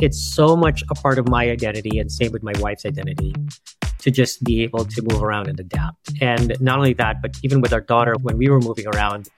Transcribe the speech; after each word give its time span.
It's 0.00 0.34
so 0.34 0.56
much 0.56 0.82
a 0.90 0.94
part 0.94 1.18
of 1.18 1.28
my 1.28 1.50
identity 1.50 1.98
and 1.98 2.10
same 2.10 2.32
with 2.32 2.42
my 2.42 2.52
wife's 2.58 2.84
identity 2.84 3.34
to 3.98 4.10
just 4.10 4.42
be 4.42 4.62
able 4.62 4.84
to 4.84 5.02
move 5.02 5.22
around 5.22 5.48
and 5.48 5.58
adapt. 5.58 6.10
And 6.20 6.56
not 6.60 6.78
only 6.78 6.94
that, 6.94 7.22
but 7.22 7.36
even 7.42 7.60
with 7.60 7.72
our 7.72 7.80
daughter, 7.80 8.14
when 8.20 8.36
we 8.36 8.48
were 8.48 8.60
moving 8.60 8.86
around, 8.88 9.28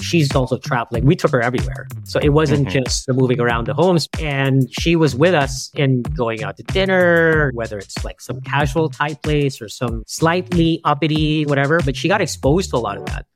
she's 0.00 0.34
also 0.34 0.58
traveling. 0.58 1.04
We 1.06 1.16
took 1.16 1.30
her 1.32 1.40
everywhere. 1.40 1.88
So 2.04 2.20
it 2.20 2.30
wasn't 2.30 2.68
mm-hmm. 2.68 2.84
just 2.84 3.06
the 3.06 3.12
moving 3.12 3.40
around 3.40 3.66
the 3.66 3.74
homes. 3.74 4.08
And 4.20 4.68
she 4.78 4.94
was 4.94 5.16
with 5.16 5.34
us 5.34 5.70
in 5.74 6.02
going 6.02 6.44
out 6.44 6.56
to 6.58 6.62
dinner, 6.64 7.50
whether 7.54 7.78
it's 7.78 8.04
like 8.04 8.20
some 8.20 8.40
casual 8.42 8.88
type 8.90 9.22
place 9.22 9.60
or 9.60 9.68
some 9.68 10.04
slightly 10.06 10.80
uppity, 10.84 11.46
whatever. 11.46 11.80
But 11.84 11.96
she 11.96 12.08
got 12.08 12.20
exposed 12.20 12.70
to 12.70 12.76
a 12.76 12.78
lot 12.78 12.98
of 12.98 13.06
that. 13.06 13.26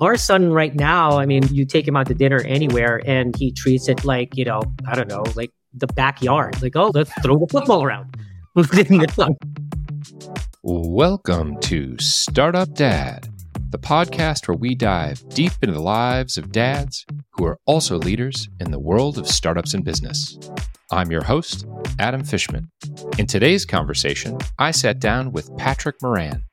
Our 0.00 0.16
son 0.16 0.50
right 0.50 0.74
now, 0.74 1.18
I 1.18 1.26
mean, 1.26 1.42
you 1.52 1.66
take 1.66 1.86
him 1.86 1.94
out 1.94 2.06
to 2.06 2.14
dinner 2.14 2.40
anywhere 2.40 3.02
and 3.04 3.36
he 3.36 3.52
treats 3.52 3.88
it 3.88 4.04
like, 4.04 4.36
you 4.36 4.44
know, 4.44 4.62
I 4.88 4.94
don't 4.94 5.08
know, 5.08 5.24
like 5.36 5.52
the 5.74 5.86
backyard. 5.88 6.60
Like, 6.62 6.76
oh, 6.76 6.90
let's 6.94 7.12
throw 7.22 7.38
the 7.38 7.46
football 7.46 7.82
around. 7.82 8.16
Welcome 10.62 11.60
to 11.60 11.98
Startup 11.98 12.72
Dad 12.72 13.28
the 13.74 13.78
podcast 13.80 14.46
where 14.46 14.56
we 14.56 14.72
dive 14.72 15.28
deep 15.30 15.50
into 15.60 15.74
the 15.74 15.82
lives 15.82 16.38
of 16.38 16.52
dads 16.52 17.04
who 17.32 17.44
are 17.44 17.58
also 17.66 17.98
leaders 17.98 18.48
in 18.60 18.70
the 18.70 18.78
world 18.78 19.18
of 19.18 19.26
startups 19.26 19.74
and 19.74 19.84
business. 19.84 20.38
I'm 20.92 21.10
your 21.10 21.24
host, 21.24 21.66
Adam 21.98 22.22
Fishman. 22.22 22.70
In 23.18 23.26
today's 23.26 23.64
conversation, 23.64 24.38
I 24.60 24.70
sat 24.70 25.00
down 25.00 25.32
with 25.32 25.50
Patrick 25.56 25.96
Moran. 26.02 26.44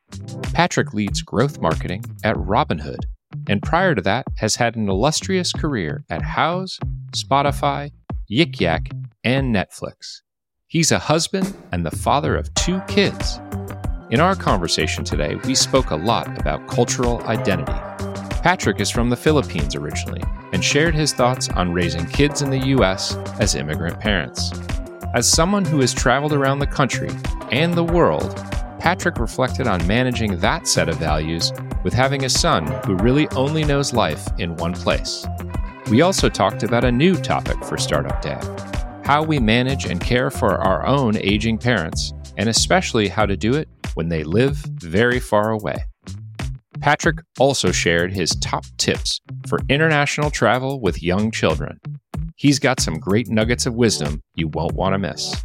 Patrick 0.52 0.94
leads 0.94 1.22
growth 1.22 1.60
marketing 1.60 2.04
at 2.24 2.34
Robinhood, 2.34 3.04
and 3.48 3.62
prior 3.62 3.94
to 3.94 4.02
that, 4.02 4.26
has 4.38 4.56
had 4.56 4.74
an 4.74 4.88
illustrious 4.88 5.52
career 5.52 6.04
at 6.10 6.22
Houzz, 6.22 6.80
Spotify, 7.12 7.92
Yik 8.32 8.60
Yak, 8.60 8.90
and 9.24 9.54
Netflix. 9.54 10.22
He's 10.66 10.90
a 10.90 10.98
husband 10.98 11.54
and 11.70 11.84
the 11.84 11.96
father 11.96 12.34
of 12.34 12.52
two 12.54 12.80
kids 12.88 13.38
in 14.12 14.20
our 14.20 14.36
conversation 14.36 15.04
today, 15.04 15.36
we 15.46 15.54
spoke 15.54 15.90
a 15.90 15.96
lot 15.96 16.38
about 16.38 16.68
cultural 16.68 17.22
identity. 17.22 17.72
Patrick 18.42 18.78
is 18.78 18.90
from 18.90 19.08
the 19.08 19.16
Philippines 19.16 19.74
originally 19.74 20.22
and 20.52 20.62
shared 20.62 20.94
his 20.94 21.14
thoughts 21.14 21.48
on 21.48 21.72
raising 21.72 22.04
kids 22.04 22.42
in 22.42 22.50
the 22.50 22.58
U.S. 22.58 23.14
as 23.40 23.54
immigrant 23.54 23.98
parents. 24.00 24.52
As 25.14 25.26
someone 25.26 25.64
who 25.64 25.80
has 25.80 25.94
traveled 25.94 26.34
around 26.34 26.58
the 26.58 26.66
country 26.66 27.08
and 27.50 27.72
the 27.72 27.84
world, 27.84 28.36
Patrick 28.78 29.16
reflected 29.16 29.66
on 29.66 29.86
managing 29.86 30.38
that 30.40 30.68
set 30.68 30.90
of 30.90 30.96
values 30.96 31.50
with 31.82 31.94
having 31.94 32.26
a 32.26 32.28
son 32.28 32.66
who 32.84 32.96
really 32.96 33.28
only 33.28 33.64
knows 33.64 33.94
life 33.94 34.28
in 34.38 34.56
one 34.56 34.74
place. 34.74 35.26
We 35.92 36.00
also 36.00 36.30
talked 36.30 36.62
about 36.62 36.84
a 36.84 36.90
new 36.90 37.14
topic 37.16 37.62
for 37.64 37.76
Startup 37.76 38.22
Dad 38.22 38.42
how 39.04 39.22
we 39.22 39.38
manage 39.38 39.84
and 39.84 40.00
care 40.00 40.30
for 40.30 40.56
our 40.56 40.86
own 40.86 41.18
aging 41.18 41.58
parents, 41.58 42.14
and 42.38 42.48
especially 42.48 43.08
how 43.08 43.26
to 43.26 43.36
do 43.36 43.52
it 43.52 43.68
when 43.92 44.08
they 44.08 44.24
live 44.24 44.56
very 44.80 45.20
far 45.20 45.50
away. 45.50 45.84
Patrick 46.80 47.18
also 47.38 47.72
shared 47.72 48.10
his 48.10 48.34
top 48.36 48.64
tips 48.78 49.20
for 49.46 49.60
international 49.68 50.30
travel 50.30 50.80
with 50.80 51.02
young 51.02 51.30
children. 51.30 51.78
He's 52.36 52.58
got 52.58 52.80
some 52.80 52.98
great 52.98 53.28
nuggets 53.28 53.66
of 53.66 53.74
wisdom 53.74 54.22
you 54.34 54.48
won't 54.48 54.72
want 54.72 54.94
to 54.94 54.98
miss. 54.98 55.36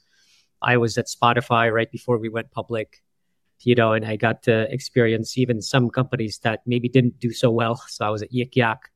I 0.61 0.77
was 0.77 0.97
at 0.97 1.07
Spotify 1.07 1.71
right 1.71 1.91
before 1.91 2.17
we 2.17 2.29
went 2.29 2.51
public, 2.51 3.03
you 3.61 3.75
know, 3.75 3.93
and 3.93 4.05
I 4.05 4.15
got 4.15 4.43
to 4.43 4.71
experience 4.73 5.37
even 5.37 5.61
some 5.61 5.89
companies 5.89 6.39
that 6.39 6.61
maybe 6.65 6.89
didn't 6.89 7.19
do 7.19 7.31
so 7.31 7.51
well. 7.51 7.75
So 7.87 8.05
I 8.05 8.09
was 8.09 8.21
at 8.21 8.31
Yik 8.31 8.55
Yak 8.55 8.91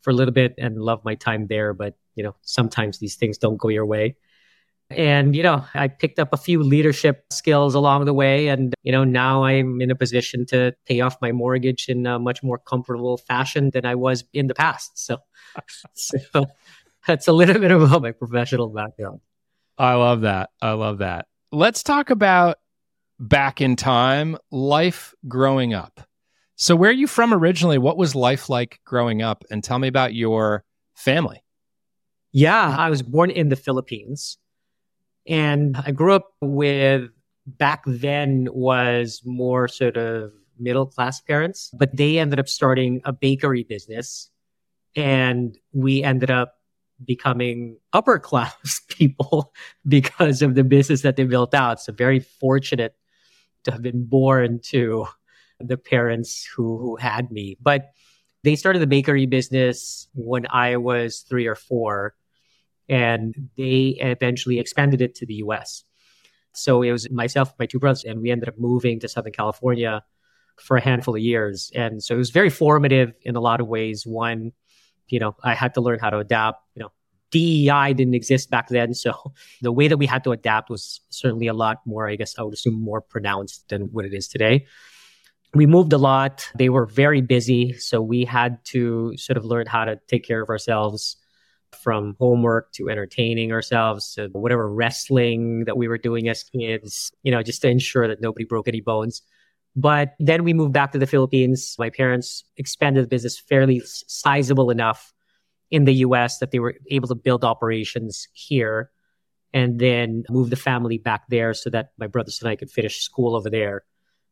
for 0.00 0.10
a 0.10 0.14
little 0.14 0.32
bit 0.32 0.54
and 0.58 0.78
loved 0.78 1.04
my 1.04 1.14
time 1.14 1.46
there. 1.46 1.74
But, 1.74 1.96
you 2.14 2.22
know, 2.22 2.34
sometimes 2.42 2.98
these 2.98 3.16
things 3.16 3.38
don't 3.38 3.56
go 3.56 3.68
your 3.68 3.86
way. 3.86 4.16
And, 4.90 5.34
you 5.34 5.42
know, 5.42 5.64
I 5.74 5.88
picked 5.88 6.18
up 6.18 6.32
a 6.32 6.36
few 6.36 6.62
leadership 6.62 7.24
skills 7.30 7.74
along 7.74 8.04
the 8.04 8.12
way. 8.12 8.48
And, 8.48 8.74
you 8.82 8.92
know, 8.92 9.04
now 9.04 9.44
I'm 9.44 9.80
in 9.80 9.90
a 9.90 9.94
position 9.94 10.44
to 10.46 10.74
pay 10.86 11.00
off 11.00 11.16
my 11.22 11.32
mortgage 11.32 11.88
in 11.88 12.06
a 12.06 12.18
much 12.18 12.42
more 12.42 12.58
comfortable 12.58 13.16
fashion 13.16 13.70
than 13.70 13.86
I 13.86 13.94
was 13.94 14.24
in 14.32 14.48
the 14.48 14.54
past. 14.54 14.98
So, 14.98 15.18
so 15.94 16.46
that's 17.06 17.26
a 17.26 17.32
little 17.32 17.58
bit 17.58 17.70
about 17.70 18.02
my 18.02 18.12
professional 18.12 18.68
background. 18.68 19.20
I 19.78 19.94
love 19.94 20.22
that. 20.22 20.50
I 20.60 20.72
love 20.72 20.98
that. 20.98 21.26
Let's 21.50 21.82
talk 21.82 22.10
about 22.10 22.58
back 23.18 23.60
in 23.60 23.76
time, 23.76 24.36
life 24.50 25.14
growing 25.28 25.74
up. 25.74 26.00
So, 26.56 26.76
where 26.76 26.90
are 26.90 26.94
you 26.94 27.06
from 27.06 27.34
originally? 27.34 27.78
What 27.78 27.96
was 27.96 28.14
life 28.14 28.48
like 28.48 28.80
growing 28.84 29.22
up? 29.22 29.44
And 29.50 29.64
tell 29.64 29.78
me 29.78 29.88
about 29.88 30.14
your 30.14 30.64
family. 30.94 31.41
Yeah, 32.32 32.76
I 32.78 32.90
was 32.90 33.02
born 33.02 33.30
in 33.30 33.48
the 33.48 33.56
Philippines. 33.56 34.38
And 35.26 35.76
I 35.76 35.92
grew 35.92 36.14
up 36.14 36.32
with 36.40 37.10
back 37.46 37.82
then 37.86 38.48
was 38.52 39.22
more 39.24 39.68
sort 39.68 39.96
of 39.96 40.32
middle 40.58 40.86
class 40.86 41.20
parents, 41.20 41.70
but 41.78 41.96
they 41.96 42.18
ended 42.18 42.38
up 42.38 42.48
starting 42.48 43.00
a 43.04 43.12
bakery 43.12 43.64
business. 43.64 44.30
And 44.96 45.56
we 45.72 46.02
ended 46.02 46.30
up 46.30 46.54
becoming 47.04 47.78
upper 47.92 48.18
class 48.18 48.80
people 48.88 49.52
because 49.86 50.42
of 50.42 50.54
the 50.54 50.64
business 50.64 51.02
that 51.02 51.16
they 51.16 51.24
built 51.24 51.54
out. 51.54 51.80
So 51.80 51.92
very 51.92 52.20
fortunate 52.20 52.94
to 53.64 53.72
have 53.72 53.82
been 53.82 54.04
born 54.04 54.60
to 54.64 55.06
the 55.60 55.76
parents 55.76 56.44
who, 56.44 56.78
who 56.78 56.96
had 56.96 57.30
me. 57.30 57.56
But 57.60 57.92
they 58.44 58.56
started 58.56 58.80
the 58.80 58.86
bakery 58.88 59.26
business 59.26 60.08
when 60.14 60.46
I 60.50 60.76
was 60.76 61.20
three 61.20 61.46
or 61.46 61.54
four, 61.54 62.14
and 62.88 63.34
they 63.56 63.96
eventually 64.00 64.58
expanded 64.58 65.00
it 65.00 65.14
to 65.16 65.26
the 65.26 65.34
US. 65.34 65.84
So 66.54 66.82
it 66.82 66.92
was 66.92 67.10
myself, 67.10 67.54
my 67.58 67.66
two 67.66 67.78
brothers, 67.78 68.04
and 68.04 68.20
we 68.20 68.30
ended 68.30 68.48
up 68.48 68.58
moving 68.58 69.00
to 69.00 69.08
Southern 69.08 69.32
California 69.32 70.02
for 70.56 70.76
a 70.76 70.80
handful 70.80 71.14
of 71.14 71.20
years. 71.20 71.72
And 71.74 72.02
so 72.02 72.14
it 72.14 72.18
was 72.18 72.30
very 72.30 72.50
formative 72.50 73.12
in 73.22 73.36
a 73.36 73.40
lot 73.40 73.60
of 73.60 73.68
ways. 73.68 74.06
One, 74.06 74.52
you 75.08 75.18
know, 75.18 75.34
I 75.42 75.54
had 75.54 75.74
to 75.74 75.80
learn 75.80 75.98
how 75.98 76.10
to 76.10 76.18
adapt. 76.18 76.62
You 76.74 76.82
know, 76.82 76.92
DEI 77.30 77.94
didn't 77.94 78.14
exist 78.14 78.50
back 78.50 78.68
then. 78.68 78.94
So 78.94 79.32
the 79.62 79.72
way 79.72 79.88
that 79.88 79.96
we 79.96 80.06
had 80.06 80.24
to 80.24 80.32
adapt 80.32 80.70
was 80.70 81.00
certainly 81.08 81.46
a 81.46 81.54
lot 81.54 81.78
more, 81.86 82.08
I 82.08 82.16
guess 82.16 82.34
I 82.38 82.42
would 82.42 82.54
assume 82.54 82.80
more 82.80 83.00
pronounced 83.00 83.68
than 83.68 83.82
what 83.92 84.04
it 84.04 84.12
is 84.12 84.28
today. 84.28 84.66
We 85.54 85.66
moved 85.66 85.92
a 85.92 85.98
lot. 85.98 86.46
They 86.56 86.68
were 86.68 86.86
very 86.86 87.20
busy. 87.20 87.74
So 87.74 88.00
we 88.00 88.24
had 88.24 88.64
to 88.66 89.16
sort 89.16 89.36
of 89.36 89.44
learn 89.44 89.66
how 89.66 89.84
to 89.84 89.98
take 90.06 90.24
care 90.24 90.42
of 90.42 90.48
ourselves 90.48 91.16
from 91.74 92.16
homework 92.18 92.72
to 92.72 92.88
entertaining 92.88 93.52
ourselves 93.52 94.14
to 94.14 94.28
whatever 94.32 94.72
wrestling 94.72 95.64
that 95.64 95.76
we 95.76 95.88
were 95.88 95.98
doing 95.98 96.28
as 96.28 96.44
kids, 96.44 97.12
you 97.22 97.32
know, 97.32 97.42
just 97.42 97.62
to 97.62 97.68
ensure 97.68 98.08
that 98.08 98.20
nobody 98.20 98.44
broke 98.44 98.68
any 98.68 98.80
bones. 98.80 99.22
But 99.74 100.14
then 100.18 100.44
we 100.44 100.52
moved 100.52 100.72
back 100.72 100.92
to 100.92 100.98
the 100.98 101.06
Philippines. 101.06 101.76
My 101.78 101.90
parents 101.90 102.44
expanded 102.56 103.04
the 103.04 103.08
business 103.08 103.38
fairly 103.38 103.82
sizable 103.84 104.70
enough 104.70 105.12
in 105.70 105.84
the 105.84 105.94
US 105.94 106.38
that 106.38 106.50
they 106.50 106.58
were 106.58 106.74
able 106.90 107.08
to 107.08 107.14
build 107.14 107.44
operations 107.44 108.28
here 108.32 108.90
and 109.54 109.78
then 109.78 110.24
move 110.28 110.50
the 110.50 110.56
family 110.56 110.98
back 110.98 111.22
there 111.28 111.54
so 111.54 111.70
that 111.70 111.92
my 111.98 112.06
brothers 112.06 112.40
and 112.40 112.48
I 112.48 112.56
could 112.56 112.70
finish 112.70 113.00
school 113.00 113.34
over 113.34 113.50
there. 113.50 113.84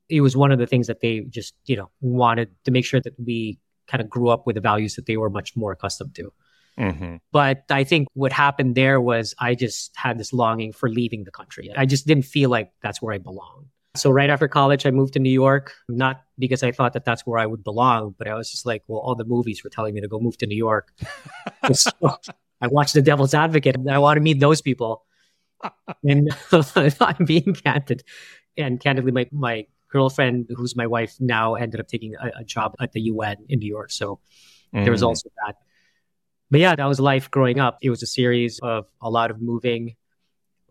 It 0.09 0.21
was 0.21 0.37
one 0.37 0.53
of 0.53 0.59
the 0.59 0.67
things 0.67 0.87
that 0.87 1.01
they 1.01 1.21
just, 1.21 1.55
you 1.67 1.77
know, 1.77 1.91
wanted 2.01 2.51
to 2.65 2.71
make 2.71 2.85
sure 2.85 3.01
that 3.01 3.15
we 3.19 3.59
kind 3.87 4.03
of 4.03 4.09
grew 4.09 4.29
up 4.29 4.47
with 4.47 4.55
the 4.55 4.61
values 4.61 4.95
that 4.97 5.07
they 5.07 5.17
were 5.17 5.31
much 5.31 5.57
more 5.57 5.73
accustomed 5.73 6.15
to. 6.17 6.33
Mm-hmm. 6.79 7.17
But 7.33 7.65
I 7.71 7.85
think 7.85 8.09
what 8.15 8.33
happened 8.33 8.75
there 8.75 9.01
was 9.01 9.35
I 9.39 9.55
just 9.55 9.93
had 9.97 10.19
this 10.19 10.33
longing 10.33 10.73
for 10.73 10.89
leaving 10.89 11.25
the 11.25 11.31
country. 11.31 11.71
I 11.77 11.87
just 11.87 12.07
didn't 12.07 12.25
feel 12.25 12.51
like 12.51 12.73
that's 12.83 13.03
where 13.03 13.15
I 13.15 13.19
belonged. 13.19 13.67
So 13.97 14.11
right 14.11 14.31
after 14.31 14.47
college, 14.47 14.87
I 14.87 14.93
moved 14.93 15.15
to 15.15 15.19
New 15.19 15.33
York, 15.33 15.75
not 15.89 16.23
because 16.39 16.63
I 16.63 16.71
thought 16.71 16.93
that 16.93 17.05
that's 17.05 17.27
where 17.27 17.41
I 17.41 17.47
would 17.47 17.65
belong, 17.65 18.15
but 18.17 18.29
I 18.29 18.35
was 18.35 18.51
just 18.51 18.65
like, 18.65 18.85
well, 18.87 19.01
all 19.01 19.17
the 19.17 19.25
movies 19.25 19.65
were 19.65 19.71
telling 19.71 19.95
me 19.95 20.01
to 20.01 20.09
go 20.09 20.21
move 20.21 20.39
to 20.39 20.47
New 20.47 20.57
York. 20.57 20.93
so 21.73 21.91
I 22.61 22.69
watched 22.69 22.95
The 22.95 23.03
Devil's 23.03 23.35
Advocate 23.35 23.75
and 23.75 23.91
I 23.91 23.99
want 23.99 24.17
to 24.17 24.21
meet 24.21 24.39
those 24.39 24.63
people. 24.63 25.05
and 26.05 26.31
I'm 27.01 27.25
being 27.25 27.53
candid. 27.55 28.05
And 28.57 28.81
candidly, 28.81 29.11
my, 29.11 29.29
my 29.33 29.67
girlfriend, 29.91 30.47
who's 30.55 30.77
my 30.77 30.87
wife 30.87 31.17
now, 31.19 31.57
ended 31.57 31.81
up 31.81 31.89
taking 31.89 32.15
a, 32.15 32.41
a 32.41 32.45
job 32.45 32.77
at 32.81 32.93
the 32.93 33.01
UN 33.03 33.39
in 33.49 33.59
New 33.59 33.69
York. 33.69 33.91
So 33.91 34.21
mm. 34.73 34.85
there 34.85 34.93
was 34.93 35.03
mm. 35.03 35.09
also 35.09 35.31
that. 35.45 35.57
But 36.50 36.61
yeah, 36.61 36.75
that 36.75 36.87
was 36.87 36.99
life 36.99 37.31
growing 37.31 37.61
up. 37.61 37.79
It 37.81 37.91
was 37.91 38.02
a 38.02 38.06
series 38.06 38.58
of 38.62 38.87
a 39.00 39.08
lot 39.08 39.31
of 39.31 39.41
moving, 39.41 39.97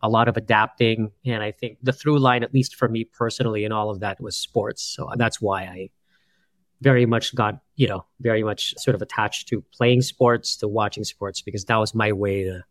a 0.02 0.10
lot 0.10 0.28
of 0.28 0.36
adapting. 0.36 1.12
And 1.26 1.42
I 1.42 1.52
think 1.52 1.78
the 1.82 1.94
through 1.94 2.20
line, 2.20 2.44
at 2.44 2.54
least 2.54 2.76
for 2.76 2.90
me 2.90 3.06
personally, 3.06 3.64
and 3.64 3.74
all 3.74 3.90
of 3.90 4.02
that 4.02 4.20
was 4.20 4.36
sports. 4.36 4.84
So 4.84 5.10
that's 5.16 5.40
why 5.40 5.64
I 5.64 5.90
very 6.82 7.06
much 7.06 7.34
got, 7.36 7.60
you 7.76 7.88
know, 7.88 8.06
very 8.20 8.44
much 8.44 8.74
sort 8.78 8.96
of 8.96 9.02
attached 9.02 9.48
to 9.50 9.62
playing 9.74 10.02
sports, 10.02 10.58
to 10.58 10.68
watching 10.68 11.04
sports, 11.04 11.42
because 11.42 11.66
that 11.66 11.78
was 11.78 11.96
my 11.96 12.12
way 12.12 12.44
to 12.44 12.64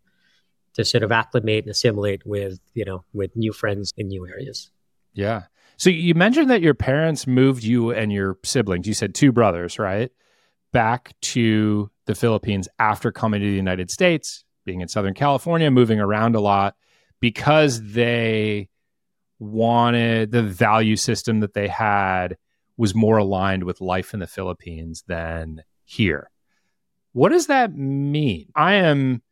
to 0.79 0.85
sort 0.85 1.03
of 1.03 1.11
acclimate 1.11 1.65
and 1.65 1.71
assimilate 1.71 2.25
with, 2.25 2.61
you 2.75 2.85
know, 2.85 3.05
with 3.13 3.35
new 3.37 3.53
friends 3.53 3.93
in 3.97 4.07
new 4.09 4.27
areas. 4.27 4.71
Yeah. 5.13 5.43
So 5.77 5.91
you 5.91 6.15
mentioned 6.15 6.51
that 6.51 6.63
your 6.63 6.75
parents 6.75 7.27
moved 7.27 7.65
you 7.65 7.91
and 7.91 8.13
your 8.13 8.39
siblings, 8.45 8.87
you 8.87 8.95
said 8.95 9.15
two 9.15 9.33
brothers, 9.33 9.79
right? 9.79 10.11
Back 10.73 11.15
to 11.23 11.91
the 12.07 12.15
Philippines 12.15 12.69
after 12.79 13.11
coming 13.11 13.41
to 13.41 13.47
the 13.47 13.57
United 13.57 13.91
States, 13.91 14.45
being 14.65 14.81
in 14.81 14.89
Southern 14.89 15.15
California, 15.15 15.71
moving 15.71 16.01
around 16.01 16.35
a 16.35 16.41
lot 16.41 16.75
because 17.21 17.93
they 17.93 18.69
wanted 19.39 20.33
the 20.33 20.43
value 20.43 20.97
system 20.97 21.41
that 21.41 21.55
they 21.55 21.69
had 21.69 22.37
was 22.77 22.95
more 22.95 23.19
aligned 23.19 23.65
with 23.65 23.81
life 23.81 24.15
in 24.15 24.21
the 24.21 24.27
Philippines 24.27 25.05
than 25.07 25.63
here. 25.85 26.31
What 27.13 27.31
does 27.31 27.47
that 27.47 27.75
mean? 27.75 28.49
I 28.55 28.75
am 28.75 29.23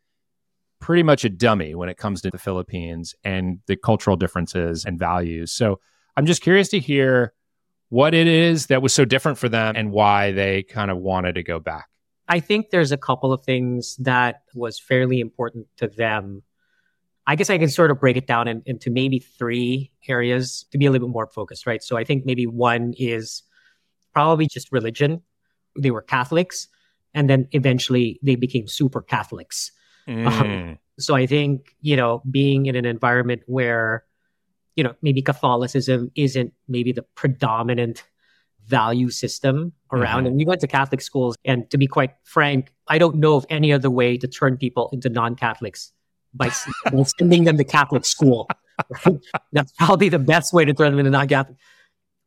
pretty 0.81 1.03
much 1.03 1.25
a 1.25 1.29
dummy 1.29 1.75
when 1.75 1.89
it 1.89 1.97
comes 1.97 2.21
to 2.23 2.31
the 2.31 2.39
Philippines 2.39 3.15
and 3.25 3.61
the 3.67 3.77
cultural 3.77 4.17
differences 4.17 4.85
and 4.85 4.99
values. 4.99 5.53
So 5.53 5.81
I'm 6.17 6.27
just 6.27 6.43
curious 6.43 6.69
to 6.71 6.79
hear 6.79 7.33
what 7.97 8.15
it 8.15 8.27
is 8.27 8.67
that 8.67 8.83
was 8.83 8.93
so 8.93 9.05
different 9.05 9.39
for 9.39 9.49
them 9.49 9.75
and 9.77 9.91
why 9.91 10.33
they 10.33 10.63
kind 10.63 10.91
of 10.91 10.99
wanted 10.99 11.35
to 11.37 11.43
go 11.43 11.59
back. 11.59 11.89
I 12.29 12.41
think 12.41 12.71
there's 12.71 12.93
a 12.93 12.97
couple 12.97 13.33
of 13.33 13.45
things 13.45 13.97
that 13.97 14.43
was 14.55 14.79
fairly 14.79 15.21
important 15.21 15.67
to 15.79 15.89
them 15.89 16.43
I 17.27 17.35
guess 17.35 17.51
I 17.51 17.59
can 17.59 17.69
sort 17.69 17.91
of 17.91 17.99
break 17.99 18.17
it 18.17 18.27
down 18.27 18.47
in, 18.47 18.63
into 18.67 18.91
maybe 18.91 19.19
three 19.19 19.91
areas 20.09 20.65
to 20.71 20.79
be 20.79 20.87
a 20.87 20.91
little 20.91 21.09
bit 21.09 21.13
more 21.13 21.27
focused, 21.27 21.67
right? 21.67 21.83
So 21.83 21.97
I 21.97 22.05
think 22.05 22.25
maybe 22.25 22.47
one 22.47 22.95
is 22.99 23.43
probably 24.13 24.47
just 24.47 24.71
religion. 24.71 25.23
They 25.77 25.91
were 25.91 26.03
Catholics, 26.03 26.69
and 27.15 27.29
then 27.29 27.49
eventually 27.51 28.21
they 28.23 28.37
became 28.37 28.69
super 28.69 29.03
Catholics. 29.03 29.73
Mm. 30.09 30.27
Um, 30.27 30.79
so 31.01 31.17
I 31.17 31.27
think, 31.27 31.75
you 31.81 31.97
know, 31.97 32.23
being 32.31 32.67
in 32.67 32.77
an 32.77 32.85
environment 32.85 33.43
where, 33.47 34.05
you 34.77 34.85
know, 34.85 34.95
maybe 35.03 35.23
Catholicism 35.23 36.11
isn't 36.15 36.53
maybe 36.69 36.93
the 36.93 37.03
predominant 37.03 38.05
value 38.67 39.11
system 39.11 39.73
around. 39.93 40.21
Mm-hmm. 40.21 40.27
And 40.27 40.37
we 40.37 40.45
went 40.45 40.61
to 40.61 40.67
Catholic 40.67 41.01
schools. 41.01 41.37
And 41.45 41.69
to 41.71 41.79
be 41.79 41.87
quite 41.87 42.13
frank, 42.25 42.73
I 42.89 42.99
don't 42.99 43.17
know 43.17 43.37
of 43.37 43.47
any 43.49 43.73
other 43.73 43.91
way 43.91 44.17
to 44.19 44.29
turn 44.29 44.57
people 44.57 44.91
into 44.93 45.09
non 45.09 45.35
Catholics 45.35 45.93
by, 46.35 46.51
sending 46.51 47.45
them 47.45 47.57
to 47.57 47.65
Catholic 47.65 48.05
school. 48.05 48.49
That's 49.53 49.73
probably 49.73 50.11
the 50.11 50.19
best 50.19 50.53
way 50.53 50.65
to 50.67 50.75
throw 50.75 50.91
them 50.91 50.99
into 50.99 51.11
non-Catholic. 51.11 51.57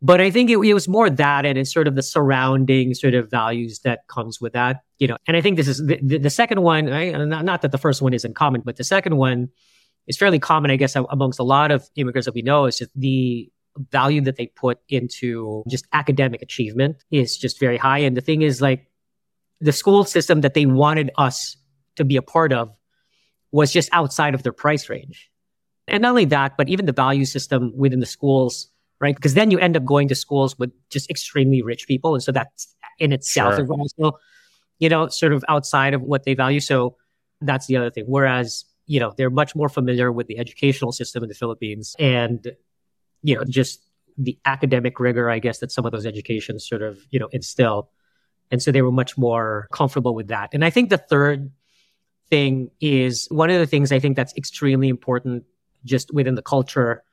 But 0.01 0.21
I 0.21 0.31
think 0.31 0.49
it, 0.49 0.57
it, 0.57 0.73
was 0.73 0.87
more 0.87 1.09
that 1.09 1.45
and 1.45 1.57
it's 1.57 1.71
sort 1.71 1.87
of 1.87 1.95
the 1.95 2.01
surrounding 2.01 2.93
sort 2.93 3.13
of 3.13 3.29
values 3.29 3.79
that 3.79 4.07
comes 4.07 4.39
with 4.39 4.53
that, 4.53 4.81
you 4.97 5.07
know. 5.07 5.17
And 5.27 5.35
I 5.35 5.41
think 5.41 5.57
this 5.57 5.67
is 5.67 5.85
the, 5.85 5.99
the, 6.01 6.17
the 6.17 6.29
second 6.29 6.61
one, 6.61 6.87
right? 6.87 7.13
not, 7.15 7.43
not 7.43 7.61
that 7.61 7.71
the 7.71 7.77
first 7.77 8.01
one 8.01 8.13
isn't 8.13 8.33
common, 8.33 8.61
but 8.61 8.77
the 8.77 8.83
second 8.83 9.17
one 9.17 9.49
is 10.07 10.17
fairly 10.17 10.39
common, 10.39 10.71
I 10.71 10.75
guess, 10.75 10.95
amongst 10.95 11.39
a 11.39 11.43
lot 11.43 11.71
of 11.71 11.87
immigrants 11.95 12.25
that 12.25 12.33
we 12.33 12.41
know 12.41 12.65
is 12.65 12.77
just 12.77 12.91
the 12.95 13.51
value 13.91 14.21
that 14.21 14.35
they 14.35 14.47
put 14.47 14.79
into 14.89 15.63
just 15.69 15.85
academic 15.93 16.41
achievement 16.41 17.03
is 17.11 17.37
just 17.37 17.59
very 17.59 17.77
high. 17.77 17.99
And 17.99 18.17
the 18.17 18.21
thing 18.21 18.41
is 18.41 18.61
like 18.61 18.87
the 19.61 19.71
school 19.71 20.03
system 20.03 20.41
that 20.41 20.53
they 20.53 20.65
wanted 20.65 21.11
us 21.17 21.55
to 21.95 22.03
be 22.03 22.15
a 22.15 22.21
part 22.21 22.51
of 22.51 22.73
was 23.51 23.71
just 23.71 23.89
outside 23.91 24.33
of 24.33 24.43
their 24.43 24.53
price 24.53 24.89
range. 24.89 25.29
And 25.87 26.01
not 26.01 26.09
only 26.09 26.25
that, 26.25 26.55
but 26.57 26.69
even 26.69 26.85
the 26.85 26.91
value 26.91 27.25
system 27.25 27.71
within 27.75 27.99
the 27.99 28.05
schools, 28.05 28.69
right? 28.99 29.15
Because 29.15 29.33
then 29.33 29.51
you 29.51 29.59
end 29.59 29.75
up 29.75 29.85
going 29.85 30.07
to 30.09 30.15
schools 30.15 30.57
with 30.57 30.71
just 30.89 31.09
extremely 31.09 31.61
rich 31.61 31.87
people. 31.87 32.13
And 32.13 32.23
so 32.23 32.31
that's 32.31 32.75
in 32.99 33.11
itself 33.11 33.55
sure. 33.55 33.63
is 33.63 33.69
also, 33.69 34.17
you 34.77 34.89
know, 34.89 35.07
sort 35.07 35.33
of 35.33 35.43
outside 35.49 35.93
of 35.93 36.01
what 36.01 36.23
they 36.25 36.33
value. 36.33 36.59
So 36.59 36.95
that's 37.41 37.67
the 37.67 37.77
other 37.77 37.89
thing. 37.89 38.05
Whereas, 38.07 38.65
you 38.89 38.99
know, 38.99 39.13
they're 39.15 39.29
much 39.29 39.55
more 39.55 39.69
familiar 39.69 40.11
with 40.11 40.25
the 40.25 40.39
educational 40.39 40.91
system 40.91 41.21
in 41.21 41.29
the 41.29 41.35
Philippines 41.35 41.95
and, 41.99 42.55
you 43.21 43.35
know, 43.35 43.43
just 43.47 43.87
the 44.17 44.35
academic 44.45 44.99
rigor, 44.99 45.29
I 45.29 45.37
guess, 45.37 45.59
that 45.59 45.71
some 45.71 45.85
of 45.85 45.91
those 45.91 46.07
educations 46.07 46.67
sort 46.67 46.81
of, 46.81 46.97
you 47.11 47.19
know, 47.19 47.29
instill. 47.31 47.91
And 48.49 48.63
so 48.63 48.71
they 48.71 48.81
were 48.81 48.91
much 48.91 49.15
more 49.15 49.67
comfortable 49.71 50.15
with 50.15 50.29
that. 50.29 50.49
And 50.53 50.65
I 50.65 50.71
think 50.71 50.89
the 50.89 50.97
third 50.97 51.51
thing 52.31 52.71
is 52.81 53.27
one 53.29 53.51
of 53.51 53.59
the 53.59 53.67
things 53.67 53.91
I 53.91 53.99
think 53.99 54.15
that's 54.15 54.35
extremely 54.35 54.89
important 54.89 55.43
just 55.85 56.11
within 56.11 56.33
the 56.33 56.41
culture, 56.41 57.03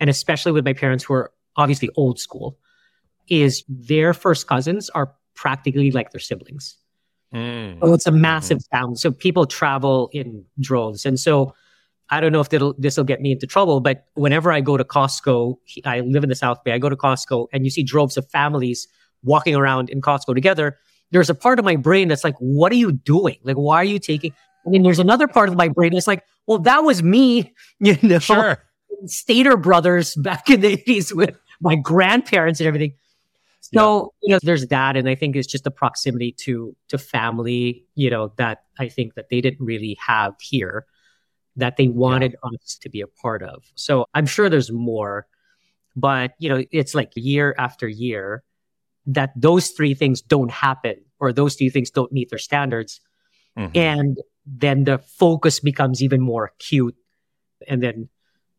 and 0.00 0.08
especially 0.08 0.52
with 0.52 0.64
my 0.64 0.72
parents 0.72 1.04
who 1.04 1.12
are 1.12 1.32
obviously 1.54 1.90
old 1.96 2.18
school, 2.18 2.58
is 3.28 3.62
their 3.68 4.14
first 4.14 4.46
cousins 4.46 4.88
are 4.88 5.14
practically 5.34 5.90
like 5.90 6.12
their 6.12 6.20
siblings. 6.20 6.78
Mm. 7.34 7.80
So 7.80 7.94
it's 7.94 8.06
a 8.06 8.12
massive 8.12 8.58
mm-hmm. 8.58 8.76
family. 8.76 8.96
So 8.96 9.10
people 9.10 9.46
travel 9.46 10.10
in 10.12 10.44
droves. 10.60 11.06
And 11.06 11.18
so 11.18 11.54
I 12.10 12.20
don't 12.20 12.32
know 12.32 12.40
if 12.40 12.48
this 12.48 12.96
will 12.96 13.04
get 13.04 13.20
me 13.20 13.32
into 13.32 13.46
trouble, 13.46 13.80
but 13.80 14.06
whenever 14.14 14.50
I 14.50 14.60
go 14.60 14.76
to 14.76 14.84
Costco, 14.84 15.56
I 15.84 16.00
live 16.00 16.24
in 16.24 16.28
the 16.28 16.34
South 16.34 16.62
Bay, 16.64 16.72
I 16.72 16.78
go 16.78 16.88
to 16.88 16.96
Costco 16.96 17.46
and 17.52 17.64
you 17.64 17.70
see 17.70 17.84
droves 17.84 18.16
of 18.16 18.28
families 18.30 18.88
walking 19.22 19.54
around 19.54 19.90
in 19.90 20.00
Costco 20.00 20.34
together. 20.34 20.76
There's 21.12 21.30
a 21.30 21.34
part 21.34 21.58
of 21.58 21.64
my 21.64 21.76
brain 21.76 22.08
that's 22.08 22.24
like, 22.24 22.36
what 22.38 22.72
are 22.72 22.76
you 22.76 22.92
doing? 22.92 23.36
Like, 23.44 23.56
why 23.56 23.76
are 23.76 23.84
you 23.84 23.98
taking, 23.98 24.32
and 24.64 24.74
then 24.74 24.82
there's 24.82 24.98
another 24.98 25.28
part 25.28 25.48
of 25.48 25.56
my 25.56 25.68
brain 25.68 25.92
that's 25.92 26.06
like, 26.06 26.24
well, 26.46 26.58
that 26.60 26.80
was 26.80 27.02
me, 27.02 27.54
you 27.80 27.96
know, 28.02 28.18
sure. 28.18 28.62
Stater 29.06 29.56
Brothers 29.56 30.14
back 30.16 30.50
in 30.50 30.60
the 30.60 30.76
80s 30.76 31.14
with 31.14 31.36
my 31.60 31.76
grandparents 31.76 32.60
and 32.60 32.66
everything. 32.66 32.92
So, 33.72 34.12
yeah. 34.22 34.28
you 34.28 34.34
know, 34.34 34.40
there's 34.42 34.66
that. 34.68 34.96
And 34.96 35.08
I 35.08 35.14
think 35.14 35.36
it's 35.36 35.46
just 35.46 35.64
the 35.64 35.70
proximity 35.70 36.32
to 36.40 36.76
to 36.88 36.98
family, 36.98 37.86
you 37.94 38.10
know, 38.10 38.32
that 38.36 38.64
I 38.78 38.88
think 38.88 39.14
that 39.14 39.28
they 39.30 39.40
didn't 39.40 39.64
really 39.64 39.96
have 40.04 40.34
here 40.40 40.86
that 41.56 41.76
they 41.76 41.88
wanted 41.88 42.36
yeah. 42.42 42.58
us 42.64 42.78
to 42.80 42.88
be 42.88 43.00
a 43.00 43.06
part 43.06 43.42
of. 43.42 43.64
So 43.74 44.06
I'm 44.14 44.26
sure 44.26 44.48
there's 44.48 44.72
more, 44.72 45.26
but 45.96 46.32
you 46.38 46.48
know, 46.48 46.64
it's 46.70 46.94
like 46.94 47.12
year 47.14 47.54
after 47.58 47.88
year 47.88 48.44
that 49.06 49.32
those 49.36 49.68
three 49.68 49.94
things 49.94 50.20
don't 50.22 50.50
happen 50.50 50.96
or 51.18 51.32
those 51.32 51.56
three 51.56 51.70
things 51.70 51.90
don't 51.90 52.12
meet 52.12 52.30
their 52.30 52.38
standards. 52.38 53.00
Mm-hmm. 53.58 53.76
And 53.76 54.18
then 54.46 54.84
the 54.84 54.98
focus 54.98 55.60
becomes 55.60 56.02
even 56.02 56.20
more 56.20 56.44
acute. 56.44 56.96
And 57.68 57.82
then, 57.82 58.08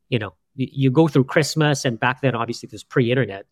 you 0.10 0.20
know, 0.20 0.34
you 0.56 0.92
go 0.92 1.08
through 1.08 1.24
Christmas, 1.24 1.86
and 1.86 1.98
back 2.00 2.22
then, 2.22 2.36
obviously, 2.36 2.68
there's 2.68 2.84
pre-internet, 2.84 3.46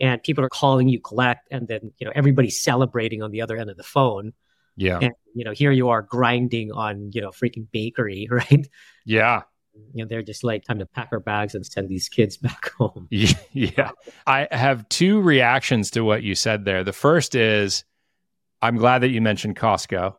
and 0.00 0.22
people 0.22 0.44
are 0.44 0.48
calling 0.48 0.88
you 0.88 1.00
collect, 1.00 1.48
and 1.50 1.68
then 1.68 1.92
you 1.98 2.06
know 2.06 2.12
everybody's 2.14 2.60
celebrating 2.60 3.22
on 3.22 3.30
the 3.30 3.42
other 3.42 3.56
end 3.56 3.70
of 3.70 3.76
the 3.76 3.82
phone. 3.82 4.32
Yeah. 4.80 4.98
And, 5.00 5.12
you 5.34 5.44
know, 5.44 5.52
here 5.52 5.72
you 5.72 5.90
are 5.90 6.00
grinding 6.00 6.72
on, 6.72 7.10
you 7.12 7.20
know, 7.20 7.30
freaking 7.30 7.66
bakery, 7.70 8.28
right? 8.30 8.66
Yeah. 9.04 9.42
You 9.92 10.04
know, 10.04 10.08
they're 10.08 10.22
just 10.22 10.42
like, 10.42 10.64
time 10.64 10.78
to 10.78 10.86
pack 10.86 11.10
our 11.12 11.20
bags 11.20 11.54
and 11.54 11.64
send 11.64 11.88
these 11.88 12.08
kids 12.08 12.36
back 12.38 12.72
home. 12.72 13.08
Yeah. 13.52 13.90
I 14.26 14.48
have 14.50 14.88
two 14.88 15.20
reactions 15.20 15.90
to 15.92 16.02
what 16.02 16.22
you 16.22 16.34
said 16.34 16.64
there. 16.64 16.82
The 16.82 16.92
first 16.92 17.34
is 17.34 17.84
I'm 18.62 18.76
glad 18.76 19.00
that 19.00 19.10
you 19.10 19.20
mentioned 19.20 19.56
Costco. 19.56 20.14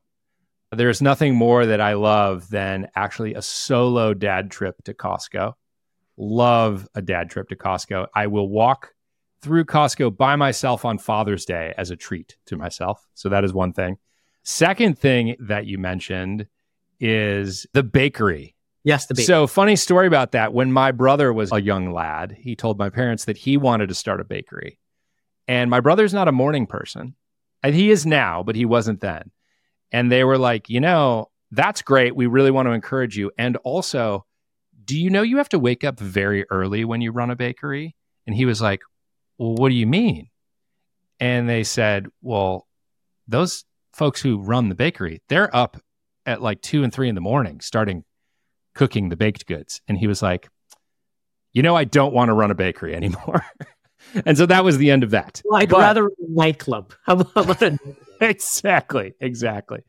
There's 0.72 1.02
nothing 1.02 1.36
more 1.36 1.66
that 1.66 1.82
I 1.82 1.94
love 1.94 2.50
than 2.50 2.90
actually 2.96 3.34
a 3.34 3.42
solo 3.42 4.14
dad 4.14 4.52
trip 4.52 4.76
to 4.86 4.94
Costco. 4.94 5.54
Love 6.18 6.88
a 6.94 7.02
dad 7.02 7.30
trip 7.30 7.50
to 7.50 7.56
Costco. 7.56 8.08
I 8.14 8.28
will 8.28 8.48
walk 8.48 8.94
through 9.42 9.66
Costco 9.66 10.16
by 10.16 10.36
myself 10.36 10.86
on 10.86 10.98
Father's 10.98 11.46
Day 11.46 11.74
as 11.78 11.90
a 11.90 11.96
treat 11.96 12.38
to 12.46 12.58
myself. 12.58 13.08
So 13.14 13.30
that 13.30 13.44
is 13.44 13.54
one 13.54 13.74
thing. 13.74 13.98
Second 14.44 14.98
thing 14.98 15.36
that 15.40 15.66
you 15.66 15.78
mentioned 15.78 16.48
is 17.00 17.66
the 17.74 17.84
bakery. 17.84 18.56
Yes, 18.84 19.06
the 19.06 19.14
bakery. 19.14 19.26
So, 19.26 19.48
funny 19.48 19.76
story 19.76 20.08
about 20.08 20.32
that. 20.32 20.54
When 20.54 20.72
my 20.72 20.92
brother 20.92 21.32
was 21.32 21.52
a 21.52 21.62
young 21.62 21.92
lad, 21.92 22.36
he 22.40 22.56
told 22.56 22.80
my 22.80 22.90
parents 22.90 23.26
that 23.26 23.38
he 23.38 23.58
wanted 23.58 23.90
to 23.90 23.96
start 23.96 24.20
a 24.20 24.24
bakery. 24.24 24.80
And 25.48 25.70
my 25.70 25.80
brother's 25.80 26.14
not 26.14 26.28
a 26.28 26.32
morning 26.32 26.66
person. 26.66 27.16
And 27.62 27.76
he 27.76 27.92
is 27.92 28.06
now, 28.06 28.42
but 28.42 28.56
he 28.56 28.66
wasn't 28.66 29.02
then. 29.02 29.32
And 29.92 30.12
they 30.12 30.24
were 30.24 30.38
like, 30.38 30.70
you 30.70 30.80
know, 30.80 31.30
that's 31.52 31.82
great. 31.82 32.16
We 32.16 32.26
really 32.26 32.50
want 32.50 32.68
to 32.68 32.72
encourage 32.72 33.18
you. 33.18 33.32
And 33.38 33.58
also, 33.58 34.26
do 34.86 34.98
you 34.98 35.10
know 35.10 35.22
you 35.22 35.38
have 35.38 35.50
to 35.50 35.60
wake 35.60 35.84
up 35.84 36.00
very 36.00 36.46
early 36.50 36.86
when 36.86 37.02
you 37.02 37.12
run 37.12 37.30
a 37.30 37.36
bakery? 37.36 37.96
And 38.26 38.36
he 38.36 38.46
was 38.46 38.62
like, 38.62 38.82
well, 39.42 39.56
what 39.56 39.70
do 39.70 39.76
you 39.76 39.88
mean? 39.88 40.30
And 41.20 41.50
they 41.50 41.64
said, 41.64 42.08
well, 42.22 42.68
those 43.28 43.66
folks 43.94 44.22
who 44.22 44.38
run 44.40 44.70
the 44.70 44.76
bakery, 44.76 45.22
they're 45.30 45.54
up 45.56 45.78
at 46.28 46.42
like 46.44 46.62
two 46.62 46.84
and 46.84 46.94
three 46.94 47.10
in 47.10 47.16
the 47.16 47.22
morning 47.22 47.60
starting 47.60 48.04
cooking 48.76 49.10
the 49.10 49.18
baked 49.18 49.48
goods. 49.48 49.82
And 49.88 49.98
he 49.98 50.06
was 50.06 50.22
like, 50.22 50.48
you 51.54 51.64
know, 51.64 51.76
I 51.76 51.86
don't 51.86 52.14
want 52.14 52.30
to 52.30 52.34
run 52.34 52.52
a 52.52 52.56
bakery 52.56 52.96
anymore. 53.02 53.44
and 54.26 54.38
so 54.38 54.46
that 54.46 54.64
was 54.64 54.78
the 54.78 54.92
end 54.92 55.04
of 55.04 55.10
that. 55.12 55.42
Well, 55.46 55.60
I'd 55.60 55.70
But- 55.70 55.80
rather 55.80 56.06
a 56.06 56.10
nightclub. 56.30 56.94
How 57.06 57.14
about, 57.20 57.62
a, 57.64 57.80
exactly, 58.22 59.14
exactly. 59.20 59.82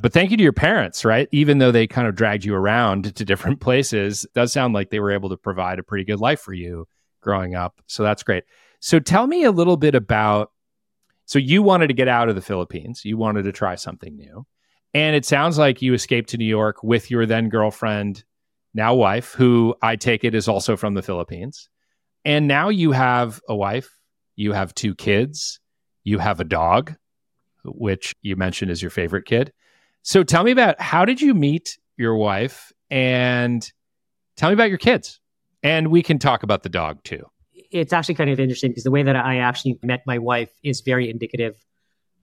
But 0.00 0.12
thank 0.12 0.30
you 0.30 0.36
to 0.36 0.42
your 0.42 0.52
parents, 0.52 1.04
right? 1.04 1.28
Even 1.32 1.58
though 1.58 1.72
they 1.72 1.86
kind 1.88 2.06
of 2.06 2.14
dragged 2.14 2.44
you 2.44 2.54
around 2.54 3.16
to 3.16 3.24
different 3.24 3.60
places, 3.60 4.24
it 4.24 4.32
does 4.34 4.52
sound 4.52 4.72
like 4.72 4.90
they 4.90 5.00
were 5.00 5.10
able 5.10 5.30
to 5.30 5.36
provide 5.36 5.78
a 5.80 5.82
pretty 5.82 6.04
good 6.04 6.20
life 6.20 6.40
for 6.40 6.52
you 6.52 6.86
growing 7.20 7.54
up. 7.56 7.80
So 7.88 8.02
that's 8.04 8.22
great. 8.22 8.44
So 8.80 8.98
tell 8.98 9.26
me 9.26 9.44
a 9.44 9.50
little 9.50 9.76
bit 9.76 9.94
about 9.94 10.50
so 11.26 11.38
you 11.38 11.62
wanted 11.62 11.86
to 11.86 11.94
get 11.94 12.08
out 12.08 12.28
of 12.28 12.34
the 12.34 12.40
Philippines, 12.40 13.04
you 13.04 13.16
wanted 13.16 13.44
to 13.44 13.52
try 13.52 13.76
something 13.76 14.16
new. 14.16 14.46
And 14.94 15.14
it 15.14 15.24
sounds 15.24 15.58
like 15.58 15.80
you 15.80 15.94
escaped 15.94 16.30
to 16.30 16.36
New 16.36 16.44
York 16.44 16.82
with 16.82 17.08
your 17.08 17.24
then 17.24 17.48
girlfriend, 17.48 18.24
now 18.74 18.94
wife, 18.94 19.34
who 19.34 19.76
I 19.80 19.94
take 19.94 20.24
it 20.24 20.34
is 20.34 20.48
also 20.48 20.76
from 20.76 20.94
the 20.94 21.02
Philippines. 21.02 21.68
And 22.24 22.48
now 22.48 22.68
you 22.68 22.90
have 22.90 23.40
a 23.48 23.54
wife, 23.54 23.96
you 24.34 24.52
have 24.52 24.74
two 24.74 24.96
kids, 24.96 25.60
you 26.02 26.18
have 26.18 26.40
a 26.40 26.44
dog, 26.44 26.96
which 27.64 28.16
you 28.22 28.34
mentioned 28.34 28.72
is 28.72 28.82
your 28.82 28.90
favorite 28.90 29.24
kid. 29.24 29.52
So 30.02 30.24
tell 30.24 30.42
me 30.42 30.50
about 30.50 30.80
how 30.80 31.04
did 31.04 31.20
you 31.20 31.32
meet 31.32 31.78
your 31.96 32.16
wife 32.16 32.72
and 32.90 33.70
tell 34.36 34.50
me 34.50 34.54
about 34.54 34.68
your 34.68 34.78
kids. 34.78 35.20
And 35.62 35.92
we 35.92 36.02
can 36.02 36.18
talk 36.18 36.42
about 36.42 36.64
the 36.64 36.68
dog 36.68 37.04
too. 37.04 37.24
It's 37.70 37.92
actually 37.92 38.16
kind 38.16 38.30
of 38.30 38.40
interesting 38.40 38.70
because 38.70 38.84
the 38.84 38.90
way 38.90 39.02
that 39.02 39.16
I 39.16 39.38
actually 39.38 39.78
met 39.82 40.02
my 40.06 40.18
wife 40.18 40.50
is 40.62 40.80
very 40.80 41.08
indicative 41.08 41.54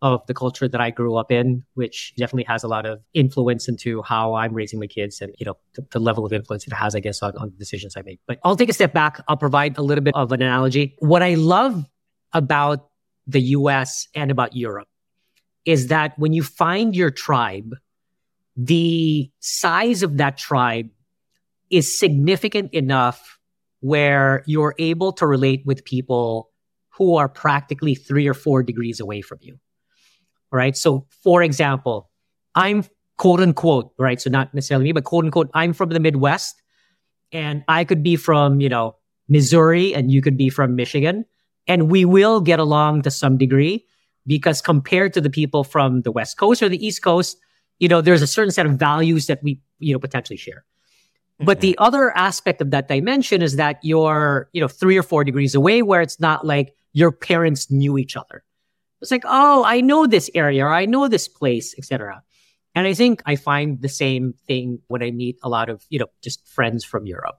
of 0.01 0.25
the 0.27 0.34
culture 0.34 0.68
that 0.68 0.80
I 0.80 0.92
grew 0.92 1.16
up 1.16 1.32
in, 1.32 1.63
which 1.74 2.13
definitely 2.18 2.44
has 2.44 2.63
a 2.63 2.68
lot 2.68 2.86
of 2.86 3.01
influence 3.13 3.68
into 3.68 4.01
how 4.04 4.36
I'm 4.36 4.54
raising 4.54 4.80
my 4.80 4.86
kids 4.88 5.22
and, 5.22 5.34
you 5.39 5.46
know, 5.46 5.58
the, 5.74 5.88
the 5.92 6.00
level 6.00 6.25
of 6.25 6.34
influence 6.34 6.68
it 6.68 6.74
has, 6.74 6.96
I 6.96 7.00
guess, 7.00 7.24
on, 7.24 7.36
on 7.38 7.50
the 7.50 7.58
decisions 7.58 7.96
I 7.98 8.04
make. 8.04 8.20
But 8.27 8.39
I'll 8.44 8.56
take 8.56 8.70
a 8.70 8.74
step 8.74 8.94
back. 8.94 9.22
I'll 9.27 9.38
provide 9.38 9.77
a 9.77 9.82
little 9.82 10.04
bit 10.04 10.16
of 10.16 10.32
an 10.32 10.42
analogy. 10.42 10.96
What 11.00 11.24
I 11.24 11.34
love 11.34 11.84
about 12.34 12.89
the 13.25 13.42
US 13.42 14.08
and 14.13 14.30
about 14.30 14.56
Europe 14.56 14.88
is 15.66 15.88
that 15.88 16.18
when 16.20 16.34
you 16.34 16.44
find 16.44 16.96
your 16.96 17.12
tribe, 17.12 17.75
the 18.56 19.32
size 19.39 20.04
of 20.04 20.18
that 20.18 20.38
tribe 20.38 20.89
is 21.70 21.98
significant 21.98 22.74
enough 22.74 23.37
where 23.79 24.43
you're 24.46 24.75
able 24.79 25.12
to 25.13 25.27
relate 25.27 25.63
with 25.65 25.86
people 25.86 26.50
who 26.89 27.15
are 27.15 27.29
practically 27.29 27.96
three 27.96 28.27
or 28.27 28.34
four 28.34 28.63
degrees 28.63 29.00
away 29.00 29.22
from 29.22 29.38
you. 29.41 29.57
Right. 30.51 30.75
So, 30.75 31.05
for 31.24 31.43
example, 31.43 32.10
I'm 32.55 32.84
quote 33.17 33.39
unquote, 33.39 33.91
right? 34.00 34.19
So, 34.19 34.29
not 34.29 34.53
necessarily 34.53 34.86
me, 34.86 34.91
but 34.93 35.03
quote 35.03 35.25
unquote, 35.25 35.50
I'm 35.53 35.74
from 35.74 35.89
the 35.89 36.00
Midwest 36.00 36.62
and 37.31 37.63
I 37.67 37.84
could 37.84 38.01
be 38.01 38.15
from, 38.15 38.62
you 38.62 38.69
know, 38.69 38.96
Missouri 39.27 39.93
and 39.93 40.12
you 40.12 40.22
could 40.22 40.38
be 40.38 40.50
from 40.50 40.75
Michigan. 40.75 41.25
And 41.67 41.91
we 41.91 42.05
will 42.05 42.39
get 42.39 42.60
along 42.60 43.01
to 43.03 43.12
some 43.12 43.38
degree 43.38 43.86
because 44.25 44.62
compared 44.62 45.13
to 45.13 45.22
the 45.22 45.29
people 45.29 45.63
from 45.63 46.01
the 46.01 46.12
West 46.12 46.38
Coast 46.38 46.63
or 46.63 46.69
the 46.69 46.86
East 46.86 47.01
Coast, 47.01 47.38
you 47.79 47.88
know, 47.88 48.01
there's 48.01 48.22
a 48.22 48.27
certain 48.27 48.51
set 48.51 48.65
of 48.65 48.74
values 48.74 49.27
that 49.27 49.43
we, 49.43 49.60
you 49.79 49.93
know, 49.93 50.00
potentially 50.00 50.38
share. 50.38 50.63
But 51.39 51.62
the 51.62 51.77
other 51.77 52.15
aspect 52.17 52.62
of 52.62 52.72
that 52.72 52.88
dimension 52.88 53.41
is 53.41 53.58
that 53.58 53.79
you're, 53.84 54.50
you 54.53 54.62
know, 54.62 54.67
three 54.67 54.98
or 54.98 55.03
four 55.03 55.24
degrees 55.24 55.53
away 55.53 55.84
where 55.84 56.01
it's 56.01 56.20
not 56.20 56.46
like 56.46 56.75
your 56.94 57.12
parents 57.12 57.70
knew 57.70 57.98
each 57.98 58.17
other. 58.17 58.44
It's 59.01 59.12
like, 59.12 59.24
oh, 59.25 59.63
I 59.63 59.82
know 59.82 60.08
this 60.08 60.32
area 60.34 60.65
or 60.65 60.74
I 60.74 60.86
know 60.86 61.08
this 61.08 61.27
place, 61.27 61.75
etc. 61.77 62.24
And 62.74 62.88
I 62.88 62.94
think 62.96 63.22
I 63.27 63.36
find 63.36 63.82
the 63.82 63.89
same 63.89 64.34
thing 64.48 64.79
when 64.88 65.03
I 65.03 65.12
meet 65.12 65.38
a 65.44 65.50
lot 65.50 65.70
of, 65.70 65.86
you 65.89 66.00
know, 66.00 66.08
just 66.24 66.48
friends 66.48 66.84
from 66.84 67.06
Europe. 67.06 67.38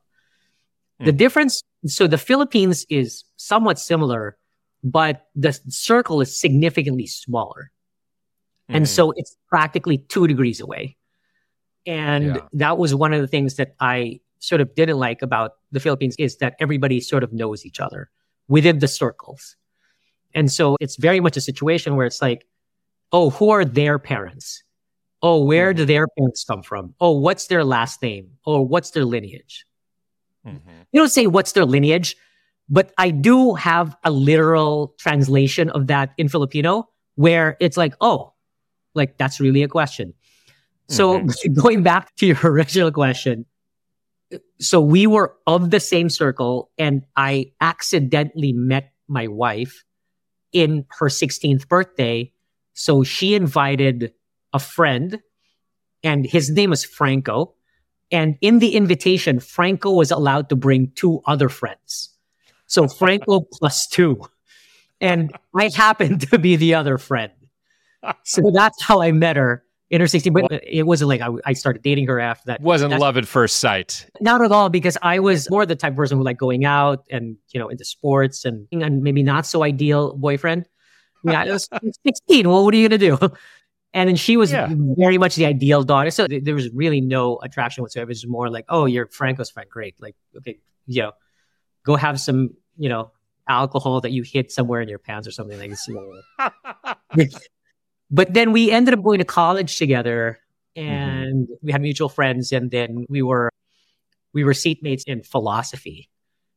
The 1.01 1.13
Mm. 1.13 1.17
difference, 1.17 1.63
so 1.87 2.07
the 2.07 2.19
Philippines 2.19 2.87
is 2.89 3.25
somewhat 3.37 3.79
similar, 3.79 4.37
but 4.85 5.27
the 5.35 5.53
circle 5.69 6.21
is 6.21 6.39
significantly 6.39 7.07
smaller. 7.07 7.71
And 8.69 8.85
Mhm. 8.85 8.89
so 8.89 9.13
it's 9.17 9.37
practically 9.49 9.99
two 9.99 10.27
degrees 10.27 10.61
away. 10.61 10.98
And 11.89 12.27
Yeah. 12.27 12.41
that 12.53 12.77
was 12.79 12.95
one 12.95 13.13
of 13.15 13.21
the 13.21 13.27
things 13.27 13.57
that 13.57 13.75
I 13.81 14.21
sort 14.41 14.61
of 14.61 14.75
didn't 14.75 14.99
like 14.99 15.23
about 15.23 15.53
the 15.73 15.81
Philippines 15.81 16.15
is 16.19 16.37
that 16.37 16.55
everybody 16.61 17.01
sort 17.01 17.25
of 17.25 17.33
knows 17.33 17.65
each 17.65 17.81
other 17.81 18.11
within 18.47 18.79
the 18.79 18.87
circles. 18.89 19.57
And 20.35 20.53
so 20.53 20.77
it's 20.81 20.97
very 20.97 21.19
much 21.21 21.37
a 21.37 21.41
situation 21.41 21.97
where 21.97 22.07
it's 22.07 22.21
like, 22.23 22.47
oh, 23.13 23.31
who 23.31 23.49
are 23.51 23.65
their 23.65 23.99
parents? 23.99 24.63
Oh, 25.23 25.43
where 25.43 25.73
do 25.75 25.85
their 25.85 26.07
parents 26.17 26.45
come 26.45 26.63
from? 26.63 26.95
Oh, 27.01 27.19
what's 27.19 27.47
their 27.49 27.65
last 27.65 28.03
name? 28.03 28.31
Or 28.45 28.65
what's 28.67 28.91
their 28.93 29.05
lineage? 29.05 29.65
Mhm. 30.47 30.61
You 30.93 31.01
don't 31.01 31.09
say 31.09 31.27
what's 31.27 31.53
their 31.53 31.65
lineage, 31.65 32.15
but 32.69 32.93
I 32.99 33.11
do 33.11 33.55
have 33.55 33.97
a 34.05 34.11
literal 34.11 34.95
translation 34.99 35.71
of 35.71 35.87
that 35.89 36.13
in 36.19 36.29
Filipino 36.29 36.89
where 37.17 37.57
it's 37.61 37.77
like, 37.77 37.95
oh, 38.01 38.35
like 38.95 39.17
that's 39.19 39.41
really 39.41 39.63
a 39.65 39.69
question. 39.69 40.15
So 40.89 41.21
mm-hmm. 41.21 41.53
going 41.61 41.83
back 41.83 42.15
to 42.17 42.27
your 42.27 42.39
original 42.45 42.91
question, 42.91 43.47
so 44.61 44.81
we 44.81 45.07
were 45.07 45.35
of 45.47 45.71
the 45.71 45.81
same 45.81 46.11
circle 46.11 46.71
and 46.79 47.05
I 47.17 47.53
accidentally 47.61 48.53
met 48.53 48.93
my 49.07 49.27
wife 49.27 49.85
in 50.53 50.85
her 50.99 51.07
16th 51.07 51.69
birthday. 51.69 52.33
So 52.75 53.03
she 53.05 53.35
invited 53.35 54.13
a 54.53 54.59
friend 54.59 55.19
and 56.03 56.27
his 56.27 56.51
name 56.51 56.71
was 56.71 56.85
Franco. 56.85 57.55
And 58.11 58.37
in 58.41 58.59
the 58.59 58.75
invitation, 58.75 59.41
Franco 59.41 59.93
was 59.93 60.11
allowed 60.11 60.49
to 60.49 60.57
bring 60.57 60.93
two 60.95 61.21
other 61.27 61.49
friends. 61.49 62.11
So 62.67 62.89
Franco 62.89 63.41
plus 63.53 63.87
two. 63.87 64.23
And 65.01 65.33
I 65.55 65.71
happened 65.75 66.29
to 66.31 66.39
be 66.39 66.57
the 66.57 66.75
other 66.75 66.99
friend. 66.99 67.33
So 68.25 68.43
that's 68.53 68.83
how 68.83 69.03
I 69.03 69.13
met 69.13 69.37
her 69.37 69.65
in 69.91 70.01
her 70.01 70.07
16th. 70.07 70.33
But 70.49 70.63
it 70.65 70.83
wasn't 70.85 71.09
like 71.09 71.21
I, 71.21 71.29
I 71.45 71.53
started 71.55 71.83
dating 71.83 72.07
her 72.09 72.21
after 72.21 72.47
that. 72.47 72.61
Wasn't 72.61 72.91
That's- 72.91 73.01
love 73.01 73.17
at 73.17 73.27
first 73.27 73.57
sight. 73.57 74.07
Not 74.21 74.43
at 74.43 74.53
all, 74.53 74.69
because 74.69 74.97
I 75.03 75.19
was 75.21 75.49
more 75.51 75.65
the 75.67 75.77
type 75.77 75.93
of 75.93 75.97
person 75.97 76.19
who 76.19 76.25
like 76.25 76.37
going 76.39 76.65
out 76.65 77.05
and, 77.11 77.37
you 77.53 77.61
know, 77.61 77.69
into 77.69 77.85
sports 77.85 78.45
and, 78.45 78.67
and 78.73 79.03
maybe 79.03 79.23
not 79.23 79.47
so 79.47 79.63
ideal 79.63 80.15
boyfriend. 80.17 80.67
Yeah, 81.25 81.43
I 81.43 81.51
was 81.51 81.69
16. 82.07 82.49
Well, 82.49 82.65
what 82.65 82.73
are 82.75 82.77
you 82.77 82.89
going 82.89 83.01
to 83.01 83.07
do? 83.19 83.35
And 83.95 84.09
then 84.09 84.17
she 84.17 84.37
was 84.37 84.53
Yeah. 84.53 84.69
very 84.71 85.17
much 85.19 85.35
the 85.37 85.47
ideal 85.47 85.83
daughter. 85.83 86.11
So 86.11 86.27
th- 86.27 86.45
there 86.45 86.55
was 86.55 86.69
really 86.75 87.01
no 87.01 87.39
attraction 87.43 87.83
whatsoever. 87.83 88.11
It 88.11 88.13
was 88.13 88.27
more 88.27 88.51
like, 88.51 88.67
oh, 88.69 88.85
you're 88.85 89.07
Franco's 89.07 89.51
friend. 89.51 89.69
Great. 89.71 89.95
Like, 90.01 90.15
okay, 90.37 90.59
you 90.87 91.03
know, 91.03 91.13
go 91.85 91.97
have 91.97 92.21
some, 92.21 92.51
you 92.77 92.89
know, 92.91 93.11
alcohol 93.49 94.03
that 94.03 94.13
you 94.13 94.23
hid 94.23 94.53
somewhere 94.53 94.83
in 94.83 94.89
your 94.91 94.99
pants 94.99 95.27
or 95.27 95.31
something 95.31 95.59
like 95.59 95.71
this. 95.71 95.89
but 98.11 98.33
then 98.35 98.53
we 98.53 98.71
ended 98.71 98.95
up 98.95 99.03
going 99.03 99.19
to 99.19 99.25
college 99.25 99.77
together 99.77 100.39
mm-hmm. 100.77 100.89
and 100.89 101.49
we 101.63 101.73
had 101.73 101.81
mutual 101.81 102.09
friends. 102.09 102.53
And 102.53 102.71
then 102.71 103.07
we 103.09 103.23
were, 103.23 103.51
we 104.33 104.45
were 104.45 104.53
seatmates 104.53 105.03
in 105.07 105.23
philosophy, 105.23 106.09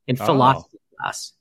in 0.08 0.18
Oh. 0.20 0.26
philosophy 0.26 0.78
class. 1.00 1.34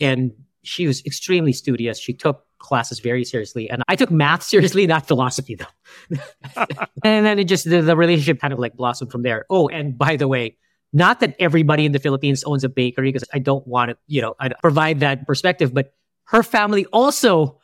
And 0.00 0.32
she 0.62 0.86
was 0.86 1.04
extremely 1.04 1.52
studious. 1.52 1.98
She 1.98 2.14
took 2.14 2.46
classes 2.58 2.98
very 2.98 3.24
seriously. 3.24 3.68
And 3.70 3.82
I 3.88 3.96
took 3.96 4.10
math 4.10 4.42
seriously, 4.52 4.86
not 4.86 5.06
philosophy 5.06 5.56
though. 5.56 6.16
and 7.04 7.26
then 7.26 7.38
it 7.38 7.44
just, 7.44 7.68
the, 7.68 7.82
the 7.82 7.96
relationship 7.96 8.40
kind 8.40 8.52
of 8.52 8.58
like 8.58 8.74
blossomed 8.74 9.12
from 9.12 9.22
there. 9.22 9.44
Oh, 9.50 9.68
and 9.68 9.96
by 9.96 10.16
the 10.16 10.26
way, 10.26 10.56
not 10.92 11.20
that 11.20 11.34
everybody 11.40 11.84
in 11.84 11.92
the 11.92 11.98
Philippines 11.98 12.44
owns 12.44 12.62
a 12.62 12.68
bakery 12.68 13.10
because 13.10 13.28
I 13.34 13.40
don't 13.40 13.66
want 13.66 13.90
to, 13.90 13.96
you 14.06 14.22
know, 14.22 14.34
I 14.38 14.48
provide 14.48 15.00
that 15.00 15.26
perspective, 15.26 15.74
but 15.74 15.92
her 16.26 16.42
family 16.44 16.86
also 16.86 17.60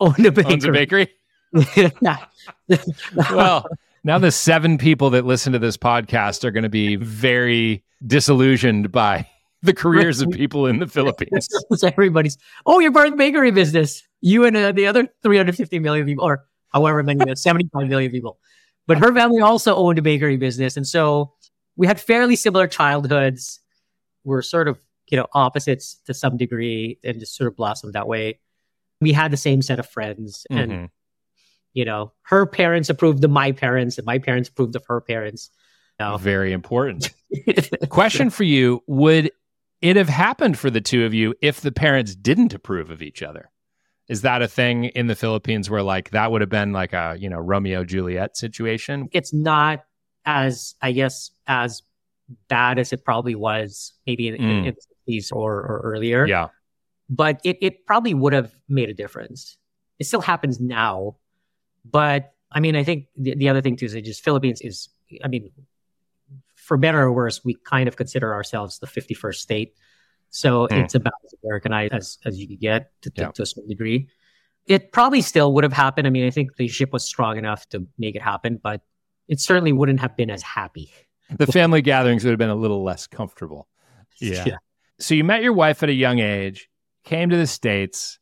owned 0.00 0.26
a 0.26 0.32
bakery. 0.32 0.52
Owns 0.52 0.64
a 0.64 0.72
bakery? 0.72 1.08
well, 3.30 3.66
now 4.04 4.18
the 4.18 4.32
seven 4.32 4.78
people 4.78 5.10
that 5.10 5.24
listen 5.24 5.52
to 5.52 5.58
this 5.58 5.76
podcast 5.76 6.44
are 6.44 6.50
going 6.50 6.64
to 6.64 6.68
be 6.68 6.96
very 6.96 7.84
disillusioned 8.06 8.90
by 8.90 9.28
the 9.62 9.72
careers 9.72 10.20
of 10.20 10.30
people 10.30 10.66
in 10.66 10.78
the 10.78 10.86
Philippines. 10.86 11.48
everybody's, 11.84 12.36
oh, 12.66 12.80
you're 12.80 12.92
part 12.92 13.06
of 13.06 13.12
the 13.12 13.16
bakery 13.16 13.50
business. 13.50 14.02
You 14.20 14.44
and 14.44 14.56
uh, 14.56 14.72
the 14.72 14.86
other 14.86 15.08
350 15.22 15.78
million 15.78 16.06
people, 16.06 16.24
or 16.24 16.44
however 16.72 17.02
many, 17.02 17.20
uh, 17.30 17.34
75 17.34 17.88
million 17.88 18.10
people. 18.10 18.38
But 18.86 18.98
her 18.98 19.14
family 19.14 19.40
also 19.40 19.76
owned 19.76 19.98
a 19.98 20.02
bakery 20.02 20.36
business. 20.36 20.76
And 20.76 20.86
so 20.86 21.32
we 21.76 21.86
had 21.86 22.00
fairly 22.00 22.34
similar 22.34 22.66
childhoods. 22.66 23.60
We're 24.24 24.42
sort 24.42 24.68
of, 24.68 24.80
you 25.10 25.16
know, 25.16 25.26
opposites 25.32 26.00
to 26.06 26.14
some 26.14 26.36
degree 26.36 26.98
and 27.04 27.20
just 27.20 27.36
sort 27.36 27.48
of 27.48 27.56
blossomed 27.56 27.92
that 27.92 28.08
way. 28.08 28.40
We 29.00 29.12
had 29.12 29.30
the 29.30 29.36
same 29.36 29.62
set 29.62 29.78
of 29.78 29.88
friends. 29.88 30.46
And, 30.50 30.72
mm-hmm. 30.72 30.84
You 31.72 31.84
know, 31.84 32.12
her 32.22 32.46
parents 32.46 32.90
approved 32.90 33.24
of 33.24 33.30
my 33.30 33.52
parents, 33.52 33.98
and 33.98 34.06
my 34.06 34.18
parents 34.18 34.48
approved 34.48 34.76
of 34.76 34.84
her 34.86 35.00
parents. 35.00 35.50
Very 36.18 36.52
important. 36.52 37.10
Question 37.88 38.30
for 38.30 38.44
you 38.44 38.82
Would 38.86 39.30
it 39.80 39.96
have 39.96 40.08
happened 40.08 40.58
for 40.58 40.70
the 40.70 40.80
two 40.80 41.04
of 41.04 41.14
you 41.14 41.34
if 41.40 41.60
the 41.60 41.72
parents 41.72 42.14
didn't 42.14 42.54
approve 42.54 42.90
of 42.90 43.02
each 43.02 43.22
other? 43.22 43.50
Is 44.08 44.22
that 44.22 44.42
a 44.42 44.48
thing 44.48 44.84
in 44.84 45.06
the 45.06 45.14
Philippines 45.14 45.70
where 45.70 45.82
like 45.82 46.10
that 46.10 46.30
would 46.30 46.40
have 46.40 46.50
been 46.50 46.72
like 46.72 46.92
a, 46.92 47.16
you 47.18 47.28
know, 47.28 47.38
Romeo 47.38 47.84
Juliet 47.84 48.36
situation? 48.36 49.08
It's 49.12 49.32
not 49.32 49.84
as 50.24 50.74
I 50.82 50.92
guess 50.92 51.30
as 51.46 51.82
bad 52.48 52.78
as 52.78 52.92
it 52.92 53.04
probably 53.04 53.34
was 53.34 53.92
maybe 54.06 54.28
in, 54.28 54.34
mm. 54.34 54.66
in 54.66 54.74
the 55.06 55.12
60s 55.12 55.32
or, 55.32 55.54
or 55.54 55.80
earlier. 55.84 56.26
Yeah. 56.26 56.48
But 57.08 57.40
it, 57.44 57.58
it 57.60 57.86
probably 57.86 58.14
would 58.14 58.32
have 58.32 58.54
made 58.68 58.88
a 58.88 58.94
difference. 58.94 59.56
It 59.98 60.06
still 60.06 60.20
happens 60.20 60.60
now. 60.60 61.16
But 61.84 62.34
I 62.50 62.60
mean, 62.60 62.76
I 62.76 62.84
think 62.84 63.06
the, 63.16 63.34
the 63.34 63.48
other 63.48 63.60
thing 63.60 63.76
too 63.76 63.86
is 63.86 63.94
just 63.94 64.24
Philippines 64.24 64.60
is, 64.60 64.88
I 65.24 65.28
mean, 65.28 65.50
for 66.54 66.76
better 66.76 67.00
or 67.00 67.12
worse, 67.12 67.44
we 67.44 67.56
kind 67.64 67.88
of 67.88 67.96
consider 67.96 68.32
ourselves 68.32 68.78
the 68.78 68.86
51st 68.86 69.34
state. 69.34 69.74
So 70.30 70.66
mm. 70.68 70.84
it's 70.84 70.94
about 70.94 71.14
as 71.24 71.34
Americanized 71.42 71.92
as, 71.92 72.18
as 72.24 72.38
you 72.38 72.48
could 72.48 72.60
get 72.60 72.90
to, 73.02 73.10
to, 73.10 73.22
yeah. 73.22 73.30
to, 73.32 73.42
a 73.42 73.46
certain 73.46 73.68
degree. 73.68 74.08
It 74.66 74.92
probably 74.92 75.22
still 75.22 75.52
would 75.54 75.64
have 75.64 75.72
happened. 75.72 76.06
I 76.06 76.10
mean, 76.10 76.26
I 76.26 76.30
think 76.30 76.56
the 76.56 76.68
ship 76.68 76.92
was 76.92 77.04
strong 77.04 77.36
enough 77.36 77.68
to 77.70 77.86
make 77.98 78.14
it 78.14 78.22
happen, 78.22 78.60
but 78.62 78.80
it 79.28 79.40
certainly 79.40 79.72
wouldn't 79.72 80.00
have 80.00 80.16
been 80.16 80.30
as 80.30 80.42
happy. 80.42 80.92
The 81.36 81.46
family 81.46 81.82
gatherings 81.82 82.24
would 82.24 82.30
have 82.30 82.38
been 82.38 82.50
a 82.50 82.54
little 82.54 82.82
less 82.82 83.06
comfortable. 83.06 83.68
Yeah. 84.20 84.44
yeah. 84.46 84.56
So 85.00 85.14
you 85.14 85.24
met 85.24 85.42
your 85.42 85.54
wife 85.54 85.82
at 85.82 85.88
a 85.88 85.92
young 85.92 86.20
age, 86.20 86.68
came 87.02 87.30
to 87.30 87.36
the 87.36 87.46
States, 87.46 88.20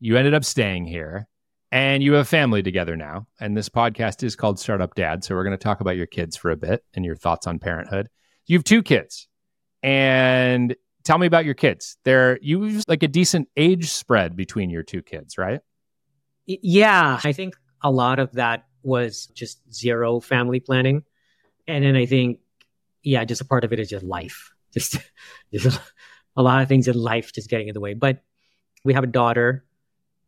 you 0.00 0.16
ended 0.16 0.32
up 0.32 0.44
staying 0.44 0.86
here 0.86 1.28
and 1.74 2.04
you 2.04 2.12
have 2.12 2.28
family 2.28 2.62
together 2.62 2.96
now. 2.96 3.26
And 3.40 3.56
this 3.56 3.68
podcast 3.68 4.22
is 4.22 4.36
called 4.36 4.60
Startup 4.60 4.94
Dad. 4.94 5.24
So 5.24 5.34
we're 5.34 5.42
going 5.42 5.58
to 5.58 5.62
talk 5.62 5.80
about 5.80 5.96
your 5.96 6.06
kids 6.06 6.36
for 6.36 6.52
a 6.52 6.56
bit 6.56 6.84
and 6.94 7.04
your 7.04 7.16
thoughts 7.16 7.48
on 7.48 7.58
parenthood. 7.58 8.08
You 8.46 8.56
have 8.56 8.62
two 8.62 8.80
kids. 8.80 9.26
And 9.82 10.76
tell 11.02 11.18
me 11.18 11.26
about 11.26 11.44
your 11.44 11.54
kids. 11.54 11.96
They're 12.04 12.38
you 12.40 12.80
like 12.86 13.02
a 13.02 13.08
decent 13.08 13.48
age 13.56 13.90
spread 13.90 14.36
between 14.36 14.70
your 14.70 14.84
two 14.84 15.02
kids, 15.02 15.36
right? 15.36 15.62
Yeah, 16.46 17.18
I 17.24 17.32
think 17.32 17.56
a 17.82 17.90
lot 17.90 18.20
of 18.20 18.30
that 18.34 18.66
was 18.84 19.26
just 19.34 19.58
zero 19.74 20.20
family 20.20 20.60
planning. 20.60 21.02
And 21.66 21.84
then 21.84 21.96
I 21.96 22.06
think 22.06 22.38
yeah, 23.02 23.24
just 23.24 23.40
a 23.40 23.44
part 23.44 23.64
of 23.64 23.72
it 23.72 23.80
is 23.80 23.88
just 23.88 24.04
life. 24.04 24.52
Just, 24.74 24.98
just 25.52 25.80
a 26.36 26.42
lot 26.42 26.60
of 26.60 26.66
things 26.66 26.88
in 26.88 26.96
life 26.96 27.32
just 27.32 27.48
getting 27.48 27.68
in 27.68 27.74
the 27.74 27.80
way. 27.80 27.94
But 27.94 28.24
we 28.84 28.92
have 28.94 29.04
a 29.04 29.06
daughter 29.06 29.64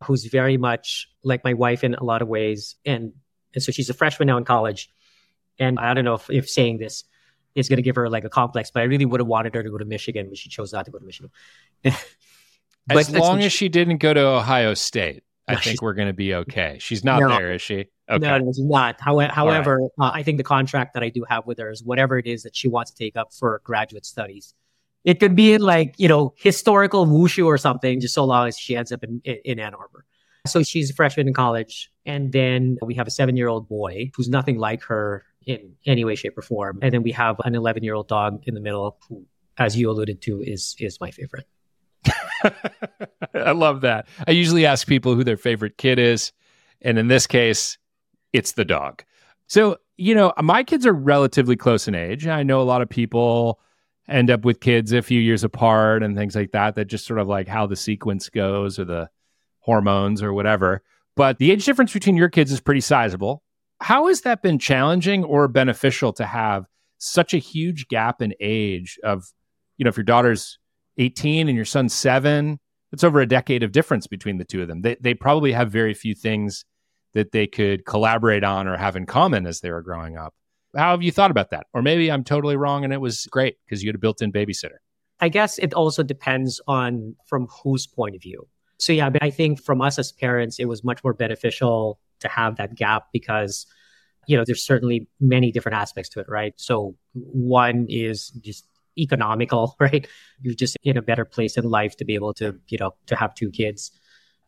who's 0.04 0.26
very 0.26 0.56
much 0.56 1.08
like 1.22 1.44
my 1.44 1.54
wife 1.54 1.84
in 1.84 1.94
a 1.94 2.04
lot 2.04 2.22
of 2.22 2.28
ways. 2.28 2.76
And, 2.84 3.12
and 3.54 3.62
so 3.62 3.72
she's 3.72 3.90
a 3.90 3.94
freshman 3.94 4.26
now 4.26 4.36
in 4.36 4.44
college. 4.44 4.90
And 5.58 5.78
I 5.78 5.94
don't 5.94 6.04
know 6.04 6.14
if, 6.14 6.28
if 6.30 6.48
saying 6.48 6.78
this 6.78 7.04
is 7.54 7.68
going 7.68 7.78
to 7.78 7.82
give 7.82 7.96
her 7.96 8.10
like 8.10 8.24
a 8.24 8.28
complex, 8.28 8.70
but 8.70 8.80
I 8.80 8.84
really 8.84 9.06
would 9.06 9.20
have 9.20 9.26
wanted 9.26 9.54
her 9.54 9.62
to 9.62 9.70
go 9.70 9.78
to 9.78 9.84
Michigan, 9.84 10.28
but 10.28 10.36
she 10.36 10.50
chose 10.50 10.72
not 10.72 10.84
to 10.84 10.90
go 10.90 10.98
to 10.98 11.04
Michigan. 11.04 11.30
as 12.90 13.10
long 13.10 13.40
as 13.40 13.52
she 13.52 13.68
didn't 13.68 13.98
go 13.98 14.12
to 14.12 14.20
Ohio 14.20 14.74
State, 14.74 15.24
I 15.48 15.54
no, 15.54 15.60
think 15.60 15.80
we're 15.80 15.94
going 15.94 16.08
to 16.08 16.14
be 16.14 16.34
okay. 16.34 16.76
She's 16.80 17.04
not 17.04 17.20
no, 17.20 17.28
there, 17.28 17.52
is 17.52 17.62
she? 17.62 17.86
Okay. 18.10 18.18
No, 18.18 18.38
no, 18.38 18.52
she's 18.52 18.60
not. 18.60 19.00
However, 19.00 19.32
however 19.32 19.76
right. 19.98 20.06
uh, 20.06 20.10
I 20.12 20.22
think 20.22 20.38
the 20.38 20.44
contract 20.44 20.94
that 20.94 21.02
I 21.02 21.08
do 21.08 21.24
have 21.28 21.46
with 21.46 21.58
her 21.58 21.70
is 21.70 21.82
whatever 21.82 22.18
it 22.18 22.26
is 22.26 22.42
that 22.42 22.54
she 22.54 22.68
wants 22.68 22.90
to 22.90 22.96
take 22.96 23.16
up 23.16 23.32
for 23.32 23.60
graduate 23.64 24.04
studies 24.04 24.54
it 25.06 25.20
could 25.20 25.36
be 25.36 25.54
in 25.54 25.62
like, 25.62 25.94
you 25.98 26.08
know, 26.08 26.34
historical 26.36 27.06
wushu 27.06 27.46
or 27.46 27.56
something, 27.56 28.00
just 28.00 28.12
so 28.12 28.24
long 28.24 28.48
as 28.48 28.58
she 28.58 28.76
ends 28.76 28.90
up 28.90 29.04
in, 29.04 29.22
in 29.24 29.60
Ann 29.60 29.72
Arbor. 29.72 30.04
So 30.46 30.64
she's 30.64 30.90
a 30.90 30.94
freshman 30.94 31.28
in 31.28 31.32
college. 31.32 31.90
And 32.04 32.32
then 32.32 32.76
we 32.82 32.94
have 32.94 33.06
a 33.06 33.10
seven 33.10 33.36
year 33.36 33.46
old 33.46 33.68
boy 33.68 34.10
who's 34.14 34.28
nothing 34.28 34.58
like 34.58 34.82
her 34.82 35.24
in 35.46 35.74
any 35.86 36.04
way, 36.04 36.16
shape, 36.16 36.36
or 36.36 36.42
form. 36.42 36.80
And 36.82 36.92
then 36.92 37.04
we 37.04 37.12
have 37.12 37.36
an 37.44 37.54
11 37.54 37.84
year 37.84 37.94
old 37.94 38.08
dog 38.08 38.42
in 38.46 38.54
the 38.54 38.60
middle 38.60 38.98
who, 39.08 39.24
as 39.58 39.76
you 39.76 39.88
alluded 39.88 40.20
to, 40.22 40.42
is, 40.42 40.74
is 40.80 41.00
my 41.00 41.12
favorite. 41.12 41.46
I 43.32 43.52
love 43.52 43.82
that. 43.82 44.08
I 44.26 44.32
usually 44.32 44.66
ask 44.66 44.88
people 44.88 45.14
who 45.14 45.22
their 45.22 45.36
favorite 45.36 45.78
kid 45.78 46.00
is. 46.00 46.32
And 46.82 46.98
in 46.98 47.06
this 47.06 47.28
case, 47.28 47.78
it's 48.32 48.52
the 48.52 48.64
dog. 48.64 49.04
So, 49.46 49.76
you 49.96 50.16
know, 50.16 50.32
my 50.42 50.64
kids 50.64 50.84
are 50.84 50.92
relatively 50.92 51.54
close 51.54 51.86
in 51.86 51.94
age. 51.94 52.26
I 52.26 52.42
know 52.42 52.60
a 52.60 52.64
lot 52.64 52.82
of 52.82 52.88
people 52.88 53.60
end 54.08 54.30
up 54.30 54.44
with 54.44 54.60
kids 54.60 54.92
a 54.92 55.02
few 55.02 55.20
years 55.20 55.44
apart 55.44 56.02
and 56.02 56.16
things 56.16 56.36
like 56.36 56.52
that 56.52 56.74
that 56.76 56.86
just 56.86 57.06
sort 57.06 57.18
of 57.18 57.26
like 57.26 57.48
how 57.48 57.66
the 57.66 57.76
sequence 57.76 58.28
goes 58.28 58.78
or 58.78 58.84
the 58.84 59.08
hormones 59.60 60.22
or 60.22 60.32
whatever. 60.32 60.82
But 61.16 61.38
the 61.38 61.50
age 61.50 61.64
difference 61.64 61.92
between 61.92 62.16
your 62.16 62.28
kids 62.28 62.52
is 62.52 62.60
pretty 62.60 62.80
sizable. 62.80 63.42
How 63.80 64.06
has 64.06 64.22
that 64.22 64.42
been 64.42 64.58
challenging 64.58 65.24
or 65.24 65.48
beneficial 65.48 66.12
to 66.14 66.24
have 66.24 66.66
such 66.98 67.34
a 67.34 67.38
huge 67.38 67.88
gap 67.88 68.22
in 68.22 68.32
age 68.40 68.98
of 69.04 69.24
you 69.76 69.84
know 69.84 69.90
if 69.90 69.96
your 69.96 70.04
daughter's 70.04 70.58
18 70.98 71.48
and 71.48 71.56
your 71.56 71.66
son's 71.66 71.92
7 71.92 72.58
it's 72.92 73.04
over 73.04 73.20
a 73.20 73.26
decade 73.26 73.62
of 73.62 73.72
difference 73.72 74.06
between 74.06 74.38
the 74.38 74.44
two 74.44 74.62
of 74.62 74.68
them. 74.68 74.80
They, 74.80 74.96
they 75.00 75.12
probably 75.12 75.52
have 75.52 75.70
very 75.70 75.92
few 75.92 76.14
things 76.14 76.64
that 77.14 77.32
they 77.32 77.46
could 77.46 77.84
collaborate 77.84 78.44
on 78.44 78.66
or 78.66 78.76
have 78.76 78.96
in 78.96 79.06
common 79.06 79.46
as 79.46 79.60
they 79.60 79.70
were 79.70 79.82
growing 79.82 80.16
up 80.16 80.34
how 80.76 80.90
have 80.92 81.02
you 81.02 81.12
thought 81.12 81.30
about 81.30 81.50
that? 81.50 81.66
Or 81.72 81.82
maybe 81.82 82.10
I'm 82.10 82.24
totally 82.24 82.56
wrong 82.56 82.84
and 82.84 82.92
it 82.92 83.00
was 83.00 83.26
great 83.26 83.56
because 83.64 83.82
you 83.82 83.88
had 83.88 83.94
a 83.94 83.98
built 83.98 84.22
in 84.22 84.32
babysitter. 84.32 84.78
I 85.20 85.28
guess 85.28 85.58
it 85.58 85.72
also 85.74 86.02
depends 86.02 86.60
on 86.68 87.16
from 87.26 87.46
whose 87.62 87.86
point 87.86 88.14
of 88.14 88.22
view. 88.22 88.46
So 88.78 88.92
yeah, 88.92 89.08
but 89.08 89.22
I 89.22 89.30
think 89.30 89.62
from 89.62 89.80
us 89.80 89.98
as 89.98 90.12
parents, 90.12 90.58
it 90.58 90.66
was 90.66 90.84
much 90.84 91.02
more 91.02 91.14
beneficial 91.14 91.98
to 92.20 92.28
have 92.28 92.56
that 92.56 92.74
gap 92.74 93.06
because, 93.12 93.66
you 94.26 94.36
know, 94.36 94.44
there's 94.46 94.64
certainly 94.64 95.08
many 95.18 95.50
different 95.50 95.76
aspects 95.78 96.10
to 96.10 96.20
it, 96.20 96.26
right? 96.28 96.52
So 96.56 96.94
one 97.14 97.86
is 97.88 98.30
just 98.30 98.66
economical, 98.98 99.76
right? 99.80 100.06
You're 100.42 100.54
just 100.54 100.76
in 100.82 100.96
a 100.96 101.02
better 101.02 101.24
place 101.24 101.56
in 101.56 101.64
life 101.64 101.96
to 101.96 102.04
be 102.04 102.14
able 102.14 102.34
to, 102.34 102.58
you 102.68 102.78
know, 102.78 102.94
to 103.06 103.16
have 103.16 103.34
two 103.34 103.50
kids. 103.50 103.92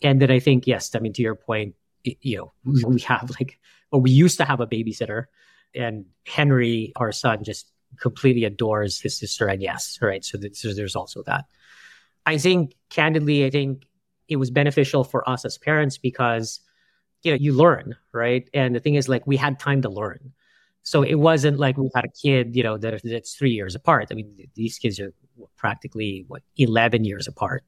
And 0.02 0.20
then 0.20 0.30
I 0.30 0.38
think, 0.38 0.66
yes, 0.66 0.94
I 0.94 0.98
mean, 0.98 1.12
to 1.14 1.22
your 1.22 1.34
point, 1.34 1.74
you 2.04 2.36
know, 2.36 2.52
we 2.86 3.00
have 3.02 3.30
like, 3.40 3.58
or 3.90 4.00
we 4.00 4.10
used 4.10 4.36
to 4.38 4.44
have 4.44 4.60
a 4.60 4.66
babysitter 4.66 5.24
and 5.74 6.06
Henry, 6.26 6.92
our 6.96 7.12
son, 7.12 7.44
just 7.44 7.70
completely 8.00 8.44
adores 8.44 9.00
his 9.00 9.16
sister. 9.16 9.46
And 9.46 9.62
yes, 9.62 9.98
right. 10.00 10.24
So, 10.24 10.38
so 10.52 10.74
there's 10.74 10.96
also 10.96 11.22
that. 11.24 11.46
I 12.26 12.38
think, 12.38 12.74
candidly, 12.90 13.46
I 13.46 13.50
think 13.50 13.86
it 14.28 14.36
was 14.36 14.50
beneficial 14.50 15.04
for 15.04 15.28
us 15.28 15.44
as 15.44 15.56
parents 15.56 15.98
because, 15.98 16.60
you 17.22 17.32
know, 17.32 17.38
you 17.40 17.54
learn, 17.54 17.96
right? 18.12 18.48
And 18.52 18.74
the 18.74 18.80
thing 18.80 18.94
is, 18.94 19.08
like, 19.08 19.26
we 19.26 19.36
had 19.36 19.58
time 19.58 19.82
to 19.82 19.88
learn. 19.88 20.32
So 20.82 21.02
it 21.02 21.16
wasn't 21.16 21.58
like 21.58 21.76
we 21.76 21.90
had 21.94 22.04
a 22.04 22.08
kid, 22.08 22.56
you 22.56 22.62
know, 22.62 22.78
that, 22.78 23.00
that's 23.04 23.34
three 23.34 23.50
years 23.50 23.74
apart. 23.74 24.08
I 24.10 24.14
mean, 24.14 24.48
these 24.54 24.78
kids 24.78 25.00
are 25.00 25.12
practically 25.56 26.24
what 26.28 26.42
11 26.56 27.04
years 27.04 27.28
apart. 27.28 27.64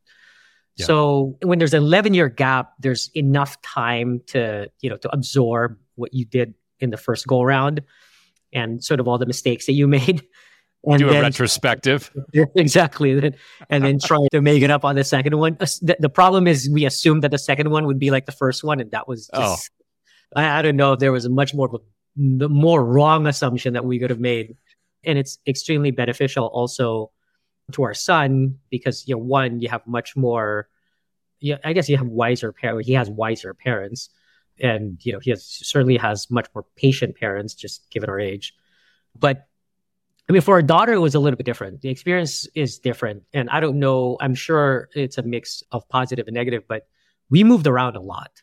Yeah. 0.77 0.87
So 0.87 1.37
when 1.43 1.59
there's 1.59 1.75
an 1.75 1.83
11 1.83 2.15
year 2.15 2.29
gap, 2.29 2.73
there's 2.79 3.11
enough 3.15 3.61
time 3.63 4.23
to, 4.29 4.71
you 4.81 4.89
know, 4.89 4.97
to 4.97 5.11
absorb 5.13 5.79
what 5.97 6.15
you 6.15 6.25
did 6.25 6.55
in 6.81 6.91
the 6.91 6.97
first 6.97 7.27
go 7.27 7.43
round 7.43 7.83
and 8.53 8.83
sort 8.83 9.01
of 9.01 9.09
all 9.09 9.19
the 9.19 9.27
mistakes 9.27 9.67
that 9.67 9.73
you 9.73 9.87
made. 9.99 10.23
And 10.83 10.99
do 10.99 11.11
a 11.11 11.21
retrospective. 11.21 12.11
exactly. 12.55 13.13
And 13.69 13.85
then 13.85 13.99
try 13.99 14.27
to 14.33 14.41
make 14.41 14.63
it 14.63 14.71
up 14.71 14.85
on 14.85 14.97
the 14.97 15.05
second 15.05 15.37
one. 15.37 15.57
The, 15.59 15.97
the, 15.99 16.09
problem 16.09 16.47
is 16.47 16.71
we 16.71 16.87
assumed 16.87 17.23
that 17.23 17.31
the 17.31 17.39
second 17.39 17.69
one 17.69 17.87
would 17.87 17.99
be 17.99 18.11
like 18.11 18.25
the 18.25 18.33
first 18.33 18.65
one. 18.65 18.81
And 18.81 18.91
that 18.93 19.07
was 19.07 19.29
oh. 19.35 19.41
just, 19.41 19.71
oh. 20.35 20.41
I, 20.41 20.59
I 20.59 20.63
don't 20.63 20.77
know 20.77 20.95
if 20.95 20.99
there 20.99 21.13
was 21.13 21.27
a 21.27 21.29
much 21.29 21.53
more 21.53 21.81
the 22.17 22.49
more 22.49 22.83
wrong 22.83 23.27
assumption 23.27 23.75
that 23.75 23.85
we 23.85 23.99
could 23.99 24.09
have 24.09 24.21
made. 24.21 24.57
And 25.05 25.19
it's 25.19 25.39
extremely 25.47 25.91
beneficial 25.91 26.47
also 26.47 27.13
to 27.73 27.83
our 27.83 27.95
son 27.95 28.59
because, 28.71 29.07
you 29.07 29.17
know, 29.17 29.23
one, 29.23 29.61
you 29.61 29.69
have 29.69 29.87
much 29.87 30.17
more 30.17 30.71
yeah, 31.41 31.57
I 31.65 31.73
guess 31.73 31.89
you 31.89 31.97
have 31.97 32.07
wiser 32.07 32.53
parents. 32.53 32.87
He 32.87 32.93
has 32.95 33.11
wiser 33.11 33.55
parents, 33.55 34.11
and 34.61 34.99
you 35.05 35.13
know 35.13 35.19
he 35.21 35.31
has 35.31 35.45
certainly 35.45 35.97
has 35.97 36.31
much 36.31 36.49
more 36.55 36.65
patient 36.77 37.17
parents, 37.17 37.55
just 37.55 37.91
given 37.91 38.09
our 38.11 38.21
age. 38.21 38.55
But 39.19 39.47
I 40.29 40.33
mean, 40.33 40.43
for 40.43 40.55
our 40.55 40.63
daughter, 40.63 40.93
it 40.93 40.99
was 41.01 41.15
a 41.15 41.19
little 41.19 41.37
bit 41.37 41.47
different. 41.47 41.81
The 41.81 41.89
experience 41.89 42.47
is 42.55 42.79
different, 42.79 43.25
and 43.33 43.51
I 43.51 43.61
don't 43.61 43.79
know. 43.79 44.17
I'm 44.21 44.35
sure 44.35 44.89
it's 44.95 45.19
a 45.19 45.23
mix 45.23 45.63
of 45.73 45.89
positive 45.89 46.27
and 46.29 46.35
negative, 46.35 46.65
but 46.69 46.87
we 47.31 47.43
moved 47.45 47.67
around 47.67 47.97
a 47.97 48.01
lot. 48.01 48.43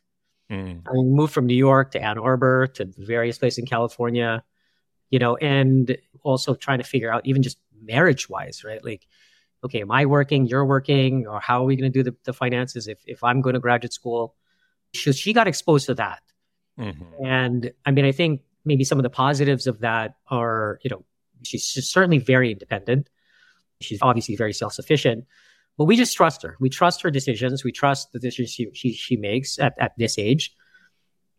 Mm. 0.52 0.82
I 0.88 0.92
moved 0.94 1.34
from 1.34 1.46
New 1.46 1.56
York 1.56 1.92
to 1.92 2.02
Ann 2.02 2.18
Arbor 2.18 2.68
to 2.76 2.92
various 2.98 3.38
places 3.38 3.60
in 3.60 3.66
California, 3.66 4.44
you 5.10 5.20
know, 5.20 5.36
and 5.38 5.98
also 6.24 6.56
trying 6.56 6.80
to 6.80 6.84
figure 6.84 7.12
out 7.12 7.26
even 7.26 7.44
just 7.44 7.58
marriage 7.82 8.30
wise, 8.30 8.64
right? 8.64 8.84
Like, 8.84 9.08
okay, 9.64 9.82
am 9.82 9.92
I 9.92 10.06
working? 10.06 10.46
You're 10.46 10.66
working, 10.66 11.28
or 11.28 11.40
how 11.40 11.62
are 11.62 11.66
we 11.66 11.76
going 11.76 11.92
to 11.92 12.04
do 12.04 12.04
the, 12.04 12.16
the 12.24 12.34
finances 12.34 12.88
if 12.88 13.00
if 13.06 13.24
I'm 13.24 13.42
going 13.42 13.54
to 13.54 13.60
graduate 13.60 13.94
school? 13.94 14.36
She, 14.94 15.12
she 15.14 15.34
got 15.34 15.48
exposed 15.48 15.86
to 15.88 15.96
that, 15.96 16.22
mm-hmm. 16.80 17.26
and 17.26 17.72
I 17.86 17.92
mean, 17.92 18.06
I 18.06 18.12
think 18.12 18.42
maybe 18.66 18.84
some 18.84 19.00
of 19.00 19.04
the 19.04 19.10
positives 19.10 19.68
of 19.68 19.80
that 19.80 20.16
are, 20.30 20.80
you 20.84 20.90
know, 20.90 21.04
she's, 21.44 21.66
certainly 21.90 22.20
very 22.20 22.52
independent. 22.52 23.10
She's 23.80 24.00
obviously 24.02 24.36
very 24.36 24.54
self 24.54 24.74
sufficient 24.74 25.26
but 25.78 25.86
we 25.86 25.96
just 25.96 26.16
trust 26.16 26.42
her. 26.42 26.58
We 26.60 26.70
trust 26.70 27.02
her 27.04 27.12
decisions. 27.12 27.64
We 27.64 27.72
trust 27.72 28.12
the 28.12 28.20
decisions 28.20 28.52
she, 28.52 28.70
she, 28.74 28.94
she 28.94 29.16
makes 29.16 29.60
at, 29.60 29.76
at 29.80 29.94
this 29.98 30.18
age. 30.18 30.56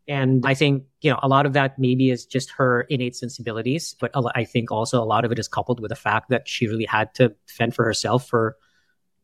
And 0.06 0.42
I 0.46 0.54
think, 0.54 0.84
you 1.02 1.10
know, 1.10 1.18
a 1.22 1.28
lot 1.28 1.44
of 1.44 1.52
that 1.52 1.78
maybe 1.78 2.10
is 2.10 2.24
just 2.24 2.50
her 2.52 2.82
innate 2.82 3.16
sensibilities. 3.16 3.94
But 4.00 4.12
I 4.34 4.44
think 4.44 4.70
also 4.70 5.02
a 5.02 5.04
lot 5.04 5.24
of 5.24 5.32
it 5.32 5.38
is 5.38 5.48
coupled 5.48 5.80
with 5.80 5.90
the 5.90 5.96
fact 5.96 6.30
that 6.30 6.48
she 6.48 6.66
really 6.66 6.86
had 6.86 7.14
to 7.16 7.34
fend 7.46 7.74
for 7.74 7.84
herself 7.84 8.26
for 8.26 8.56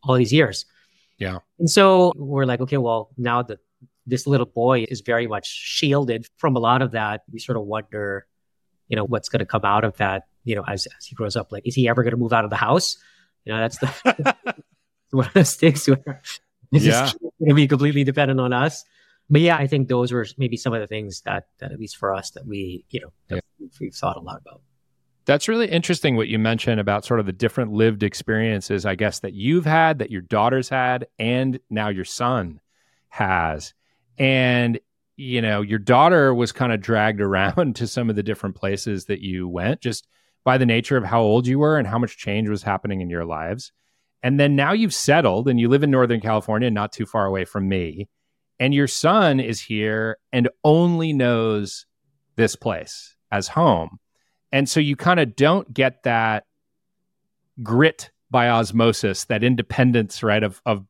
all 0.02 0.16
these 0.16 0.32
years. 0.32 0.66
Yeah. 1.16 1.38
And 1.58 1.70
so 1.70 2.12
we're 2.16 2.44
like, 2.44 2.60
okay, 2.60 2.76
well, 2.76 3.10
now 3.16 3.40
that 3.42 3.60
this 4.06 4.26
little 4.26 4.46
boy 4.46 4.84
is 4.88 5.00
very 5.00 5.26
much 5.26 5.46
shielded 5.46 6.26
from 6.36 6.56
a 6.56 6.58
lot 6.58 6.82
of 6.82 6.92
that, 6.92 7.22
we 7.32 7.38
sort 7.38 7.56
of 7.56 7.64
wonder, 7.64 8.26
you 8.88 8.96
know, 8.96 9.04
what's 9.04 9.28
going 9.28 9.40
to 9.40 9.46
come 9.46 9.64
out 9.64 9.84
of 9.84 9.96
that, 9.96 10.24
you 10.44 10.54
know, 10.54 10.64
as, 10.66 10.86
as 10.98 11.06
he 11.06 11.14
grows 11.14 11.36
up. 11.36 11.52
Like, 11.52 11.66
is 11.66 11.74
he 11.74 11.88
ever 11.88 12.02
going 12.02 12.12
to 12.12 12.18
move 12.18 12.32
out 12.32 12.44
of 12.44 12.50
the 12.50 12.56
house? 12.56 12.96
You 13.44 13.52
know, 13.52 13.60
that's 13.60 13.78
the 13.78 14.36
one 15.10 15.26
of 15.26 15.32
the 15.32 15.44
sticks 15.44 15.88
where 15.88 16.22
it's 16.72 16.84
yeah. 16.84 17.10
going 17.38 17.48
to 17.48 17.54
be 17.54 17.68
completely 17.68 18.04
dependent 18.04 18.40
on 18.40 18.52
us. 18.52 18.84
But 19.30 19.40
yeah, 19.40 19.56
I 19.56 19.66
think 19.66 19.88
those 19.88 20.12
were 20.12 20.26
maybe 20.36 20.56
some 20.56 20.74
of 20.74 20.80
the 20.80 20.86
things 20.86 21.22
that, 21.22 21.48
that 21.58 21.72
at 21.72 21.78
least 21.78 21.96
for 21.96 22.14
us, 22.14 22.30
that 22.32 22.46
we, 22.46 22.84
you 22.90 23.00
know, 23.00 23.12
yeah. 23.30 23.68
we've 23.80 23.94
thought 23.94 24.16
a 24.16 24.20
lot 24.20 24.40
about. 24.40 24.60
That's 25.26 25.48
really 25.48 25.70
interesting 25.70 26.16
what 26.16 26.28
you 26.28 26.38
mentioned 26.38 26.80
about 26.80 27.06
sort 27.06 27.20
of 27.20 27.24
the 27.24 27.32
different 27.32 27.72
lived 27.72 28.02
experiences, 28.02 28.84
I 28.84 28.94
guess, 28.94 29.20
that 29.20 29.32
you've 29.32 29.64
had, 29.64 30.00
that 30.00 30.10
your 30.10 30.20
daughter's 30.20 30.68
had, 30.68 31.06
and 31.18 31.58
now 31.70 31.88
your 31.88 32.04
son 32.04 32.60
has. 33.08 33.72
And, 34.18 34.78
you 35.16 35.40
know, 35.42 35.60
your 35.60 35.78
daughter 35.78 36.34
was 36.34 36.52
kind 36.52 36.72
of 36.72 36.80
dragged 36.80 37.20
around 37.22 37.76
to 37.76 37.86
some 37.86 38.10
of 38.10 38.16
the 38.16 38.22
different 38.22 38.56
places 38.56 39.06
that 39.06 39.20
you 39.20 39.48
went 39.48 39.80
just 39.80 40.06
by 40.44 40.58
the 40.58 40.66
nature 40.66 40.96
of 40.96 41.04
how 41.04 41.22
old 41.22 41.46
you 41.46 41.58
were 41.58 41.78
and 41.78 41.88
how 41.88 41.98
much 41.98 42.18
change 42.18 42.48
was 42.48 42.62
happening 42.62 43.00
in 43.00 43.10
your 43.10 43.24
lives. 43.24 43.72
And 44.22 44.38
then 44.40 44.56
now 44.56 44.72
you've 44.72 44.94
settled 44.94 45.48
and 45.48 45.60
you 45.60 45.68
live 45.68 45.82
in 45.82 45.90
Northern 45.90 46.20
California, 46.20 46.70
not 46.70 46.92
too 46.92 47.06
far 47.06 47.26
away 47.26 47.44
from 47.44 47.68
me. 47.68 48.08
And 48.58 48.72
your 48.72 48.86
son 48.86 49.40
is 49.40 49.60
here 49.60 50.18
and 50.32 50.48
only 50.62 51.12
knows 51.12 51.86
this 52.36 52.56
place 52.56 53.16
as 53.30 53.48
home. 53.48 53.98
And 54.52 54.68
so 54.68 54.80
you 54.80 54.96
kind 54.96 55.18
of 55.18 55.34
don't 55.34 55.72
get 55.74 56.04
that 56.04 56.44
grit 57.62 58.10
by 58.30 58.48
osmosis, 58.48 59.24
that 59.26 59.44
independence, 59.44 60.22
right, 60.22 60.42
of, 60.42 60.60
of 60.64 60.86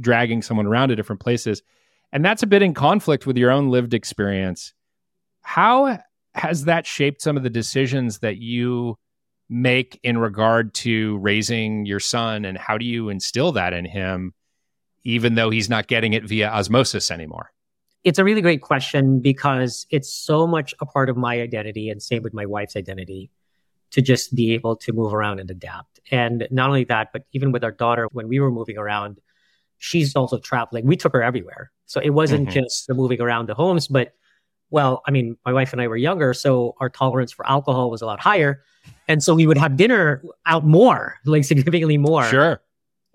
dragging 0.00 0.42
someone 0.42 0.66
around 0.66 0.88
to 0.88 0.96
different 0.96 1.20
places. 1.20 1.62
And 2.14 2.24
that's 2.24 2.44
a 2.44 2.46
bit 2.46 2.62
in 2.62 2.74
conflict 2.74 3.26
with 3.26 3.36
your 3.36 3.50
own 3.50 3.70
lived 3.70 3.92
experience. 3.92 4.72
How 5.42 5.98
has 6.34 6.64
that 6.66 6.86
shaped 6.86 7.20
some 7.20 7.36
of 7.36 7.42
the 7.42 7.50
decisions 7.50 8.20
that 8.20 8.36
you 8.36 8.96
make 9.48 9.98
in 10.04 10.18
regard 10.18 10.74
to 10.74 11.18
raising 11.18 11.86
your 11.86 11.98
son? 11.98 12.44
And 12.44 12.56
how 12.56 12.78
do 12.78 12.84
you 12.84 13.08
instill 13.08 13.50
that 13.52 13.72
in 13.72 13.84
him 13.84 14.32
even 15.02 15.34
though 15.34 15.50
he's 15.50 15.68
not 15.68 15.88
getting 15.88 16.12
it 16.12 16.24
via 16.24 16.48
osmosis 16.48 17.10
anymore? 17.10 17.50
It's 18.04 18.20
a 18.20 18.24
really 18.24 18.42
great 18.42 18.62
question 18.62 19.20
because 19.20 19.84
it's 19.90 20.12
so 20.12 20.46
much 20.46 20.72
a 20.80 20.86
part 20.86 21.10
of 21.10 21.16
my 21.16 21.40
identity 21.40 21.90
and 21.90 22.00
same 22.00 22.22
with 22.22 22.32
my 22.32 22.46
wife's 22.46 22.76
identity 22.76 23.28
to 23.90 24.00
just 24.00 24.34
be 24.34 24.54
able 24.54 24.76
to 24.76 24.92
move 24.92 25.12
around 25.12 25.40
and 25.40 25.50
adapt. 25.50 26.00
And 26.12 26.46
not 26.52 26.68
only 26.68 26.84
that 26.84 27.08
but 27.12 27.24
even 27.32 27.50
with 27.50 27.64
our 27.64 27.72
daughter 27.72 28.08
when 28.12 28.28
we 28.28 28.38
were 28.38 28.52
moving 28.52 28.78
around 28.78 29.18
she's 29.84 30.16
also 30.16 30.38
traveling 30.38 30.86
we 30.86 30.96
took 30.96 31.12
her 31.12 31.22
everywhere 31.22 31.70
so 31.86 32.00
it 32.00 32.10
wasn't 32.10 32.48
mm-hmm. 32.48 32.60
just 32.60 32.86
the 32.86 32.94
moving 32.94 33.20
around 33.20 33.48
the 33.48 33.54
homes 33.54 33.86
but 33.88 34.12
well 34.70 35.02
i 35.06 35.10
mean 35.10 35.36
my 35.44 35.52
wife 35.52 35.72
and 35.72 35.80
i 35.80 35.86
were 35.86 35.96
younger 35.96 36.32
so 36.32 36.74
our 36.80 36.88
tolerance 36.88 37.32
for 37.32 37.46
alcohol 37.46 37.90
was 37.90 38.02
a 38.02 38.06
lot 38.06 38.20
higher 38.20 38.62
and 39.08 39.22
so 39.22 39.34
we 39.34 39.46
would 39.46 39.58
have 39.58 39.76
dinner 39.76 40.22
out 40.46 40.64
more, 40.64 41.16
like 41.24 41.44
significantly 41.44 41.98
more. 41.98 42.24
Sure. 42.24 42.60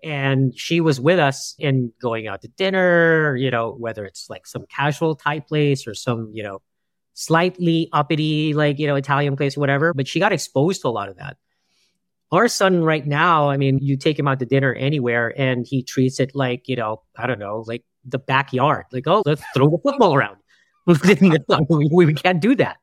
And 0.03 0.57
she 0.57 0.79
was 0.79 0.99
with 0.99 1.19
us 1.19 1.55
in 1.59 1.91
going 2.01 2.27
out 2.27 2.41
to 2.43 2.47
dinner, 2.47 3.35
you 3.35 3.51
know, 3.51 3.71
whether 3.71 4.05
it's 4.05 4.29
like 4.29 4.47
some 4.47 4.65
casual 4.69 5.15
type 5.15 5.47
place 5.47 5.87
or 5.87 5.93
some, 5.93 6.29
you 6.33 6.43
know, 6.43 6.61
slightly 7.15 7.89
uppity, 7.91 8.53
like, 8.53 8.79
you 8.79 8.87
know, 8.87 8.95
Italian 8.95 9.35
place 9.35 9.57
or 9.57 9.59
whatever. 9.59 9.93
But 9.93 10.07
she 10.07 10.19
got 10.19 10.31
exposed 10.31 10.81
to 10.83 10.87
a 10.87 10.89
lot 10.89 11.09
of 11.09 11.17
that. 11.17 11.37
Our 12.31 12.47
son 12.47 12.83
right 12.83 13.05
now, 13.05 13.49
I 13.49 13.57
mean, 13.57 13.79
you 13.81 13.97
take 13.97 14.19
him 14.19 14.27
out 14.27 14.39
to 14.39 14.45
dinner 14.45 14.73
anywhere 14.73 15.33
and 15.35 15.65
he 15.65 15.81
treats 15.81 16.19
it 16.19 16.31
like, 16.35 16.67
you 16.67 16.75
know, 16.75 17.01
I 17.17 17.25
don't 17.25 17.39
know, 17.39 17.63
like 17.67 17.83
the 18.05 18.19
backyard. 18.19 18.85
Like, 18.91 19.07
oh, 19.07 19.23
let's 19.25 19.41
throw 19.55 19.69
the 19.69 19.79
football 19.83 20.13
around. 20.13 20.37
we, 20.85 22.13
can't 22.13 22.39
do 22.39 22.55
that. 22.55 22.77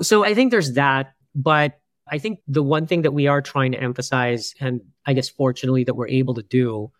So 0.00 0.24
I 0.24 0.34
think 0.34 0.50
there's 0.50 0.74
that. 0.74 1.14
But 1.34 1.80
I 2.08 2.18
think 2.18 2.40
the 2.46 2.62
one 2.62 2.86
thing 2.86 3.02
that 3.02 3.12
we 3.12 3.26
are 3.26 3.40
trying 3.40 3.72
to 3.72 3.80
emphasize, 3.80 4.54
and 4.60 4.80
I 5.06 5.14
guess 5.14 5.28
fortunately 5.28 5.84
that 5.84 5.94
we're 5.94 6.08
able 6.08 6.34
to 6.34 6.42
do 6.42 6.92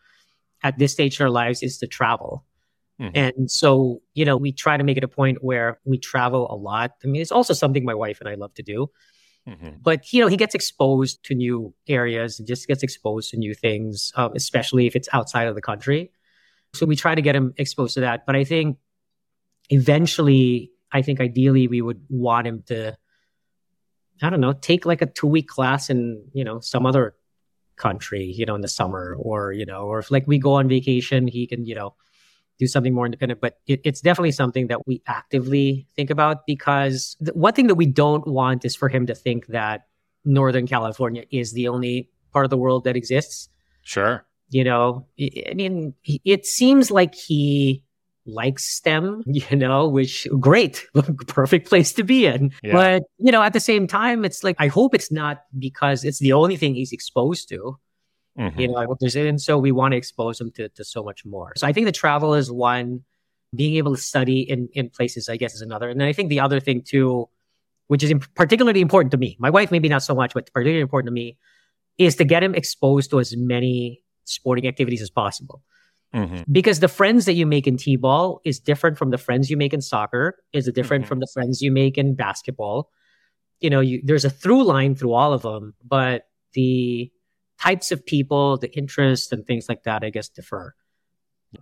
at 0.63 0.79
this 0.79 0.93
stage 0.93 1.21
in 1.21 1.25
our 1.25 1.31
lives, 1.31 1.63
is 1.63 1.79
to 1.79 1.87
travel. 1.87 2.45
Mm-hmm. 3.01 3.17
And 3.17 3.51
so, 3.51 4.01
you 4.15 4.25
know, 4.25 4.37
we 4.37 4.53
try 4.53 4.77
to 4.77 4.85
make 4.85 4.97
it 4.97 5.05
a 5.05 5.09
point 5.09 5.43
where 5.43 5.79
we 5.85 5.99
travel 5.99 6.51
a 6.51 6.57
lot. 6.57 6.93
I 7.05 7.07
mean, 7.07 7.21
it's 7.21 7.33
also 7.33 7.53
something 7.53 7.85
my 7.85 7.95
wife 7.95 8.21
and 8.21 8.29
I 8.29 8.35
love 8.35 8.55
to 8.55 8.63
do. 8.63 8.91
Mm-hmm. 9.49 9.77
But, 9.83 10.13
you 10.13 10.21
know, 10.21 10.29
he 10.29 10.37
gets 10.37 10.55
exposed 10.55 11.23
to 11.25 11.35
new 11.35 11.75
areas 11.87 12.39
and 12.39 12.49
just 12.49 12.67
gets 12.67 12.83
exposed 12.83 13.31
to 13.31 13.37
new 13.37 13.55
things, 13.55 14.13
um, 14.17 14.33
especially 14.35 14.87
if 14.87 14.97
it's 14.97 15.09
outside 15.13 15.49
of 15.49 15.55
the 15.55 15.61
country. 15.61 16.11
So 16.73 16.87
we 16.87 16.97
try 16.97 17.15
to 17.15 17.23
get 17.23 17.37
him 17.37 17.55
exposed 17.57 17.95
to 17.95 18.01
that. 18.01 18.27
But 18.27 18.37
I 18.37 18.45
think 18.45 18.79
eventually, 19.71 20.73
I 20.91 21.03
think 21.03 21.21
ideally 21.21 21.69
we 21.69 21.83
would 21.83 22.01
want 22.09 22.47
him 22.47 22.63
to 22.67 22.97
I 24.23 24.31
don't 24.31 24.41
know, 24.41 24.53
take 24.53 24.87
like 24.87 25.03
a 25.03 25.07
two 25.07 25.27
week 25.27 25.49
class 25.49 25.91
in, 25.91 26.25
you 26.33 26.45
know, 26.45 26.61
some 26.61 26.87
other 26.87 27.15
country, 27.77 28.25
you 28.25 28.47
know, 28.47 28.55
in 28.55 28.61
the 28.61 28.69
summer 28.69 29.17
or, 29.19 29.53
you 29.53 29.67
know, 29.67 29.83
or 29.83 29.99
if 29.99 30.11
like 30.11 30.27
we 30.27 30.39
go 30.39 30.55
on 30.55 30.69
vacation, 30.69 31.27
he 31.27 31.47
can, 31.47 31.67
you 31.67 31.75
know, 31.75 31.95
do 32.59 32.67
something 32.67 32.95
more 32.95 33.07
independent. 33.07 33.40
But 33.40 33.59
it, 33.67 33.81
it's 33.85 34.01
definitely 34.01 34.33
something 34.33 34.69
that 34.69 34.87
we 34.87 35.03
actively 35.07 35.87
think 35.97 36.11
about 36.11 36.47
because 36.47 37.17
the, 37.21 37.33
one 37.33 37.53
thing 37.53 37.67
that 37.67 37.75
we 37.75 37.87
don't 37.87 38.27
want 38.27 38.64
is 38.64 38.77
for 38.77 38.88
him 38.88 39.07
to 39.07 39.14
think 39.14 39.47
that 39.49 39.87
Northern 40.25 40.67
California 40.67 41.25
is 41.31 41.53
the 41.53 41.69
only 41.69 42.09
part 42.33 42.45
of 42.45 42.51
the 42.51 42.57
world 42.57 42.85
that 42.85 42.97
exists. 42.97 43.49
Sure. 43.83 44.25
You 44.51 44.64
know, 44.64 45.07
I 45.19 45.55
mean, 45.55 45.95
it 46.05 46.47
seems 46.47 46.90
like 46.90 47.14
he 47.14 47.83
likes 48.27 48.64
STEM, 48.64 49.23
you 49.27 49.57
know, 49.57 49.88
which 49.88 50.27
great, 50.40 50.87
perfect 51.27 51.69
place 51.69 51.93
to 51.95 52.05
be 52.05 52.27
in. 52.27 52.53
Yeah. 52.62 52.73
But, 52.73 53.03
you 53.19 53.33
know, 53.33 53.43
at 53.43 53.53
the 53.53 53.61
same 53.61 53.87
time, 53.87 54.25
it's 54.25 54.45
like, 54.45 54.57
I 54.59 54.69
hope 54.69 54.95
it's 54.95 55.11
not 55.11 55.43
because 55.59 56.05
it's 56.05 56.19
the 56.19 56.33
only 56.33 56.57
thing 56.57 56.75
he's 56.75 56.93
exposed 56.93 57.49
to. 57.51 57.79
Mm-hmm. 58.38 58.61
You 58.61 58.68
know, 58.68 58.77
I 58.77 58.87
hope 58.87 58.99
there's, 59.01 59.14
and 59.16 59.40
so 59.40 59.59
we 59.59 59.73
want 59.73 59.92
to 59.92 59.97
expose 59.97 60.38
them 60.38 60.51
to, 60.53 60.68
to 60.68 60.85
so 60.85 61.03
much 61.03 61.25
more. 61.25 61.53
So 61.57 61.66
I 61.66 61.73
think 61.73 61.87
the 61.87 61.92
travel 61.92 62.35
is 62.35 62.51
one, 62.51 63.05
being 63.55 63.77
able 63.77 63.94
to 63.94 64.01
study 64.03 64.40
in, 64.40 64.68
in 64.73 64.90
places, 64.90 65.29
I 65.29 65.37
guess, 65.37 65.55
is 65.55 65.61
another. 65.61 65.88
And 65.88 66.01
then 66.01 66.09
I 66.09 66.12
think 66.12 66.29
the 66.29 66.40
other 66.40 66.59
thing 66.59 66.83
too, 66.83 67.29
which 67.87 68.03
is 68.03 68.12
particularly 68.35 68.81
important 68.81 69.12
to 69.12 69.16
me, 69.16 69.37
my 69.38 69.51
wife, 69.51 69.70
maybe 69.70 69.88
not 69.88 70.03
so 70.03 70.14
much, 70.14 70.35
but 70.35 70.53
particularly 70.53 70.81
important 70.81 71.09
to 71.09 71.12
me, 71.12 71.38
is 71.97 72.16
to 72.16 72.25
get 72.25 72.42
him 72.42 72.55
exposed 72.57 73.11
to 73.11 73.20
as 73.20 73.37
many 73.37 74.03
sporting 74.25 74.66
activities 74.66 75.01
as 75.01 75.11
possible. 75.11 75.62
Mm-hmm. 76.12 76.42
Because 76.51 76.81
the 76.81 76.88
friends 76.88 77.27
that 77.27 77.35
you 77.35 77.47
make 77.47 77.66
in 77.68 77.77
t-ball 77.77 78.40
is 78.44 78.59
different 78.59 78.99
from 78.99 79.11
the 79.11 79.18
friends 79.18 79.51
you 79.51 79.57
make 79.57 79.73
in 79.73 79.81
soccer, 79.81 80.37
is 80.53 80.68
different 80.75 81.05
mm-hmm. 81.05 81.09
from 81.09 81.20
the 81.20 81.29
friends 81.33 81.61
you 81.61 81.70
make 81.70 81.97
in 81.99 82.14
basketball. 82.16 82.90
You 83.61 83.70
know, 83.70 83.81
you, 83.81 84.01
there's 84.05 84.25
a 84.25 84.31
through 84.31 84.64
line 84.64 84.97
through 84.97 85.12
all 85.12 85.33
of 85.33 85.42
them, 85.42 85.75
but 85.85 86.27
the 86.55 87.12
types 87.61 87.93
of 87.93 88.05
people, 88.05 88.59
the 88.59 88.75
interests 88.77 89.33
and 89.33 89.47
things 89.47 89.69
like 89.69 89.85
that, 89.85 90.05
I 90.05 90.11
guess 90.11 90.29
differ. 90.29 90.75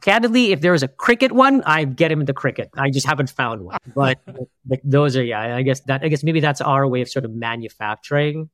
Candidly, 0.00 0.52
if 0.52 0.62
there 0.62 0.72
was 0.72 0.82
a 0.82 0.88
cricket 0.88 1.32
one, 1.32 1.62
I'd 1.64 1.96
get 1.96 2.10
him 2.10 2.20
into 2.20 2.32
cricket. 2.32 2.70
I 2.76 2.88
just 2.88 3.06
haven't 3.06 3.30
found 3.30 3.62
one. 3.62 3.78
But 3.94 4.20
like 4.66 4.80
those 4.84 5.16
are, 5.16 5.22
yeah, 5.22 5.54
I 5.54 5.62
guess 5.62 5.80
that 5.80 6.02
I 6.02 6.08
guess 6.08 6.24
maybe 6.24 6.40
that's 6.40 6.62
our 6.62 6.86
way 6.86 7.02
of 7.02 7.10
sort 7.10 7.26
of 7.26 7.32
manufacturing 7.32 8.48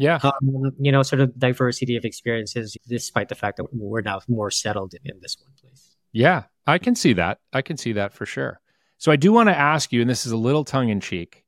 yeah. 0.00 0.18
Um, 0.22 0.72
you 0.80 0.90
know, 0.90 1.02
sort 1.02 1.20
of 1.20 1.38
diversity 1.38 1.94
of 1.94 2.06
experiences, 2.06 2.74
despite 2.88 3.28
the 3.28 3.34
fact 3.34 3.58
that 3.58 3.66
we're 3.70 4.00
now 4.00 4.20
more 4.28 4.50
settled 4.50 4.94
in, 4.94 5.10
in 5.10 5.20
this 5.20 5.36
one 5.38 5.52
place. 5.60 5.94
Yeah, 6.10 6.44
I 6.66 6.78
can 6.78 6.94
see 6.94 7.12
that. 7.12 7.38
I 7.52 7.60
can 7.60 7.76
see 7.76 7.92
that 7.92 8.14
for 8.14 8.24
sure. 8.24 8.62
So 8.96 9.12
I 9.12 9.16
do 9.16 9.30
want 9.30 9.50
to 9.50 9.56
ask 9.56 9.92
you, 9.92 10.00
and 10.00 10.08
this 10.08 10.24
is 10.24 10.32
a 10.32 10.38
little 10.38 10.64
tongue 10.64 10.88
in 10.88 11.00
cheek, 11.00 11.44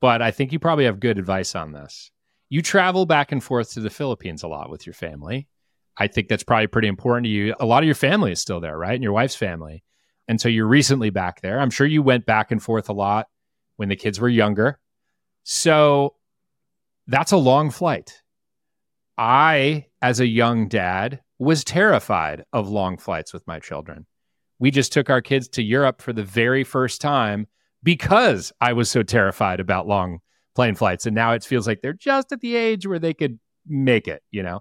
but 0.00 0.22
I 0.22 0.30
think 0.30 0.52
you 0.52 0.60
probably 0.60 0.84
have 0.84 1.00
good 1.00 1.18
advice 1.18 1.56
on 1.56 1.72
this. 1.72 2.12
You 2.48 2.62
travel 2.62 3.06
back 3.06 3.32
and 3.32 3.42
forth 3.42 3.72
to 3.72 3.80
the 3.80 3.90
Philippines 3.90 4.42
a 4.42 4.48
lot 4.48 4.70
with 4.70 4.86
your 4.86 4.94
family. 4.94 5.48
I 5.96 6.06
think 6.06 6.28
that's 6.28 6.44
probably 6.44 6.68
pretty 6.68 6.88
important 6.88 7.24
to 7.24 7.30
you. 7.30 7.54
A 7.60 7.66
lot 7.66 7.82
of 7.82 7.86
your 7.86 7.94
family 7.94 8.32
is 8.32 8.40
still 8.40 8.60
there, 8.60 8.78
right? 8.78 8.94
And 8.94 9.02
your 9.02 9.12
wife's 9.12 9.34
family. 9.34 9.82
And 10.28 10.40
so 10.40 10.48
you're 10.48 10.66
recently 10.66 11.10
back 11.10 11.40
there. 11.40 11.58
I'm 11.58 11.70
sure 11.70 11.86
you 11.86 12.02
went 12.02 12.26
back 12.26 12.50
and 12.50 12.62
forth 12.62 12.88
a 12.88 12.92
lot 12.92 13.26
when 13.76 13.88
the 13.88 13.96
kids 13.96 14.20
were 14.20 14.28
younger. 14.28 14.78
So 15.42 16.14
that's 17.06 17.32
a 17.32 17.36
long 17.36 17.70
flight. 17.70 18.22
I, 19.16 19.86
as 20.00 20.20
a 20.20 20.26
young 20.26 20.68
dad, 20.68 21.20
was 21.38 21.64
terrified 21.64 22.44
of 22.52 22.68
long 22.68 22.98
flights 22.98 23.32
with 23.32 23.46
my 23.46 23.58
children. 23.58 24.06
We 24.58 24.70
just 24.70 24.92
took 24.92 25.10
our 25.10 25.20
kids 25.20 25.48
to 25.50 25.62
Europe 25.62 26.02
for 26.02 26.12
the 26.12 26.24
very 26.24 26.64
first 26.64 27.00
time 27.00 27.46
because 27.82 28.52
I 28.60 28.72
was 28.72 28.90
so 28.90 29.02
terrified 29.02 29.60
about 29.60 29.86
long 29.86 30.20
plane 30.58 30.74
flights. 30.74 31.06
And 31.06 31.14
now 31.14 31.34
it 31.34 31.44
feels 31.44 31.68
like 31.68 31.82
they're 31.82 31.92
just 31.92 32.32
at 32.32 32.40
the 32.40 32.56
age 32.56 32.84
where 32.84 32.98
they 32.98 33.14
could 33.14 33.38
make 33.64 34.08
it, 34.08 34.24
you 34.32 34.42
know? 34.42 34.58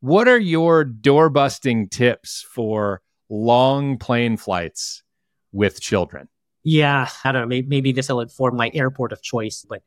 What 0.00 0.28
are 0.28 0.38
your 0.38 0.84
door 0.84 1.30
busting 1.30 1.88
tips 1.88 2.44
for 2.52 3.00
long 3.30 3.96
plane 3.96 4.36
flights 4.36 5.02
with 5.50 5.80
children? 5.80 6.28
Yeah, 6.62 7.08
I 7.24 7.32
don't 7.32 7.40
know. 7.40 7.48
Maybe, 7.48 7.66
maybe 7.66 7.92
this 7.92 8.10
will 8.10 8.20
inform 8.20 8.58
my 8.58 8.70
airport 8.74 9.12
of 9.12 9.22
choice. 9.22 9.64
But 9.66 9.82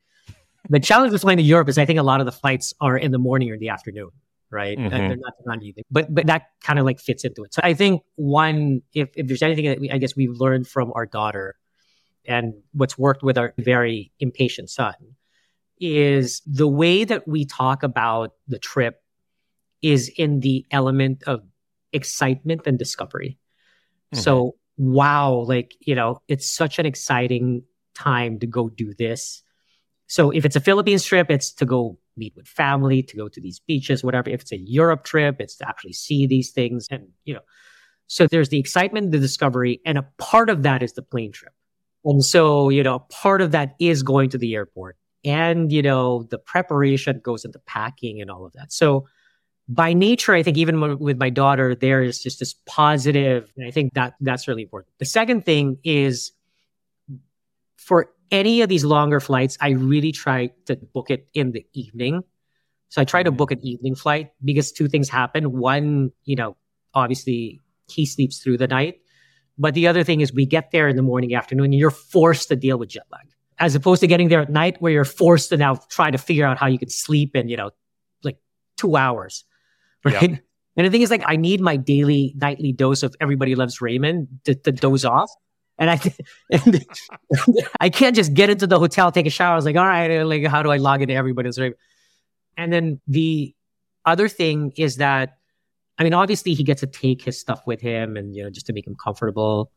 the 0.69 0.79
challenge 0.79 1.11
with 1.11 1.21
flying 1.21 1.37
to 1.37 1.43
Europe 1.43 1.69
is 1.69 1.77
I 1.77 1.85
think 1.85 1.99
a 1.99 2.03
lot 2.03 2.19
of 2.19 2.25
the 2.25 2.31
flights 2.31 2.73
are 2.81 2.97
in 2.97 3.11
the 3.11 3.19
morning 3.19 3.51
or 3.51 3.59
the 3.59 3.69
afternoon, 3.69 4.09
right? 4.49 4.75
Mm-hmm. 4.75 4.89
They're 4.89 5.17
not 5.45 5.61
evening. 5.61 5.85
But 5.91 6.11
but 6.11 6.25
that 6.25 6.47
kind 6.63 6.79
of 6.79 6.85
like 6.85 6.99
fits 6.99 7.25
into 7.25 7.43
it. 7.43 7.53
So 7.53 7.61
I 7.63 7.75
think 7.75 8.01
one, 8.15 8.81
if 8.95 9.11
if 9.15 9.27
there's 9.27 9.43
anything 9.43 9.65
that 9.65 9.79
we, 9.79 9.91
I 9.91 9.99
guess 9.99 10.15
we've 10.15 10.31
learned 10.31 10.67
from 10.67 10.91
our 10.95 11.05
daughter, 11.05 11.57
and 12.25 12.55
what's 12.71 12.97
worked 12.97 13.21
with 13.21 13.37
our 13.37 13.53
very 13.59 14.11
impatient 14.19 14.71
son, 14.71 14.95
is 15.85 16.41
the 16.45 16.67
way 16.67 17.03
that 17.03 17.27
we 17.27 17.43
talk 17.43 17.83
about 17.83 18.31
the 18.47 18.57
trip 18.57 19.01
is 19.81 20.09
in 20.17 20.39
the 20.39 20.65
element 20.71 21.23
of 21.27 21.41
excitement 21.91 22.61
and 22.65 22.79
discovery. 22.79 23.37
Mm-hmm. 24.13 24.21
So 24.21 24.55
wow, 24.77 25.43
like, 25.45 25.75
you 25.81 25.93
know, 25.93 26.21
it's 26.29 26.49
such 26.49 26.79
an 26.79 26.85
exciting 26.85 27.63
time 27.95 28.39
to 28.39 28.47
go 28.47 28.69
do 28.69 28.93
this. 28.97 29.43
So 30.07 30.31
if 30.31 30.45
it's 30.45 30.55
a 30.55 30.61
Philippines 30.61 31.03
trip, 31.03 31.29
it's 31.29 31.51
to 31.55 31.65
go 31.65 31.99
meet 32.15 32.33
with 32.37 32.47
family, 32.47 33.03
to 33.03 33.17
go 33.17 33.27
to 33.27 33.41
these 33.41 33.59
beaches, 33.59 34.05
whatever. 34.05 34.29
If 34.29 34.41
it's 34.41 34.53
a 34.53 34.57
Europe 34.57 35.03
trip, 35.03 35.35
it's 35.39 35.57
to 35.57 35.67
actually 35.67 35.93
see 35.93 36.27
these 36.27 36.51
things. 36.51 36.87
And, 36.89 37.09
you 37.25 37.33
know, 37.33 37.41
so 38.07 38.25
there's 38.25 38.49
the 38.49 38.59
excitement, 38.59 39.11
the 39.11 39.19
discovery, 39.19 39.81
and 39.85 39.97
a 39.97 40.07
part 40.17 40.49
of 40.49 40.63
that 40.63 40.81
is 40.81 40.93
the 40.93 41.01
plane 41.01 41.33
trip. 41.33 41.53
And 42.05 42.23
so, 42.23 42.69
you 42.69 42.83
know, 42.83 42.99
part 43.09 43.41
of 43.41 43.51
that 43.51 43.75
is 43.79 44.01
going 44.01 44.29
to 44.29 44.37
the 44.37 44.55
airport. 44.55 44.97
And, 45.25 45.71
you 45.71 45.81
know, 45.81 46.23
the 46.23 46.37
preparation 46.37 47.21
goes 47.23 47.45
into 47.45 47.59
packing 47.59 48.21
and 48.21 48.29
all 48.29 48.45
of 48.45 48.53
that. 48.53 48.73
So 48.73 49.07
by 49.69 49.93
nature, 49.93 50.33
I 50.33 50.43
think 50.43 50.57
even 50.57 50.99
with 50.99 51.17
my 51.17 51.29
daughter, 51.29 51.73
there 51.75 52.03
is 52.03 52.21
just 52.21 52.39
this 52.39 52.53
positive, 52.65 53.51
and 53.55 53.65
I 53.65 53.71
think 53.71 53.93
that 53.93 54.15
that's 54.19 54.47
really 54.47 54.63
important. 54.63 54.93
The 54.99 55.05
second 55.05 55.45
thing 55.45 55.77
is 55.83 56.33
for 57.77 58.09
any 58.31 58.61
of 58.61 58.69
these 58.69 58.83
longer 58.83 59.19
flights, 59.19 59.57
I 59.61 59.69
really 59.69 60.11
try 60.11 60.49
to 60.65 60.75
book 60.75 61.09
it 61.09 61.27
in 61.33 61.51
the 61.51 61.65
evening. 61.73 62.23
So 62.89 63.01
I 63.01 63.05
try 63.05 63.23
to 63.23 63.29
mm-hmm. 63.29 63.37
book 63.37 63.51
an 63.51 63.65
evening 63.65 63.95
flight 63.95 64.31
because 64.43 64.71
two 64.71 64.87
things 64.87 65.07
happen. 65.07 65.51
One, 65.53 66.11
you 66.25 66.35
know, 66.35 66.57
obviously 66.93 67.61
he 67.89 68.05
sleeps 68.05 68.39
through 68.39 68.57
the 68.57 68.67
night. 68.67 68.99
But 69.57 69.75
the 69.75 69.87
other 69.87 70.03
thing 70.03 70.21
is 70.21 70.33
we 70.33 70.45
get 70.45 70.71
there 70.71 70.87
in 70.87 70.95
the 70.95 71.01
morning, 71.01 71.35
afternoon, 71.35 71.65
and 71.65 71.75
you're 71.75 71.91
forced 71.91 72.49
to 72.49 72.55
deal 72.55 72.77
with 72.77 72.89
jet 72.89 73.05
lag. 73.11 73.27
As 73.63 73.75
opposed 73.75 74.01
to 74.01 74.07
getting 74.07 74.27
there 74.27 74.41
at 74.41 74.49
night 74.49 74.75
where 74.79 74.91
you're 74.91 75.05
forced 75.05 75.49
to 75.49 75.57
now 75.57 75.75
try 75.89 76.11
to 76.11 76.17
figure 76.17 76.45
out 76.45 76.57
how 76.57 76.67
you 76.67 76.77
can 76.77 76.89
sleep 76.89 77.35
in, 77.35 77.47
you 77.47 77.57
know, 77.57 77.71
like 78.23 78.37
two 78.77 78.97
hours 78.97 79.45
right? 80.03 80.31
Yep. 80.31 80.39
And 80.75 80.87
the 80.87 80.89
thing 80.91 81.01
is, 81.01 81.11
like, 81.11 81.23
I 81.25 81.35
need 81.35 81.61
my 81.61 81.77
daily, 81.77 82.33
nightly 82.35 82.71
dose 82.71 83.03
of 83.03 83.15
everybody 83.21 83.55
loves 83.55 83.79
Raymond 83.81 84.27
to, 84.45 84.55
to 84.55 84.71
doze 84.71 85.05
off. 85.05 85.31
And 85.77 85.89
I, 85.89 85.99
and 86.51 86.85
I 87.79 87.89
can't 87.89 88.15
just 88.15 88.33
get 88.33 88.49
into 88.49 88.67
the 88.67 88.79
hotel, 88.79 89.11
take 89.11 89.27
a 89.27 89.31
shower. 89.31 89.53
I 89.53 89.55
was 89.55 89.65
like, 89.65 89.75
all 89.75 89.85
right, 89.85 90.19
uh, 90.19 90.25
like, 90.25 90.45
how 90.45 90.63
do 90.63 90.71
I 90.71 90.77
log 90.77 91.01
into 91.01 91.13
everybody's 91.13 91.59
Raymond? 91.59 91.77
And 92.57 92.73
then 92.73 93.01
the 93.07 93.55
other 94.05 94.27
thing 94.27 94.73
is 94.75 94.97
that, 94.97 95.37
I 95.97 96.03
mean, 96.03 96.13
obviously 96.13 96.53
he 96.53 96.63
gets 96.63 96.81
to 96.81 96.87
take 96.87 97.21
his 97.21 97.39
stuff 97.39 97.61
with 97.67 97.81
him 97.81 98.17
and, 98.17 98.35
you 98.35 98.43
know, 98.43 98.49
just 98.49 98.65
to 98.67 98.73
make 98.73 98.87
him 98.87 98.95
comfortable 98.95 99.71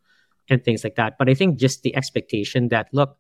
and 0.49 0.65
things 0.65 0.83
like 0.83 0.97
that. 0.97 1.19
But 1.19 1.29
I 1.29 1.35
think 1.35 1.59
just 1.59 1.83
the 1.83 1.95
expectation 1.95 2.69
that, 2.69 2.89
look, 2.93 3.19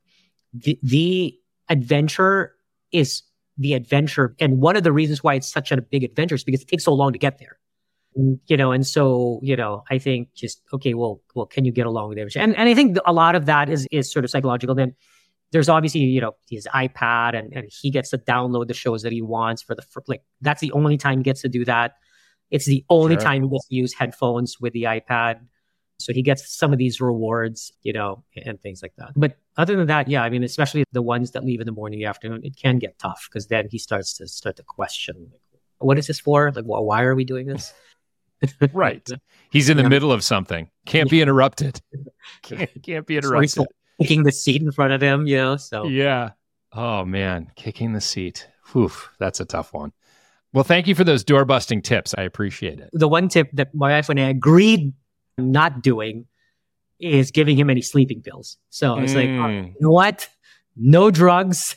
the, 0.52 0.78
the 0.82 1.38
adventure 1.68 2.54
is 2.92 3.22
the 3.58 3.74
adventure. 3.74 4.34
And 4.38 4.60
one 4.60 4.76
of 4.76 4.84
the 4.84 4.92
reasons 4.92 5.22
why 5.24 5.34
it's 5.34 5.48
such 5.48 5.72
a 5.72 5.80
big 5.80 6.04
adventure 6.04 6.34
is 6.34 6.44
because 6.44 6.62
it 6.62 6.68
takes 6.68 6.84
so 6.84 6.92
long 6.92 7.12
to 7.12 7.18
get 7.18 7.38
there. 7.38 7.58
Mm, 8.18 8.38
you 8.46 8.56
know, 8.56 8.72
and 8.72 8.86
so, 8.86 9.40
you 9.42 9.56
know, 9.56 9.82
I 9.90 9.98
think 9.98 10.34
just, 10.34 10.62
okay, 10.72 10.94
well, 10.94 11.20
well, 11.34 11.46
can 11.46 11.64
you 11.64 11.72
get 11.72 11.86
along 11.86 12.10
with 12.10 12.18
it? 12.18 12.36
And, 12.36 12.56
and 12.56 12.68
I 12.68 12.74
think 12.74 12.96
a 13.06 13.12
lot 13.12 13.34
of 13.34 13.46
that 13.46 13.68
is, 13.68 13.86
is 13.90 14.12
sort 14.12 14.24
of 14.24 14.30
psychological. 14.30 14.74
Then 14.74 14.94
there's 15.52 15.68
obviously, 15.68 16.00
you 16.00 16.20
know, 16.20 16.32
his 16.50 16.66
iPad 16.74 17.38
and, 17.38 17.52
and 17.52 17.68
he 17.70 17.90
gets 17.90 18.10
to 18.10 18.18
download 18.18 18.68
the 18.68 18.74
shows 18.74 19.02
that 19.02 19.12
he 19.12 19.22
wants 19.22 19.62
for 19.62 19.74
the, 19.74 19.82
for, 19.82 20.02
like, 20.08 20.22
that's 20.40 20.60
the 20.60 20.72
only 20.72 20.96
time 20.96 21.18
he 21.18 21.24
gets 21.24 21.42
to 21.42 21.48
do 21.48 21.64
that. 21.64 21.94
It's 22.50 22.66
the 22.66 22.84
only 22.90 23.14
sure. 23.14 23.22
time 23.22 23.42
he 23.42 23.48
gets 23.48 23.68
to 23.68 23.74
use 23.74 23.94
headphones 23.94 24.60
with 24.60 24.72
the 24.72 24.84
iPad. 24.84 25.40
So 25.98 26.12
he 26.12 26.22
gets 26.22 26.54
some 26.54 26.72
of 26.72 26.78
these 26.78 27.00
rewards, 27.00 27.72
you 27.82 27.92
know, 27.92 28.22
and 28.36 28.60
things 28.60 28.82
like 28.82 28.92
that. 28.98 29.12
But 29.16 29.36
other 29.56 29.76
than 29.76 29.86
that, 29.86 30.08
yeah, 30.08 30.22
I 30.22 30.30
mean, 30.30 30.42
especially 30.42 30.84
the 30.92 31.02
ones 31.02 31.30
that 31.32 31.44
leave 31.44 31.60
in 31.60 31.66
the 31.66 31.72
morning, 31.72 31.98
the 31.98 32.04
afternoon, 32.06 32.40
it 32.44 32.56
can 32.56 32.78
get 32.78 32.98
tough 32.98 33.28
because 33.30 33.46
then 33.46 33.68
he 33.70 33.78
starts 33.78 34.14
to 34.14 34.28
start 34.28 34.56
to 34.56 34.62
question, 34.62 35.28
like, 35.30 35.40
what 35.78 35.98
is 35.98 36.06
this 36.06 36.20
for? 36.20 36.52
Like, 36.52 36.64
well, 36.66 36.84
why 36.84 37.02
are 37.02 37.14
we 37.14 37.24
doing 37.24 37.46
this? 37.46 37.72
right. 38.72 39.08
He's 39.50 39.68
in 39.68 39.76
the 39.76 39.82
yeah. 39.84 39.88
middle 39.88 40.12
of 40.12 40.22
something. 40.22 40.68
Can't 40.84 41.10
be 41.10 41.20
interrupted. 41.22 41.80
Can't, 42.42 42.70
can't 42.82 43.06
be 43.06 43.16
interrupted. 43.16 43.50
So 43.50 43.66
kicking 44.00 44.24
the 44.24 44.32
seat 44.32 44.60
in 44.60 44.72
front 44.72 44.92
of 44.92 45.00
him, 45.00 45.26
you 45.26 45.36
know. 45.36 45.56
So 45.56 45.86
yeah. 45.86 46.30
Oh 46.72 47.04
man, 47.04 47.50
kicking 47.56 47.92
the 47.92 48.00
seat. 48.00 48.48
Whew, 48.72 48.90
that's 49.18 49.40
a 49.40 49.44
tough 49.44 49.72
one. 49.72 49.92
Well, 50.52 50.64
thank 50.64 50.86
you 50.86 50.94
for 50.94 51.04
those 51.04 51.24
door 51.24 51.44
busting 51.44 51.82
tips. 51.82 52.14
I 52.18 52.22
appreciate 52.22 52.80
it. 52.80 52.90
The 52.92 53.08
one 53.08 53.28
tip 53.28 53.50
that 53.52 53.74
my 53.74 53.92
wife 53.92 54.08
and 54.08 54.18
I 54.18 54.28
agreed 54.28 54.92
not 55.38 55.82
doing 55.82 56.26
is 57.00 57.30
giving 57.30 57.58
him 57.58 57.70
any 57.70 57.82
sleeping 57.82 58.22
pills. 58.22 58.56
So 58.70 58.98
it's 58.98 59.12
mm. 59.12 59.16
like, 59.16 59.66
you 59.66 59.74
know 59.80 59.90
what? 59.90 60.28
No 60.76 61.10
drugs. 61.10 61.76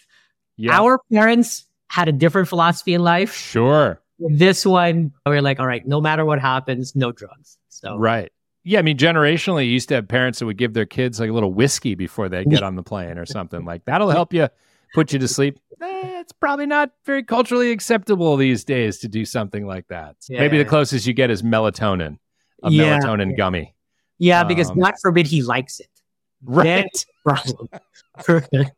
Yep. 0.58 0.74
Our 0.74 1.00
parents 1.12 1.66
had 1.88 2.08
a 2.08 2.12
different 2.12 2.48
philosophy 2.48 2.94
in 2.94 3.02
life. 3.02 3.34
Sure. 3.34 4.02
This 4.20 4.66
one, 4.66 5.14
we're 5.26 5.42
like, 5.42 5.60
all 5.60 5.68
right, 5.68 5.86
no 5.88 6.02
matter 6.02 6.26
what 6.26 6.40
happens, 6.40 6.96
no 6.96 7.12
drugs. 7.12 7.58
So 7.70 7.98
right. 7.98 8.32
Yeah, 8.66 8.80
I 8.80 8.82
mean, 8.82 8.98
generationally, 8.98 9.66
you 9.66 9.72
used 9.72 9.88
to 9.90 9.96
have 9.96 10.08
parents 10.08 10.40
that 10.40 10.46
would 10.46 10.58
give 10.58 10.74
their 10.74 10.86
kids 10.86 11.20
like 11.20 11.30
a 11.30 11.34
little 11.34 11.54
whiskey 11.54 11.96
before 11.96 12.28
they 12.28 12.44
get 12.44 12.62
on 12.62 12.76
the 12.76 12.84
plane 12.84 13.18
or 13.18 13.26
something 13.26 13.64
like 13.64 13.86
that'll 13.86 14.10
help 14.10 14.34
you 14.34 14.50
put 14.94 15.14
you 15.14 15.20
to 15.20 15.28
sleep. 15.30 15.58
Eh, 15.82 16.20
it's 16.20 16.34
probably 16.34 16.66
not 16.66 16.92
very 17.06 17.24
culturally 17.24 17.72
acceptable 17.72 18.36
these 18.36 18.66
days 18.66 19.00
to 19.00 19.08
do 19.08 19.24
something 19.24 19.66
like 19.66 19.88
that. 19.88 20.18
Yeah. 20.28 20.42
Maybe 20.42 20.58
the 20.58 20.66
closest 20.66 21.08
you 21.08 21.14
get 21.14 21.32
is 21.32 21.42
melatonin 21.42 22.18
a 22.64 22.72
yeah. 22.72 23.00
melatonin 23.00 23.38
gummy. 23.38 23.76
Yeah, 24.20 24.44
because 24.44 24.70
um, 24.70 24.80
God 24.80 24.94
forbid 25.02 25.26
he 25.26 25.42
likes 25.42 25.80
it. 25.80 25.90
Right. 26.44 27.06
problem. 27.24 27.70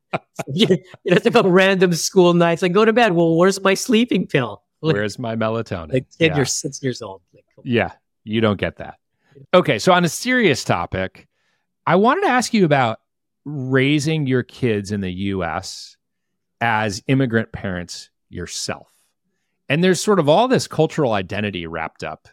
it's 0.48 1.26
about 1.26 1.46
random 1.46 1.94
school 1.94 2.34
nights. 2.34 2.62
Like, 2.62 2.74
go 2.74 2.86
to 2.86 2.94
bed. 2.94 3.14
Well, 3.14 3.36
where's 3.36 3.62
my 3.62 3.74
sleeping 3.74 4.28
pill? 4.28 4.64
Like, 4.84 4.96
where's 4.96 5.20
my 5.20 5.36
melatonin? 5.36 5.94
Like, 5.94 6.08
kid, 6.18 6.32
yeah. 6.32 6.36
you're 6.38 6.46
six 6.46 6.82
years 6.82 7.04
old. 7.04 7.22
Like, 7.36 7.46
yeah, 7.64 7.92
you 8.24 8.42
don't 8.42 8.60
get 8.60 8.78
that. 8.78 8.96
Okay, 9.54 9.78
so 9.78 9.94
on 9.94 10.04
a 10.04 10.10
serious 10.10 10.64
topic, 10.64 11.28
I 11.86 11.98
wanted 11.98 12.22
to 12.22 12.30
ask 12.30 12.52
you 12.52 12.66
about 12.66 13.00
raising 13.46 14.26
your 14.26 14.42
kids 14.42 14.92
in 14.92 15.02
the 15.02 15.12
U.S. 15.12 15.98
as 16.62 17.04
immigrant 17.06 17.52
parents 17.52 18.10
yourself. 18.30 18.92
And 19.70 19.84
there's 19.84 20.02
sort 20.02 20.18
of 20.18 20.28
all 20.28 20.48
this 20.48 20.68
cultural 20.68 21.14
identity 21.14 21.68
wrapped 21.68 22.04
up 22.04 22.28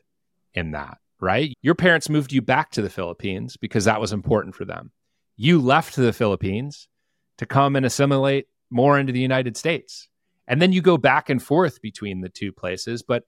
in 0.54 0.70
that 0.70 0.96
right? 1.20 1.52
Your 1.62 1.74
parents 1.74 2.09
moved 2.09 2.33
you 2.33 2.42
back 2.42 2.70
to 2.72 2.83
the 2.83 2.90
Philippines 2.90 3.57
because 3.57 3.85
that 3.85 4.00
was 4.00 4.12
important 4.12 4.54
for 4.54 4.64
them. 4.64 4.92
You 5.37 5.61
left 5.61 5.96
the 5.96 6.12
Philippines 6.12 6.88
to 7.38 7.46
come 7.46 7.76
and 7.76 7.87
assimilate 7.87 8.46
more 8.70 8.98
into 8.98 9.12
the 9.12 9.20
United 9.20 9.57
States. 9.57 10.09
And 10.46 10.61
then 10.61 10.72
you 10.72 10.83
go 10.83 10.96
back 10.96 11.31
and 11.31 11.42
forth 11.42 11.81
between 11.83 12.20
the 12.20 12.28
two 12.28 12.52
places. 12.52 13.02
But, 13.02 13.24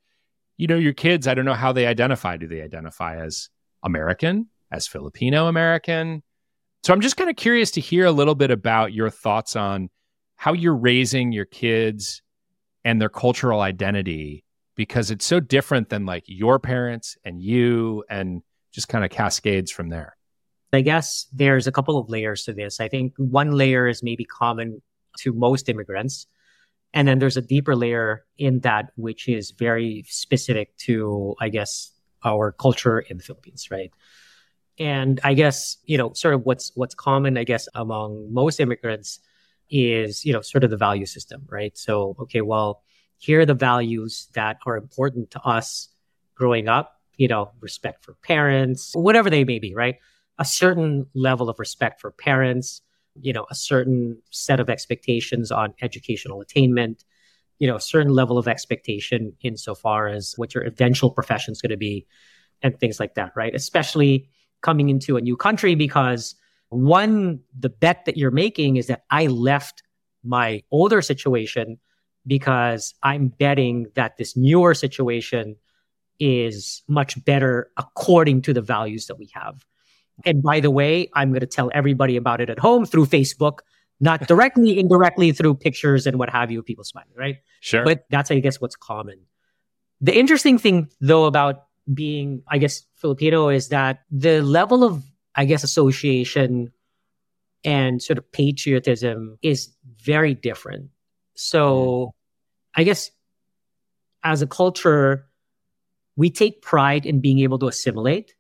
you 0.57 0.67
know, 0.67 0.77
your 0.77 0.93
kids, 0.93 1.29
I 1.29 1.35
don't 1.35 1.45
know 1.45 1.55
how 1.55 1.73
they 1.73 1.87
identify. 1.87 2.37
Do 2.37 2.49
they 2.49 2.63
identify 2.63 3.23
as 3.23 3.49
American, 3.83 4.49
as 4.71 4.87
Filipino 4.87 5.47
American? 5.47 6.23
So 6.83 6.93
I'm 6.93 7.01
just 7.01 7.17
kind 7.17 7.29
of 7.29 7.37
curious 7.37 7.71
to 7.73 7.81
hear 7.81 8.07
a 8.07 8.13
little 8.13 8.35
bit 8.35 8.51
about 8.51 8.93
your 8.93 9.11
thoughts 9.11 9.55
on 9.55 9.91
how 10.37 10.55
you're 10.55 10.75
raising 10.75 11.33
your 11.33 11.45
kids 11.45 12.23
and 12.85 13.01
their 13.01 13.11
cultural 13.11 13.61
identity 13.61 14.45
because 14.81 15.11
it's 15.11 15.27
so 15.27 15.41
different 15.41 15.91
than 15.91 16.07
like 16.07 16.25
your 16.27 16.59
parents 16.59 17.19
and 17.23 17.43
you 17.43 18.03
and 18.09 18.41
just 18.73 18.89
kind 18.89 19.05
of 19.05 19.11
cascades 19.11 19.71
from 19.71 19.91
there? 19.91 20.17
I 20.73 20.81
guess 20.81 21.27
there's 21.35 21.67
a 21.67 21.73
couple 21.73 21.99
of 21.99 22.09
layers 22.09 22.45
to 22.45 22.55
this. 22.55 22.81
I 22.81 22.89
think 22.89 23.13
one 23.19 23.51
layer 23.51 23.87
is 23.87 24.03
maybe 24.03 24.25
common 24.25 24.81
to 25.19 25.35
most 25.35 25.69
immigrants. 25.69 26.27
And 26.95 27.07
then 27.07 27.19
there's 27.19 27.37
a 27.37 27.43
deeper 27.43 27.77
layer 27.77 28.25
in 28.39 28.61
that, 28.61 28.87
which 28.97 29.29
is 29.29 29.51
very 29.51 30.07
specific 30.09 30.75
to, 30.87 31.35
I 31.39 31.51
guess, 31.51 31.93
our 32.25 32.51
culture 32.51 33.01
in 33.01 33.19
the 33.19 33.23
Philippines, 33.23 33.71
right? 33.71 33.93
And 34.79 35.21
I 35.23 35.35
guess, 35.35 35.77
you 35.85 35.99
know, 35.99 36.15
sort 36.15 36.33
of 36.33 36.47
what's 36.47 36.73
what's 36.75 36.95
common, 36.95 37.37
I 37.37 37.45
guess, 37.45 37.69
among 37.75 38.33
most 38.33 38.61
immigrants 38.61 39.21
is, 39.69 40.25
you 40.25 40.33
know, 40.33 40.41
sort 40.41 40.65
of 40.65 40.71
the 40.71 40.79
value 40.79 41.05
system, 41.05 41.43
right? 41.51 41.77
So, 41.77 42.17
okay, 42.21 42.41
well, 42.41 42.83
here 43.21 43.41
are 43.41 43.47
the 43.47 43.55
values 43.55 44.29
that 44.33 44.57
are 44.67 44.79
important 44.79 45.31
to 45.33 45.41
us 45.43 45.89
growing 46.35 46.69
up, 46.69 46.97
you 47.17 47.29
know, 47.29 47.53
respect 47.61 48.03
for 48.03 48.15
parents, 48.15 48.93
whatever 48.95 49.29
they 49.29 49.45
may 49.45 49.59
be, 49.59 49.75
right? 49.75 49.97
A 50.39 50.45
certain 50.45 51.07
level 51.15 51.51
of 51.51 51.59
respect 51.59 52.01
for 52.01 52.11
parents, 52.11 52.81
you 53.21 53.35
know, 53.35 53.47
a 53.51 53.55
certain 53.55 54.17
set 54.31 54.59
of 54.59 54.71
expectations 54.71 55.53
on 55.53 55.75
educational 55.83 56.41
attainment, 56.41 57.05
you 57.59 57.69
know, 57.69 57.77
a 57.77 57.81
certain 57.81 58.15
level 58.15 58.39
of 58.39 58.49
expectation 58.49 59.35
insofar 59.43 60.09
as 60.09 60.33
what 60.39 60.55
your 60.55 60.65
eventual 60.65 61.11
profession 61.11 61.53
is 61.53 61.61
going 61.61 61.71
to 61.71 61.77
be 61.77 62.07
and 62.63 62.81
things 62.81 62.99
like 62.99 63.17
that, 63.17 63.33
right? 63.37 63.55
Especially 63.55 64.31
coming 64.63 64.89
into 64.89 65.19
a 65.19 65.21
new 65.21 65.37
country 65.37 65.75
because 65.75 66.35
one, 66.71 67.41
the 67.59 67.69
bet 67.69 68.07
that 68.07 68.17
you're 68.17 68.31
making 68.31 68.77
is 68.77 68.87
that 68.87 69.05
I 69.11 69.27
left 69.27 69.83
my 70.25 70.63
older 70.71 71.03
situation 71.03 71.79
because 72.27 72.95
I'm 73.03 73.29
betting 73.29 73.87
that 73.95 74.17
this 74.19 74.37
newer 74.37 74.75
situation 74.75 75.57
is 76.19 76.83
much 76.87 77.23
better 77.25 77.71
according 77.77 78.43
to 78.43 78.53
the 78.53 78.61
values 78.61 79.07
that 79.07 79.19
we 79.19 79.29
have. 79.33 79.65
And 80.25 80.43
by 80.43 80.61
the 80.61 80.71
way, 80.71 81.09
I'm 81.15 81.31
going 81.31 81.41
to 81.41 81.47
tell 81.47 81.71
everybody 81.73 82.17
about 82.17 82.41
it 82.41 82.51
at 82.51 82.59
home 82.59 82.85
through 82.85 83.07
Facebook, 83.07 83.61
not 84.01 84.27
directly, 84.29 84.79
indirectly 84.79 85.33
through 85.33 85.55
pictures 85.55 86.07
and 86.07 86.19
what 86.19 86.29
have 86.29 86.51
you 86.51 86.63
people 86.63 86.85
smiling, 86.85 87.11
right? 87.17 87.37
Sure. 87.61 87.85
But 87.85 88.05
that's, 88.11 88.31
I 88.31 88.39
guess, 88.41 88.61
what's 88.61 88.77
common. 88.77 89.21
The 90.03 90.17
interesting 90.19 90.59
thing, 90.59 90.91
though, 91.01 91.25
about 91.25 91.65
being, 91.93 92.43
I 92.49 92.59
guess, 92.59 92.85
Filipino 92.97 93.49
is 93.49 93.69
that 93.69 94.03
the 94.11 94.43
level 94.43 94.85
of, 94.85 95.03
I 95.35 95.47
guess, 95.47 95.65
association 95.65 96.73
and 97.65 98.03
sort 98.03 98.19
of 98.19 98.31
patriotism 98.33 99.39
is 99.43 99.71
very 100.03 100.35
different. 100.35 100.91
So 101.41 102.15
I 102.75 102.85
guess 102.85 103.11
as 104.23 104.43
a 104.43 104.47
culture, 104.47 105.27
we 106.17 106.31
take 106.31 106.63
pride 106.63 107.07
in 107.07 107.21
being 107.21 107.39
able 107.41 107.59
to 107.61 107.69
assimilate 107.69 108.35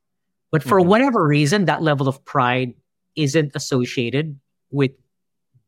but 0.51 0.63
for 0.63 0.81
mm-hmm. 0.81 0.89
whatever 0.89 1.27
reason, 1.27 1.67
that 1.67 1.83
level 1.83 2.09
of 2.09 2.25
pride 2.25 2.75
isn't 3.17 3.53
associated 3.55 4.39
with 4.71 4.93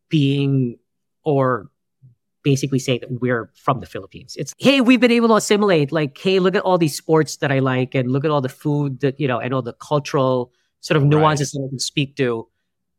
being 0.09 0.79
or 1.25 1.69
basically 2.43 2.81
saying 2.81 3.01
that 3.03 3.21
we're 3.21 3.51
from 3.55 3.79
the 3.81 3.87
Philippines. 3.87 4.35
It's, 4.37 4.53
hey, 4.59 4.81
we've 4.81 4.99
been 4.99 5.13
able 5.13 5.29
to 5.29 5.35
assimilate. 5.35 5.93
Like, 5.93 6.19
hey, 6.19 6.41
look 6.41 6.57
at 6.57 6.63
all 6.63 6.79
these 6.79 6.97
sports 6.97 7.37
that 7.37 7.53
I 7.53 7.61
like 7.61 7.95
and 7.95 8.11
look 8.11 8.25
at 8.25 8.33
all 8.33 8.41
the 8.41 8.49
food 8.49 9.01
that, 9.01 9.21
you 9.21 9.29
know, 9.29 9.39
and 9.39 9.55
all 9.55 9.63
the 9.63 9.75
cultural 9.75 10.53
sort 10.81 10.97
of 10.97 11.05
nuances 11.05 11.55
right. 11.55 11.63
that 11.63 11.67
I 11.67 11.71
can 11.71 11.79
speak 11.79 12.17
to. 12.17 12.49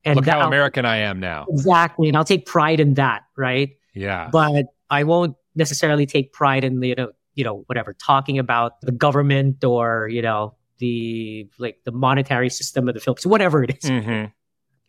And 0.06 0.16
look 0.16 0.26
that, 0.26 0.40
how 0.40 0.48
American 0.48 0.86
I 0.86 0.98
am 0.98 1.20
now. 1.20 1.46
Exactly. 1.50 2.08
And 2.08 2.16
I'll 2.16 2.26
take 2.26 2.46
pride 2.46 2.80
in 2.80 2.94
that. 2.94 3.24
Right. 3.38 3.72
Yeah. 3.94 4.30
But 4.32 4.68
I 4.90 5.04
won't 5.04 5.36
necessarily 5.56 6.06
take 6.06 6.34
pride 6.34 6.64
in 6.64 6.80
the, 6.80 6.90
you 6.90 6.96
know, 6.96 7.12
you 7.36 7.44
know, 7.44 7.64
whatever, 7.68 7.94
talking 7.94 8.40
about 8.40 8.80
the 8.82 8.92
government 8.92 9.64
or, 9.64 10.08
you 10.12 10.22
know, 10.22 10.56
the 10.78 11.50
like 11.58 11.80
the 11.84 11.92
monetary 11.92 12.50
system 12.50 12.88
of 12.88 12.94
the 12.94 13.00
Philippines, 13.00 13.26
whatever 13.26 13.64
it 13.64 13.78
is. 13.78 13.90
Mm-hmm. 13.90 14.26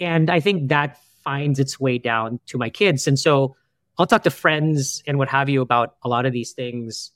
And 0.01 0.31
I 0.31 0.41
think 0.41 0.69
that 0.69 0.99
finds 1.23 1.59
its 1.59 1.81
way 1.81 1.99
down 1.99 2.41
to 2.47 2.59
my 2.59 2.69
kids. 2.69 3.07
And 3.07 3.19
so 3.19 3.57
I'll 3.97 4.07
talk 4.07 4.25
to 4.25 4.31
friends 4.31 5.03
and 5.07 5.19
what 5.19 5.29
have 5.29 5.49
you 5.49 5.63
about 5.63 5.97
a 6.03 6.09
lot 6.09 6.27
of 6.27 6.33
these 6.33 6.53
things, 6.53 7.13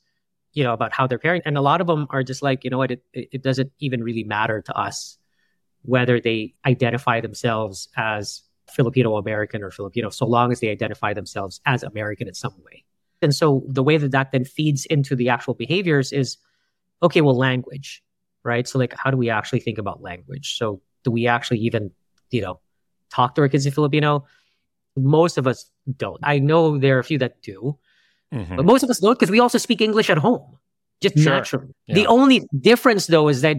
you 0.53 0.63
know, 0.63 0.73
about 0.73 0.93
how 0.93 1.07
they're 1.07 1.19
parenting. 1.19 1.41
And 1.45 1.57
a 1.57 1.61
lot 1.61 1.81
of 1.81 1.87
them 1.87 2.07
are 2.09 2.23
just 2.23 2.41
like, 2.41 2.63
you 2.63 2.69
know 2.69 2.77
what, 2.77 2.91
it, 2.91 3.03
it 3.13 3.43
doesn't 3.43 3.71
even 3.79 4.03
really 4.03 4.23
matter 4.23 4.61
to 4.61 4.73
us 4.77 5.17
whether 5.81 6.19
they 6.19 6.53
identify 6.65 7.21
themselves 7.21 7.87
as 7.95 8.41
Filipino 8.71 9.17
American 9.17 9.63
or 9.63 9.71
Filipino, 9.71 10.09
so 10.09 10.25
long 10.25 10.51
as 10.51 10.59
they 10.59 10.69
identify 10.69 11.13
themselves 11.13 11.61
as 11.65 11.83
American 11.83 12.27
in 12.27 12.33
some 12.33 12.55
way. 12.65 12.83
And 13.21 13.35
so 13.35 13.63
the 13.67 13.83
way 13.83 13.97
that 13.97 14.11
that 14.11 14.31
then 14.31 14.45
feeds 14.45 14.85
into 14.85 15.15
the 15.15 15.29
actual 15.29 15.53
behaviors 15.53 16.11
is 16.11 16.37
okay, 17.01 17.21
well, 17.21 17.37
language 17.37 18.03
right? 18.43 18.67
So 18.67 18.79
like, 18.79 18.93
how 18.97 19.11
do 19.11 19.17
we 19.17 19.29
actually 19.29 19.59
think 19.59 19.77
about 19.77 20.01
language? 20.01 20.57
So 20.57 20.81
do 21.03 21.11
we 21.11 21.27
actually 21.27 21.59
even, 21.59 21.91
you 22.31 22.41
know, 22.41 22.59
talk 23.11 23.35
to 23.35 23.41
our 23.41 23.49
kids 23.49 23.65
in 23.65 23.71
Filipino? 23.71 24.25
Most 24.95 25.37
of 25.37 25.47
us 25.47 25.69
don't. 25.97 26.19
I 26.23 26.39
know 26.39 26.77
there 26.77 26.97
are 26.97 26.99
a 26.99 27.03
few 27.03 27.17
that 27.19 27.41
do, 27.41 27.77
mm-hmm. 28.33 28.55
but 28.55 28.65
most 28.65 28.83
of 28.83 28.89
us 28.89 28.99
don't 28.99 29.17
because 29.17 29.31
we 29.31 29.39
also 29.39 29.57
speak 29.57 29.81
English 29.81 30.09
at 30.09 30.17
home, 30.17 30.57
just 31.01 31.17
sure. 31.17 31.33
naturally. 31.33 31.73
Yeah. 31.87 31.95
The 31.95 32.07
only 32.07 32.47
difference 32.59 33.07
though 33.07 33.27
is 33.27 33.41
that 33.41 33.57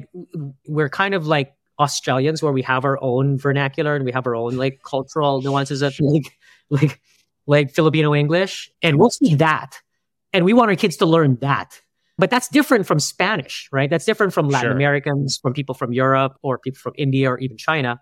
we're 0.66 0.90
kind 0.90 1.14
of 1.14 1.26
like 1.26 1.54
Australians 1.80 2.42
where 2.42 2.52
we 2.52 2.62
have 2.62 2.84
our 2.84 3.02
own 3.02 3.38
vernacular 3.38 3.96
and 3.96 4.04
we 4.04 4.12
have 4.12 4.26
our 4.26 4.36
own 4.36 4.56
like 4.56 4.82
cultural 4.84 5.42
nuances 5.42 5.82
of 5.82 5.98
like, 6.00 6.38
like, 6.70 7.00
like 7.46 7.74
Filipino 7.74 8.14
English. 8.14 8.70
And 8.82 8.98
we'll 8.98 9.10
see 9.10 9.34
that. 9.36 9.80
And 10.32 10.44
we 10.44 10.52
want 10.52 10.70
our 10.70 10.76
kids 10.76 10.96
to 10.98 11.06
learn 11.06 11.38
that 11.40 11.80
but 12.20 12.28
that's 12.28 12.48
different 12.48 12.86
from 12.86 13.00
Spanish, 13.00 13.68
right? 13.72 13.88
That's 13.88 14.04
different 14.04 14.34
from 14.34 14.50
Latin 14.50 14.68
sure. 14.68 14.76
Americans, 14.76 15.38
from 15.40 15.54
people 15.54 15.74
from 15.74 15.92
Europe 15.92 16.36
or 16.42 16.58
people 16.58 16.78
from 16.78 16.92
India 16.98 17.30
or 17.30 17.38
even 17.38 17.56
China, 17.56 17.98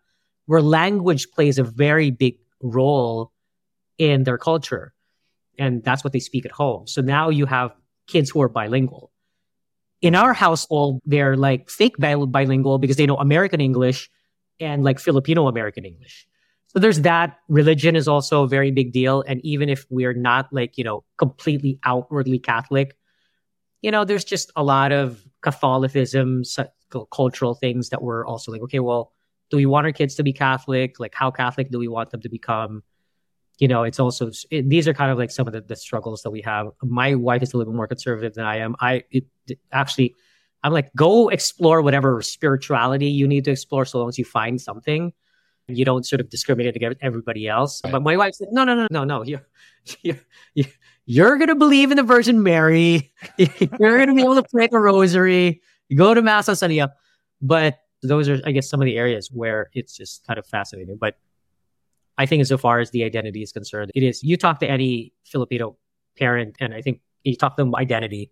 where 0.46 0.60
language 0.60 1.30
plays 1.30 1.58
a 1.58 1.62
very 1.62 2.10
big 2.10 2.38
role 2.60 3.32
in 3.96 4.24
their 4.24 4.36
culture. 4.36 4.92
And 5.56 5.84
that's 5.84 6.02
what 6.02 6.12
they 6.12 6.18
speak 6.18 6.44
at 6.44 6.50
home. 6.50 6.88
So 6.88 7.00
now 7.00 7.28
you 7.28 7.46
have 7.46 7.72
kids 8.08 8.28
who 8.28 8.42
are 8.42 8.48
bilingual. 8.48 9.12
In 10.00 10.14
our 10.14 10.32
household, 10.32 11.00
they're 11.04 11.37
like 11.37 11.70
fake 11.70 11.96
bilingual 11.98 12.78
because 12.78 12.96
they 12.96 13.06
know 13.06 13.16
American 13.16 13.61
English 13.61 14.11
and 14.61 14.84
like 14.84 14.98
Filipino 14.98 15.48
American 15.48 15.84
English. 15.84 16.26
So 16.68 16.78
there's 16.78 17.00
that. 17.00 17.38
Religion 17.48 17.96
is 17.96 18.06
also 18.06 18.44
a 18.44 18.48
very 18.48 18.70
big 18.70 18.92
deal. 18.92 19.24
And 19.26 19.40
even 19.44 19.68
if 19.68 19.87
we're 19.90 20.12
not 20.12 20.52
like, 20.52 20.76
you 20.76 20.84
know, 20.84 21.02
completely 21.16 21.78
outwardly 21.84 22.38
Catholic, 22.38 22.96
you 23.82 23.90
know, 23.90 24.04
there's 24.04 24.24
just 24.24 24.52
a 24.54 24.62
lot 24.62 24.92
of 24.92 25.24
Catholicism, 25.40 26.42
cultural 27.11 27.54
things 27.54 27.88
that 27.88 28.02
we're 28.02 28.26
also 28.26 28.52
like, 28.52 28.62
okay, 28.62 28.80
well, 28.80 29.12
do 29.50 29.56
we 29.56 29.66
want 29.66 29.87
our 29.87 29.92
kids 29.92 30.14
to 30.16 30.22
be 30.22 30.32
Catholic? 30.32 31.00
Like, 31.00 31.14
how 31.14 31.30
Catholic 31.30 31.70
do 31.70 31.78
we 31.78 31.88
want 31.88 32.11
them 32.11 32.20
to 32.20 32.28
become? 32.28 32.82
You 33.58 33.68
know, 33.68 33.82
it's 33.82 33.98
also 33.98 34.30
it, 34.50 34.68
these 34.68 34.86
are 34.86 34.94
kind 34.94 35.10
of 35.10 35.18
like 35.18 35.30
some 35.30 35.46
of 35.46 35.52
the, 35.52 35.60
the, 35.60 35.74
struggles 35.74 36.22
that 36.22 36.30
we 36.30 36.40
have. 36.42 36.68
My 36.82 37.16
wife 37.16 37.42
is 37.42 37.52
a 37.52 37.56
little 37.56 37.72
bit 37.72 37.76
more 37.76 37.88
conservative 37.88 38.34
than 38.34 38.44
I 38.44 38.58
am. 38.58 38.76
I 38.80 39.02
it, 39.10 39.24
it, 39.48 39.58
actually, 39.72 40.14
I'm 40.62 40.72
like, 40.72 40.94
go 40.94 41.28
explore 41.28 41.82
whatever 41.82 42.22
spirituality 42.22 43.06
you 43.06 43.26
need 43.26 43.44
to 43.44 43.50
explore, 43.50 43.84
so 43.84 43.98
long 43.98 44.08
as 44.08 44.18
you 44.18 44.24
find 44.24 44.60
something. 44.60 45.12
You 45.66 45.84
don't 45.84 46.06
sort 46.06 46.20
of 46.20 46.30
discriminate 46.30 46.76
against 46.76 46.98
everybody 47.02 47.46
else. 47.46 47.82
Right. 47.84 47.92
But 47.92 48.02
my 48.02 48.16
wife 48.16 48.34
said, 48.34 48.48
no, 48.52 48.64
no, 48.64 48.74
no, 48.74 48.86
no, 48.90 49.04
no. 49.04 49.22
You, 49.22 49.40
you, 50.02 50.18
you, 50.54 50.64
you're 51.04 51.36
going 51.36 51.48
to 51.48 51.54
believe 51.54 51.90
in 51.90 51.96
the 51.96 52.02
Virgin 52.02 52.42
Mary. 52.42 53.12
you're 53.36 53.78
going 53.78 54.06
to 54.06 54.14
be 54.14 54.22
able 54.22 54.36
to 54.36 54.48
pray 54.50 54.66
the 54.66 54.78
rosary. 54.78 55.60
You 55.88 55.96
go 55.96 56.14
to 56.14 56.22
Mass 56.22 56.48
on 56.48 56.56
Sunday. 56.56 56.84
But 57.42 57.78
those 58.02 58.28
are, 58.28 58.40
I 58.46 58.52
guess, 58.52 58.68
some 58.68 58.80
of 58.80 58.86
the 58.86 58.96
areas 58.96 59.30
where 59.30 59.68
it's 59.74 59.96
just 59.96 60.26
kind 60.26 60.38
of 60.38 60.46
fascinating. 60.46 60.96
But 60.96 61.16
I 62.18 62.26
think, 62.26 62.42
as 62.42 62.52
far 62.61 62.81
as 62.81 62.90
the 62.90 63.04
identity 63.04 63.42
is 63.42 63.52
concerned, 63.52 63.92
it 63.94 64.02
is. 64.02 64.22
You 64.22 64.37
talk 64.37 64.61
to 64.61 64.70
any 64.70 65.12
Filipino 65.24 65.76
parent, 66.18 66.57
and 66.61 66.74
I 66.74 66.83
think 66.83 67.00
you 67.22 67.37
talk 67.37 67.57
to 67.57 67.62
them 67.62 67.74
identity, 67.74 68.31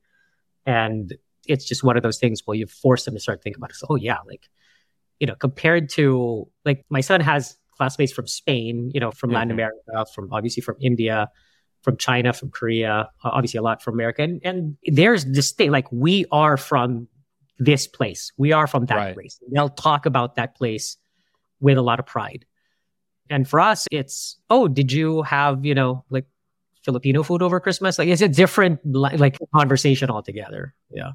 and 0.67 1.15
it's 1.47 1.65
just 1.65 1.85
one 1.85 1.97
of 1.97 2.03
those 2.03 2.19
things 2.19 2.43
where 2.45 2.57
you 2.57 2.67
force 2.67 3.05
them 3.05 3.15
to 3.15 3.21
start 3.21 3.43
thinking 3.43 3.61
about 3.61 3.71
it. 3.71 3.77
So, 3.77 3.87
oh 3.89 3.97
yeah, 3.97 4.19
like 4.27 4.49
you 5.21 5.27
know, 5.27 5.35
compared 5.35 5.89
to 5.91 6.49
like 6.65 6.85
my 6.91 7.01
son 7.01 7.21
has 7.21 7.57
classmates 7.77 8.13
from 8.13 8.27
Spain, 8.27 8.91
you 8.95 9.01
know, 9.01 9.11
from 9.11 9.29
mm-hmm. 9.29 9.37
Latin 9.37 9.51
America, 9.53 10.07
from 10.15 10.33
obviously 10.33 10.63
from 10.63 10.77
India, 10.81 11.29
from 11.83 11.97
China, 11.97 12.33
from 12.33 12.51
Korea, 12.51 13.09
uh, 13.25 13.29
obviously 13.29 13.59
a 13.59 13.63
lot 13.63 13.83
from 13.83 13.95
America. 13.95 14.23
And, 14.23 14.41
and 14.45 14.77
there's 14.87 15.25
this 15.25 15.53
thing 15.53 15.71
like 15.71 15.91
we 15.93 16.27
are 16.33 16.57
from 16.57 17.09
this 17.59 17.87
place, 17.87 18.33
we 18.37 18.53
are 18.53 18.67
from 18.67 18.87
that 18.87 18.97
right. 18.97 19.15
place. 19.15 19.39
They'll 19.51 19.69
talk 19.69 20.05
about 20.05 20.37
that 20.37 20.57
place 20.57 20.97
with 21.61 21.79
a 21.79 21.83
lot 21.83 22.01
of 22.01 22.07
pride. 22.07 22.45
And 23.31 23.49
for 23.49 23.61
us, 23.61 23.87
it's 23.91 24.39
oh, 24.51 24.69
did 24.69 24.93
you 24.93 25.23
have 25.23 25.65
you 25.65 25.75
know 25.75 26.05
like 26.11 26.27
Filipino 26.83 27.23
food 27.23 27.43
over 27.43 27.61
Christmas? 27.61 27.99
Like 27.99 28.09
it's 28.09 28.23
a 28.23 28.29
different 28.29 28.81
like 28.85 29.39
conversation 29.55 30.11
altogether. 30.11 30.75
Yeah. 30.91 31.13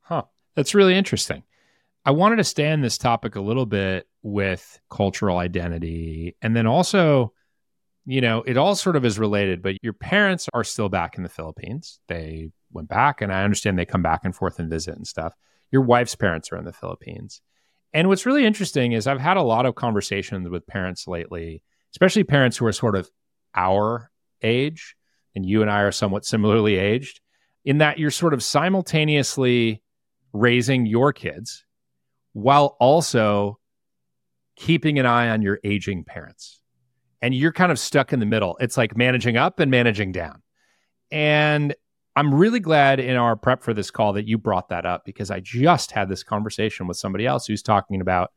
Huh. 0.00 0.24
That's 0.54 0.74
really 0.74 0.94
interesting. 0.94 1.42
I 2.04 2.10
wanted 2.10 2.36
to 2.36 2.44
stay 2.44 2.70
on 2.70 2.80
this 2.80 2.98
topic 2.98 3.36
a 3.36 3.40
little 3.40 3.66
bit 3.66 4.08
with 4.22 4.80
cultural 4.90 5.38
identity 5.38 6.36
and 6.42 6.56
then 6.56 6.66
also 6.66 7.32
you 8.04 8.20
know, 8.20 8.42
it 8.42 8.56
all 8.56 8.74
sort 8.74 8.96
of 8.96 9.04
is 9.04 9.18
related, 9.18 9.62
but 9.62 9.76
your 9.82 9.92
parents 9.92 10.48
are 10.52 10.64
still 10.64 10.88
back 10.88 11.16
in 11.16 11.22
the 11.22 11.28
Philippines. 11.28 12.00
They 12.08 12.50
went 12.72 12.88
back, 12.88 13.20
and 13.20 13.32
I 13.32 13.44
understand 13.44 13.78
they 13.78 13.84
come 13.84 14.02
back 14.02 14.22
and 14.24 14.34
forth 14.34 14.58
and 14.58 14.68
visit 14.68 14.96
and 14.96 15.06
stuff. 15.06 15.34
Your 15.70 15.82
wife's 15.82 16.16
parents 16.16 16.50
are 16.52 16.56
in 16.56 16.64
the 16.64 16.72
Philippines. 16.72 17.40
And 17.94 18.08
what's 18.08 18.26
really 18.26 18.46
interesting 18.46 18.92
is 18.92 19.06
I've 19.06 19.20
had 19.20 19.36
a 19.36 19.42
lot 19.42 19.66
of 19.66 19.74
conversations 19.74 20.48
with 20.48 20.66
parents 20.66 21.06
lately, 21.06 21.62
especially 21.92 22.24
parents 22.24 22.56
who 22.56 22.66
are 22.66 22.72
sort 22.72 22.96
of 22.96 23.10
our 23.54 24.10
age, 24.42 24.96
and 25.34 25.44
you 25.44 25.62
and 25.62 25.70
I 25.70 25.80
are 25.80 25.92
somewhat 25.92 26.24
similarly 26.24 26.76
aged, 26.76 27.20
in 27.64 27.78
that 27.78 27.98
you're 27.98 28.10
sort 28.10 28.34
of 28.34 28.42
simultaneously 28.42 29.82
raising 30.32 30.86
your 30.86 31.12
kids 31.12 31.64
while 32.32 32.76
also 32.80 33.58
keeping 34.56 34.98
an 34.98 35.06
eye 35.06 35.28
on 35.28 35.42
your 35.42 35.60
aging 35.62 36.04
parents. 36.04 36.60
And 37.20 37.34
you're 37.34 37.52
kind 37.52 37.70
of 37.70 37.78
stuck 37.78 38.12
in 38.12 38.20
the 38.20 38.26
middle. 38.26 38.56
It's 38.58 38.76
like 38.76 38.96
managing 38.96 39.36
up 39.36 39.60
and 39.60 39.70
managing 39.70 40.12
down. 40.12 40.42
And 41.10 41.74
I'm 42.14 42.34
really 42.34 42.60
glad 42.60 43.00
in 43.00 43.16
our 43.16 43.36
prep 43.36 43.62
for 43.62 43.72
this 43.72 43.90
call 43.90 44.12
that 44.14 44.26
you 44.26 44.36
brought 44.36 44.68
that 44.68 44.84
up 44.84 45.04
because 45.04 45.30
I 45.30 45.40
just 45.40 45.92
had 45.92 46.08
this 46.08 46.22
conversation 46.22 46.86
with 46.86 46.98
somebody 46.98 47.26
else 47.26 47.46
who's 47.46 47.62
talking 47.62 48.00
about 48.00 48.32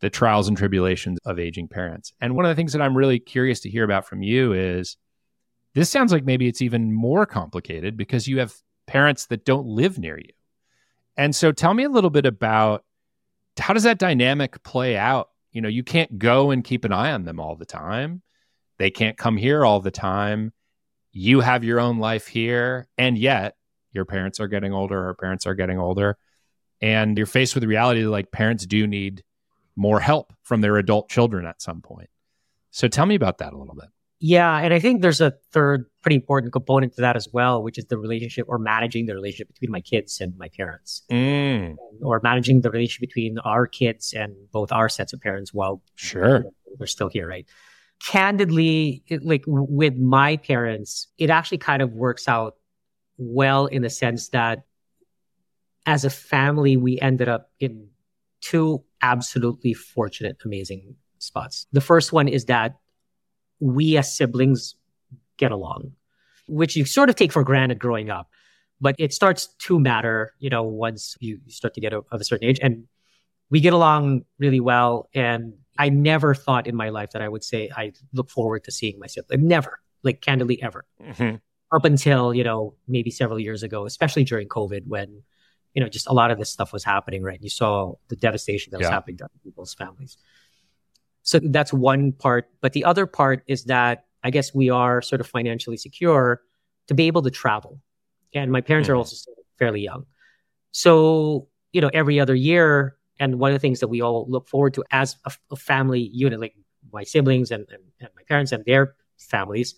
the 0.00 0.08
trials 0.08 0.48
and 0.48 0.56
tribulations 0.56 1.18
of 1.24 1.38
aging 1.38 1.68
parents. 1.68 2.12
And 2.20 2.34
one 2.34 2.44
of 2.44 2.50
the 2.50 2.54
things 2.54 2.72
that 2.72 2.80
I'm 2.82 2.96
really 2.96 3.18
curious 3.18 3.60
to 3.60 3.70
hear 3.70 3.84
about 3.84 4.06
from 4.06 4.22
you 4.22 4.52
is 4.52 4.96
this 5.74 5.90
sounds 5.90 6.12
like 6.12 6.24
maybe 6.24 6.48
it's 6.48 6.62
even 6.62 6.92
more 6.92 7.26
complicated 7.26 7.96
because 7.96 8.26
you 8.26 8.38
have 8.38 8.54
parents 8.86 9.26
that 9.26 9.44
don't 9.44 9.66
live 9.66 9.98
near 9.98 10.18
you. 10.18 10.32
And 11.16 11.34
so 11.34 11.52
tell 11.52 11.74
me 11.74 11.84
a 11.84 11.90
little 11.90 12.10
bit 12.10 12.26
about 12.26 12.84
how 13.58 13.74
does 13.74 13.82
that 13.82 13.98
dynamic 13.98 14.62
play 14.62 14.96
out? 14.96 15.28
You 15.52 15.60
know, 15.60 15.68
you 15.68 15.82
can't 15.82 16.18
go 16.18 16.50
and 16.50 16.64
keep 16.64 16.84
an 16.84 16.92
eye 16.92 17.12
on 17.12 17.24
them 17.24 17.40
all 17.40 17.56
the 17.56 17.66
time. 17.66 18.22
They 18.78 18.90
can't 18.90 19.18
come 19.18 19.36
here 19.36 19.64
all 19.64 19.80
the 19.80 19.90
time 19.90 20.52
you 21.12 21.40
have 21.40 21.64
your 21.64 21.80
own 21.80 21.98
life 21.98 22.26
here, 22.26 22.88
and 22.96 23.16
yet 23.18 23.56
your 23.92 24.04
parents 24.04 24.40
are 24.40 24.48
getting 24.48 24.72
older, 24.72 25.08
or 25.08 25.14
parents 25.14 25.46
are 25.46 25.54
getting 25.54 25.78
older, 25.78 26.16
and 26.80 27.16
you're 27.16 27.26
faced 27.26 27.54
with 27.54 27.62
the 27.62 27.68
reality 27.68 28.02
that 28.02 28.10
like 28.10 28.30
parents 28.30 28.66
do 28.66 28.86
need 28.86 29.24
more 29.76 30.00
help 30.00 30.32
from 30.42 30.60
their 30.60 30.76
adult 30.76 31.08
children 31.08 31.46
at 31.46 31.62
some 31.62 31.80
point. 31.80 32.10
So 32.70 32.88
tell 32.88 33.06
me 33.06 33.14
about 33.14 33.38
that 33.38 33.52
a 33.52 33.58
little 33.58 33.74
bit. 33.74 33.88
Yeah, 34.20 34.58
and 34.58 34.74
I 34.74 34.80
think 34.80 35.00
there's 35.00 35.20
a 35.20 35.34
third 35.52 35.86
pretty 36.02 36.16
important 36.16 36.52
component 36.52 36.94
to 36.96 37.02
that 37.02 37.14
as 37.14 37.28
well, 37.32 37.62
which 37.62 37.78
is 37.78 37.84
the 37.86 37.96
relationship 37.96 38.46
or 38.48 38.58
managing 38.58 39.06
the 39.06 39.14
relationship 39.14 39.48
between 39.48 39.70
my 39.70 39.80
kids 39.80 40.20
and 40.20 40.36
my 40.36 40.48
parents, 40.48 41.02
mm. 41.10 41.76
or 42.02 42.20
managing 42.22 42.62
the 42.62 42.70
relationship 42.70 43.08
between 43.08 43.38
our 43.38 43.66
kids 43.68 44.12
and 44.12 44.34
both 44.50 44.72
our 44.72 44.88
sets 44.88 45.12
of 45.12 45.20
parents 45.20 45.54
while 45.54 45.82
sure 45.94 46.44
they're 46.78 46.88
still 46.88 47.08
here, 47.08 47.28
right? 47.28 47.46
Candidly, 48.04 49.02
it, 49.08 49.24
like 49.24 49.44
with 49.46 49.96
my 49.96 50.36
parents, 50.36 51.08
it 51.18 51.30
actually 51.30 51.58
kind 51.58 51.82
of 51.82 51.92
works 51.92 52.28
out 52.28 52.56
well 53.16 53.66
in 53.66 53.82
the 53.82 53.90
sense 53.90 54.28
that 54.28 54.64
as 55.86 56.04
a 56.04 56.10
family, 56.10 56.76
we 56.76 57.00
ended 57.00 57.28
up 57.28 57.50
in 57.60 57.88
two 58.40 58.82
absolutely 59.02 59.74
fortunate, 59.74 60.36
amazing 60.44 60.94
spots. 61.18 61.66
The 61.72 61.80
first 61.80 62.12
one 62.12 62.28
is 62.28 62.44
that 62.44 62.76
we 63.60 63.96
as 63.96 64.14
siblings 64.14 64.74
get 65.36 65.50
along, 65.50 65.92
which 66.46 66.76
you 66.76 66.84
sort 66.84 67.08
of 67.08 67.16
take 67.16 67.32
for 67.32 67.42
granted 67.42 67.78
growing 67.78 68.10
up, 68.10 68.28
but 68.80 68.94
it 68.98 69.12
starts 69.12 69.46
to 69.58 69.80
matter, 69.80 70.32
you 70.38 70.50
know, 70.50 70.62
once 70.62 71.16
you 71.20 71.40
start 71.48 71.74
to 71.74 71.80
get 71.80 71.92
of 71.92 72.04
a 72.12 72.24
certain 72.24 72.48
age. 72.48 72.60
And 72.62 72.86
we 73.50 73.60
get 73.60 73.72
along 73.72 74.24
really 74.38 74.60
well. 74.60 75.08
And 75.14 75.54
I 75.78 75.88
never 75.88 76.34
thought 76.34 76.66
in 76.66 76.74
my 76.74 76.88
life 76.88 77.12
that 77.12 77.22
I 77.22 77.28
would 77.28 77.44
say 77.44 77.70
I 77.74 77.92
look 78.12 78.30
forward 78.30 78.64
to 78.64 78.72
seeing 78.72 78.98
my 78.98 79.06
sibling. 79.06 79.46
Never, 79.46 79.78
like 80.02 80.20
candidly, 80.20 80.60
ever. 80.60 80.84
Mm-hmm. 81.00 81.36
Up 81.70 81.84
until 81.84 82.34
you 82.34 82.42
know 82.42 82.74
maybe 82.88 83.10
several 83.10 83.38
years 83.38 83.62
ago, 83.62 83.86
especially 83.86 84.24
during 84.24 84.48
COVID, 84.48 84.86
when 84.86 85.22
you 85.74 85.82
know 85.82 85.88
just 85.88 86.08
a 86.08 86.12
lot 86.12 86.30
of 86.30 86.38
this 86.38 86.50
stuff 86.50 86.72
was 86.72 86.82
happening. 86.82 87.22
Right, 87.22 87.40
you 87.40 87.50
saw 87.50 87.94
the 88.08 88.16
devastation 88.16 88.72
that 88.72 88.78
was 88.78 88.88
happening 88.88 89.18
to 89.18 89.28
people's 89.44 89.74
families. 89.74 90.16
So 91.22 91.38
that's 91.42 91.72
one 91.72 92.12
part. 92.12 92.48
But 92.60 92.72
the 92.72 92.84
other 92.84 93.06
part 93.06 93.44
is 93.46 93.64
that 93.64 94.06
I 94.24 94.30
guess 94.30 94.54
we 94.54 94.70
are 94.70 95.02
sort 95.02 95.20
of 95.20 95.26
financially 95.26 95.76
secure 95.76 96.40
to 96.88 96.94
be 96.94 97.06
able 97.06 97.22
to 97.22 97.30
travel, 97.30 97.80
and 98.34 98.50
my 98.50 98.62
parents 98.62 98.88
mm-hmm. 98.88 98.94
are 98.94 98.96
also 98.96 99.30
fairly 99.58 99.82
young. 99.82 100.06
So 100.72 101.48
you 101.72 101.82
know 101.82 101.90
every 101.92 102.18
other 102.18 102.34
year 102.34 102.97
and 103.18 103.38
one 103.38 103.50
of 103.50 103.54
the 103.54 103.60
things 103.60 103.80
that 103.80 103.88
we 103.88 104.00
all 104.00 104.26
look 104.28 104.48
forward 104.48 104.74
to 104.74 104.84
as 104.90 105.16
a, 105.24 105.32
a 105.50 105.56
family 105.56 106.10
unit, 106.12 106.40
like 106.40 106.54
my 106.92 107.04
siblings 107.04 107.50
and, 107.50 107.66
and, 107.70 107.82
and 108.00 108.10
my 108.16 108.22
parents 108.28 108.52
and 108.52 108.64
their 108.64 108.94
families, 109.18 109.74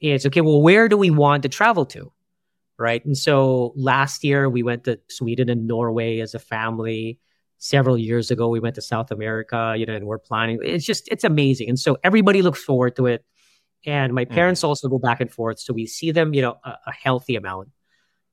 is 0.00 0.26
okay, 0.26 0.40
well, 0.40 0.62
where 0.62 0.88
do 0.88 0.96
we 0.96 1.10
want 1.10 1.42
to 1.42 1.48
travel 1.48 1.86
to? 1.86 2.12
Right. 2.76 3.04
And 3.04 3.16
so 3.16 3.72
last 3.76 4.24
year 4.24 4.48
we 4.48 4.62
went 4.62 4.84
to 4.84 4.98
Sweden 5.08 5.48
and 5.48 5.66
Norway 5.66 6.18
as 6.20 6.34
a 6.34 6.40
family. 6.40 7.20
Several 7.58 7.96
years 7.96 8.30
ago, 8.30 8.48
we 8.48 8.60
went 8.60 8.74
to 8.74 8.82
South 8.82 9.10
America, 9.10 9.74
you 9.78 9.86
know, 9.86 9.94
and 9.94 10.06
we're 10.06 10.18
planning. 10.18 10.58
It's 10.62 10.84
just, 10.84 11.08
it's 11.08 11.24
amazing. 11.24 11.68
And 11.70 11.78
so 11.78 11.96
everybody 12.04 12.42
looks 12.42 12.62
forward 12.62 12.96
to 12.96 13.06
it. 13.06 13.24
And 13.86 14.12
my 14.12 14.24
mm. 14.24 14.30
parents 14.30 14.62
mm. 14.62 14.68
also 14.68 14.88
go 14.88 14.98
back 14.98 15.20
and 15.20 15.30
forth. 15.30 15.60
So 15.60 15.72
we 15.72 15.86
see 15.86 16.10
them, 16.10 16.34
you 16.34 16.42
know, 16.42 16.58
a, 16.64 16.70
a 16.88 16.92
healthy 16.92 17.36
amount. 17.36 17.70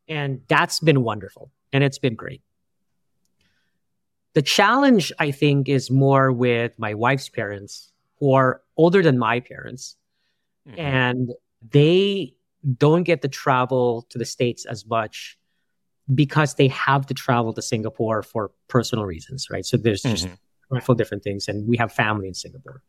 And 0.07 0.41
that's 0.49 0.79
been 0.79 1.03
wonderful. 1.03 1.51
And 1.71 1.83
it's 1.83 1.99
been 1.99 2.15
great. 2.15 2.41
The 4.33 4.41
challenge, 4.41 5.11
I 5.19 5.31
think, 5.31 5.67
is 5.67 5.91
more 5.91 6.31
with 6.31 6.77
my 6.79 6.93
wife's 6.93 7.29
parents 7.29 7.91
who 8.19 8.33
are 8.33 8.61
older 8.77 9.01
than 9.01 9.17
my 9.17 9.39
parents. 9.39 9.97
Mm-hmm. 10.67 10.79
And 10.79 11.31
they 11.69 12.35
don't 12.77 13.03
get 13.03 13.21
to 13.23 13.27
travel 13.27 14.05
to 14.09 14.17
the 14.17 14.25
States 14.25 14.65
as 14.65 14.85
much 14.85 15.37
because 16.13 16.55
they 16.55 16.67
have 16.69 17.05
to 17.07 17.13
travel 17.13 17.53
to 17.53 17.61
Singapore 17.61 18.21
for 18.21 18.51
personal 18.67 19.05
reasons, 19.05 19.49
right? 19.49 19.65
So 19.65 19.77
there's 19.77 20.03
just 20.03 20.27
mm-hmm. 20.27 20.93
different 20.93 21.23
things. 21.23 21.47
And 21.47 21.67
we 21.67 21.77
have 21.77 21.91
family 21.91 22.27
in 22.27 22.33
Singapore. 22.33 22.83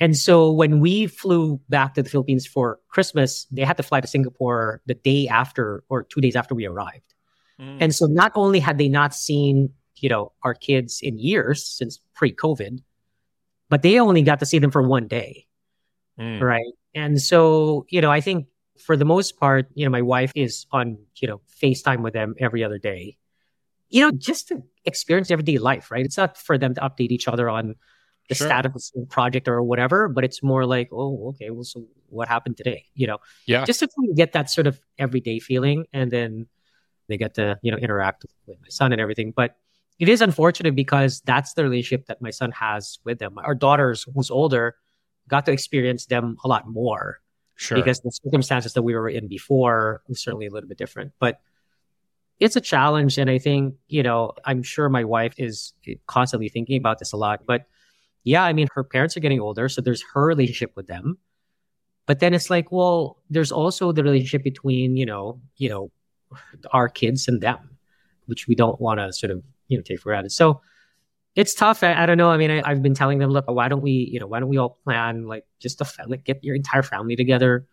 And 0.00 0.16
so 0.16 0.52
when 0.52 0.80
we 0.80 1.08
flew 1.08 1.60
back 1.68 1.94
to 1.94 2.02
the 2.02 2.08
Philippines 2.08 2.46
for 2.46 2.78
Christmas, 2.88 3.46
they 3.50 3.62
had 3.62 3.76
to 3.78 3.82
fly 3.82 4.00
to 4.00 4.06
Singapore 4.06 4.80
the 4.86 4.94
day 4.94 5.26
after 5.26 5.82
or 5.88 6.04
two 6.04 6.20
days 6.20 6.36
after 6.36 6.54
we 6.54 6.66
arrived. 6.66 7.14
Mm. 7.60 7.78
And 7.80 7.94
so 7.94 8.06
not 8.06 8.30
only 8.36 8.60
had 8.60 8.78
they 8.78 8.88
not 8.88 9.14
seen 9.14 9.70
you 10.02 10.08
know, 10.08 10.32
our 10.42 10.54
kids 10.54 11.00
in 11.02 11.18
years 11.18 11.64
since 11.64 12.00
pre 12.14 12.32
COVID, 12.32 12.80
but 13.68 13.82
they 13.82 13.98
only 13.98 14.22
got 14.22 14.40
to 14.40 14.46
see 14.46 14.58
them 14.58 14.70
for 14.70 14.82
one 14.82 15.08
day. 15.08 15.46
Mm. 16.18 16.40
Right. 16.40 16.72
And 16.94 17.20
so, 17.20 17.86
you 17.90 18.00
know, 18.00 18.10
I 18.10 18.20
think 18.20 18.46
for 18.84 18.96
the 18.96 19.04
most 19.04 19.38
part, 19.38 19.68
you 19.74 19.84
know, 19.84 19.90
my 19.90 20.02
wife 20.02 20.32
is 20.34 20.66
on, 20.72 20.98
you 21.16 21.28
know, 21.28 21.40
FaceTime 21.62 22.02
with 22.02 22.12
them 22.12 22.34
every 22.38 22.64
other 22.64 22.78
day, 22.78 23.16
you 23.88 24.02
know, 24.02 24.10
just 24.10 24.48
to 24.48 24.62
experience 24.84 25.30
everyday 25.30 25.58
life, 25.58 25.90
right? 25.90 26.04
It's 26.04 26.16
not 26.16 26.36
for 26.36 26.58
them 26.58 26.74
to 26.74 26.80
update 26.80 27.10
each 27.10 27.28
other 27.28 27.48
on 27.48 27.74
the 28.28 28.34
sure. 28.34 28.46
status 28.46 28.92
of 28.94 29.02
the 29.02 29.06
project 29.06 29.48
or 29.48 29.62
whatever, 29.62 30.08
but 30.08 30.24
it's 30.24 30.42
more 30.42 30.66
like, 30.66 30.88
oh, 30.92 31.30
okay, 31.30 31.50
well, 31.50 31.64
so 31.64 31.86
what 32.08 32.28
happened 32.28 32.56
today? 32.56 32.84
You 32.94 33.06
know, 33.06 33.18
yeah, 33.46 33.64
just 33.64 33.80
to 33.80 33.88
get 34.14 34.32
that 34.32 34.50
sort 34.50 34.66
of 34.66 34.80
everyday 34.98 35.38
feeling, 35.38 35.86
and 35.92 36.10
then 36.10 36.46
they 37.08 37.16
get 37.16 37.34
to 37.34 37.58
you 37.62 37.72
know 37.72 37.78
interact 37.78 38.26
with 38.46 38.60
my 38.60 38.68
son 38.68 38.92
and 38.92 39.00
everything. 39.00 39.32
But 39.34 39.56
it 39.98 40.08
is 40.08 40.20
unfortunate 40.20 40.74
because 40.74 41.20
that's 41.22 41.54
the 41.54 41.64
relationship 41.64 42.06
that 42.06 42.22
my 42.22 42.30
son 42.30 42.52
has 42.52 42.98
with 43.04 43.18
them. 43.18 43.38
Our 43.38 43.54
daughters, 43.54 44.06
who's 44.14 44.30
older, 44.30 44.76
got 45.28 45.46
to 45.46 45.52
experience 45.52 46.06
them 46.06 46.36
a 46.44 46.48
lot 46.48 46.68
more. 46.68 47.20
Sure. 47.56 47.76
Because 47.76 48.00
the 48.00 48.12
circumstances 48.12 48.74
that 48.74 48.82
we 48.82 48.94
were 48.94 49.08
in 49.08 49.26
before 49.26 50.02
was 50.06 50.20
certainly 50.20 50.46
a 50.46 50.50
little 50.50 50.68
bit 50.68 50.78
different. 50.78 51.12
But 51.18 51.40
it's 52.38 52.54
a 52.54 52.60
challenge. 52.60 53.18
And 53.18 53.28
I 53.28 53.38
think, 53.38 53.74
you 53.88 54.04
know, 54.04 54.32
I'm 54.44 54.62
sure 54.62 54.88
my 54.88 55.02
wife 55.02 55.34
is 55.38 55.72
constantly 56.06 56.48
thinking 56.48 56.76
about 56.76 57.00
this 57.00 57.12
a 57.12 57.16
lot. 57.16 57.46
But 57.46 57.66
yeah, 58.22 58.44
I 58.44 58.52
mean, 58.52 58.68
her 58.74 58.84
parents 58.84 59.16
are 59.16 59.20
getting 59.20 59.40
older. 59.40 59.68
So 59.68 59.80
there's 59.80 60.04
her 60.14 60.24
relationship 60.24 60.70
with 60.76 60.86
them. 60.86 61.18
But 62.06 62.20
then 62.20 62.32
it's 62.32 62.48
like, 62.48 62.70
well, 62.70 63.18
there's 63.28 63.50
also 63.50 63.90
the 63.90 64.04
relationship 64.04 64.44
between, 64.44 64.96
you 64.96 65.04
know, 65.04 65.40
you 65.56 65.68
know, 65.68 65.90
our 66.72 66.88
kids 66.88 67.26
and 67.26 67.40
them, 67.40 67.76
which 68.26 68.46
we 68.46 68.54
don't 68.54 68.80
want 68.80 69.00
to 69.00 69.12
sort 69.12 69.32
of 69.32 69.42
you 69.68 69.76
know 69.76 69.82
take 69.82 70.00
for 70.00 70.10
granted. 70.10 70.32
So 70.32 70.60
it's 71.34 71.54
tough. 71.54 71.82
I, 71.82 72.02
I 72.02 72.06
don't 72.06 72.18
know. 72.18 72.30
I 72.30 72.36
mean, 72.36 72.50
I, 72.50 72.68
have 72.68 72.82
been 72.82 72.94
telling 72.94 73.18
them, 73.18 73.30
look, 73.30 73.46
why 73.48 73.68
don't 73.68 73.82
we, 73.82 73.92
you 73.92 74.18
know, 74.18 74.26
why 74.26 74.40
don't 74.40 74.48
we 74.48 74.58
all 74.58 74.78
plan 74.82 75.26
like 75.26 75.46
just 75.60 75.78
to 75.78 75.86
like 76.06 76.24
get 76.24 76.42
your 76.42 76.56
entire 76.56 76.82
family 76.82 77.14
together? 77.14 77.66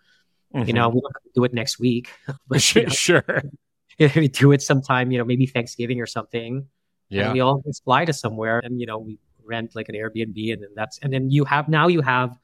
Mm-hmm. 0.54 0.68
You 0.68 0.74
know, 0.74 0.90
we 0.90 1.02
don't 1.02 1.34
do 1.34 1.44
it 1.46 1.54
next 1.54 1.80
week, 1.80 2.12
but 2.48 2.76
you 2.76 2.84
know, 2.84 2.90
sure, 2.90 3.44
we 4.00 4.28
do 4.28 4.52
it 4.52 4.62
sometime. 4.62 5.12
You 5.12 5.18
know, 5.18 5.26
maybe 5.26 5.46
Thanksgiving 5.46 6.00
or 6.00 6.06
something. 6.06 6.68
Yeah, 7.10 7.26
and 7.26 7.34
we 7.34 7.40
all 7.40 7.62
just 7.66 7.84
fly 7.84 8.06
to 8.06 8.14
somewhere, 8.14 8.60
and 8.60 8.80
you 8.80 8.86
know, 8.86 9.00
we 9.00 9.20
rent 9.44 9.76
like 9.76 9.90
an 9.90 9.96
Airbnb, 9.96 10.54
and 10.54 10.62
then 10.62 10.70
that's 10.76 11.00
and 11.00 11.12
then 11.12 11.30
you 11.30 11.46
have 11.46 11.68
now 11.68 11.88
you 11.88 12.02
have 12.02 12.38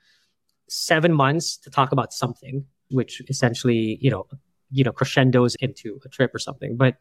seven 0.69 1.13
months 1.13 1.57
to 1.57 1.69
talk 1.69 1.91
about 1.91 2.13
something, 2.13 2.65
which 2.89 3.21
essentially, 3.29 3.97
you 4.01 4.09
know, 4.09 4.27
you 4.71 4.83
know, 4.83 4.91
crescendos 4.91 5.55
into 5.55 5.99
a 6.05 6.09
trip 6.09 6.33
or 6.33 6.39
something. 6.39 6.77
But 6.77 6.97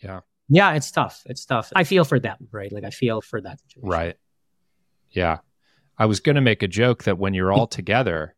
yeah, 0.00 0.20
yeah, 0.48 0.72
it's 0.74 0.90
tough. 0.90 1.22
It's 1.26 1.44
tough. 1.44 1.72
I 1.74 1.84
feel 1.84 2.04
for 2.04 2.18
them, 2.20 2.36
right? 2.52 2.70
Like 2.72 2.84
I 2.84 2.90
feel 2.90 3.20
for 3.20 3.40
that 3.40 3.60
situation. 3.60 3.88
Right. 3.88 4.16
Yeah. 5.10 5.38
I 5.98 6.06
was 6.06 6.20
going 6.20 6.34
to 6.36 6.40
make 6.42 6.62
a 6.62 6.68
joke 6.68 7.04
that 7.04 7.18
when 7.18 7.34
you're 7.34 7.52
all 7.52 7.66
together, 7.80 8.34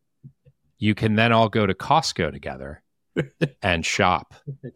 you 0.78 0.94
can 0.94 1.14
then 1.16 1.32
all 1.32 1.48
go 1.48 1.66
to 1.66 1.74
Costco 1.74 2.32
together 2.32 2.82
and 3.62 3.84
shop 3.84 4.34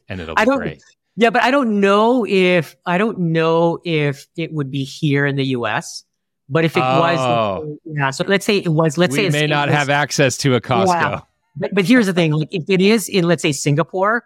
and 0.08 0.20
it'll 0.20 0.34
be 0.34 0.40
I 0.42 0.44
don't, 0.44 0.58
great. 0.58 0.82
Yeah, 1.16 1.30
but 1.30 1.42
I 1.42 1.50
don't 1.50 1.80
know 1.80 2.24
if 2.26 2.76
I 2.86 2.96
don't 2.96 3.18
know 3.18 3.78
if 3.84 4.26
it 4.36 4.52
would 4.52 4.70
be 4.70 4.84
here 4.84 5.26
in 5.26 5.36
the 5.36 5.44
U.S. 5.48 6.04
But 6.48 6.64
if 6.64 6.76
it 6.76 6.82
Oh. 6.82 7.00
was, 7.00 7.78
yeah. 7.84 8.10
So 8.10 8.24
let's 8.26 8.44
say 8.46 8.56
it 8.58 8.68
was. 8.68 8.96
Let's 8.98 9.14
say 9.14 9.24
we 9.26 9.30
may 9.30 9.46
not 9.46 9.68
was- 9.68 9.76
have 9.76 9.90
access 9.90 10.36
to 10.38 10.54
a 10.56 10.60
Costco. 10.60 10.86
Wow. 10.86 11.26
But, 11.56 11.74
but 11.74 11.84
here's 11.84 12.06
the 12.06 12.12
thing: 12.14 12.32
like, 12.32 12.48
if 12.50 12.64
it 12.68 12.80
is 12.80 13.08
in, 13.08 13.24
let's 13.24 13.42
say, 13.42 13.52
Singapore, 13.52 14.24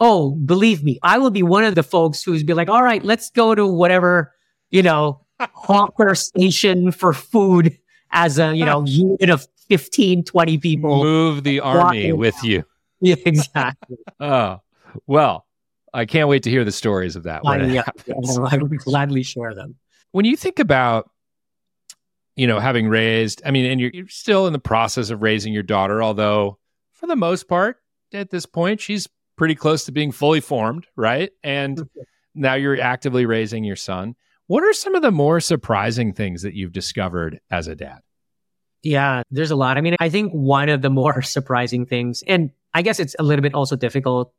oh, 0.00 0.32
believe 0.32 0.82
me, 0.82 0.98
I 1.02 1.18
will 1.18 1.30
be 1.30 1.42
one 1.42 1.64
of 1.64 1.74
the 1.74 1.82
folks 1.82 2.22
who's 2.22 2.42
be 2.42 2.54
like, 2.54 2.68
all 2.68 2.82
right, 2.82 3.02
let's 3.04 3.30
go 3.30 3.54
to 3.54 3.66
whatever, 3.66 4.32
you 4.70 4.82
know, 4.82 5.20
hawker 5.40 6.14
station 6.14 6.90
for 6.90 7.12
food 7.12 7.78
as 8.10 8.38
a, 8.38 8.54
you 8.54 8.64
know, 8.64 8.84
unit 8.86 9.30
of 9.30 9.46
15, 9.68 10.24
20 10.24 10.58
people. 10.58 11.02
Move 11.02 11.44
the 11.44 11.60
army 11.60 12.12
with 12.12 12.42
you. 12.42 12.64
Yeah, 13.00 13.16
exactly. 13.26 13.98
Oh, 14.18 14.60
well, 15.06 15.44
I 15.92 16.06
can't 16.06 16.26
wait 16.26 16.44
to 16.44 16.50
hear 16.50 16.64
the 16.64 16.72
stories 16.72 17.16
of 17.16 17.24
that. 17.24 17.42
I, 17.44 17.62
yeah. 17.66 17.82
I 18.50 18.56
would 18.56 18.78
gladly 18.78 19.22
share 19.22 19.54
them. 19.54 19.74
when 20.12 20.24
you 20.24 20.38
think 20.38 20.58
about 20.58 21.10
you 22.36 22.46
know 22.46 22.58
having 22.58 22.88
raised 22.88 23.42
i 23.44 23.50
mean 23.50 23.66
and 23.66 23.80
you're, 23.80 23.90
you're 23.92 24.08
still 24.08 24.46
in 24.46 24.52
the 24.52 24.58
process 24.58 25.10
of 25.10 25.22
raising 25.22 25.52
your 25.52 25.62
daughter 25.62 26.02
although 26.02 26.58
for 26.92 27.06
the 27.06 27.16
most 27.16 27.46
part 27.48 27.76
at 28.12 28.30
this 28.30 28.46
point 28.46 28.80
she's 28.80 29.08
pretty 29.36 29.54
close 29.54 29.84
to 29.84 29.92
being 29.92 30.12
fully 30.12 30.40
formed 30.40 30.86
right 30.96 31.30
and 31.42 31.88
now 32.34 32.54
you're 32.54 32.80
actively 32.80 33.26
raising 33.26 33.64
your 33.64 33.76
son 33.76 34.14
what 34.46 34.62
are 34.62 34.72
some 34.72 34.94
of 34.94 35.02
the 35.02 35.10
more 35.10 35.40
surprising 35.40 36.12
things 36.12 36.42
that 36.42 36.54
you've 36.54 36.72
discovered 36.72 37.40
as 37.50 37.66
a 37.66 37.74
dad 37.74 38.00
Yeah, 38.82 39.22
there's 39.30 39.50
a 39.50 39.56
lot. 39.56 39.78
I 39.78 39.80
mean, 39.80 39.96
I 39.98 40.10
think 40.10 40.32
one 40.32 40.68
of 40.68 40.82
the 40.82 40.90
more 40.90 41.22
surprising 41.36 41.86
things, 41.86 42.22
and 42.26 42.50
I 42.74 42.82
guess 42.82 43.00
it's 43.00 43.16
a 43.18 43.22
little 43.22 43.42
bit 43.42 43.54
also 43.54 43.76
difficult 43.76 44.34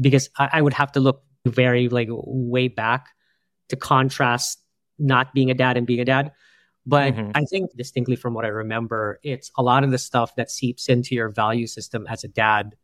because 0.00 0.30
I, 0.38 0.48
I 0.52 0.62
would 0.62 0.72
have 0.74 0.92
to 0.92 1.00
look 1.00 1.22
very 1.44 1.88
like 1.88 2.08
way 2.10 2.68
back 2.68 3.08
to 3.70 3.76
contrast 3.76 4.62
not 4.98 5.34
being 5.34 5.50
a 5.50 5.54
dad 5.54 5.76
and 5.76 5.86
being 5.86 6.00
a 6.00 6.04
dad. 6.04 6.30
But 6.86 7.14
Mhm. 7.14 7.32
I 7.34 7.44
think 7.44 7.70
distinctly 7.76 8.16
from 8.16 8.34
what 8.34 8.44
I 8.44 8.48
remember, 8.48 9.18
it's 9.22 9.50
a 9.58 9.62
lot 9.62 9.84
of 9.84 9.90
the 9.90 9.98
stuff 9.98 10.34
that 10.36 10.50
seeps 10.50 10.88
into 10.88 11.14
your 11.14 11.28
value 11.28 11.66
system 11.66 12.06
as 12.08 12.24
a 12.24 12.28
dad 12.28 12.76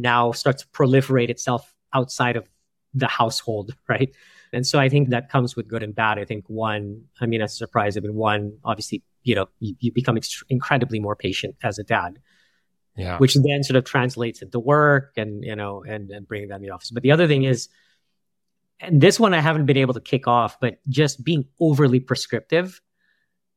now 0.00 0.32
starts 0.32 0.62
to 0.62 0.68
proliferate 0.68 1.28
itself 1.28 1.74
outside 1.92 2.36
of 2.36 2.48
the 2.94 3.06
household, 3.06 3.74
right? 3.88 4.14
And 4.52 4.66
so 4.66 4.78
I 4.78 4.88
think 4.88 5.10
that 5.10 5.30
comes 5.30 5.56
with 5.56 5.68
good 5.68 5.82
and 5.82 5.94
bad. 5.94 6.18
I 6.18 6.24
think 6.24 6.44
one, 6.48 7.04
I 7.20 7.26
mean, 7.26 7.40
as 7.40 7.52
a 7.54 7.56
surprise, 7.56 7.96
I 7.96 8.00
mean, 8.00 8.14
one, 8.14 8.58
obviously, 8.64 9.02
you 9.22 9.34
know, 9.34 9.48
you, 9.60 9.74
you 9.80 9.92
become 9.92 10.16
ext- 10.16 10.42
incredibly 10.48 11.00
more 11.00 11.16
patient 11.16 11.56
as 11.62 11.78
a 11.78 11.84
dad, 11.84 12.18
yeah 12.96 13.16
which 13.16 13.34
then 13.34 13.62
sort 13.62 13.76
of 13.76 13.84
translates 13.84 14.42
into 14.42 14.60
work 14.60 15.12
and, 15.16 15.42
you 15.42 15.56
know, 15.56 15.82
and, 15.82 16.10
and 16.10 16.28
bringing 16.28 16.48
that 16.48 16.56
in 16.56 16.62
the 16.62 16.70
office. 16.70 16.90
But 16.90 17.02
the 17.02 17.12
other 17.12 17.26
thing 17.26 17.44
is, 17.44 17.68
and 18.78 19.00
this 19.00 19.18
one 19.18 19.32
I 19.32 19.40
haven't 19.40 19.66
been 19.66 19.76
able 19.76 19.94
to 19.94 20.00
kick 20.00 20.26
off, 20.26 20.60
but 20.60 20.78
just 20.88 21.24
being 21.24 21.46
overly 21.60 22.00
prescriptive, 22.00 22.80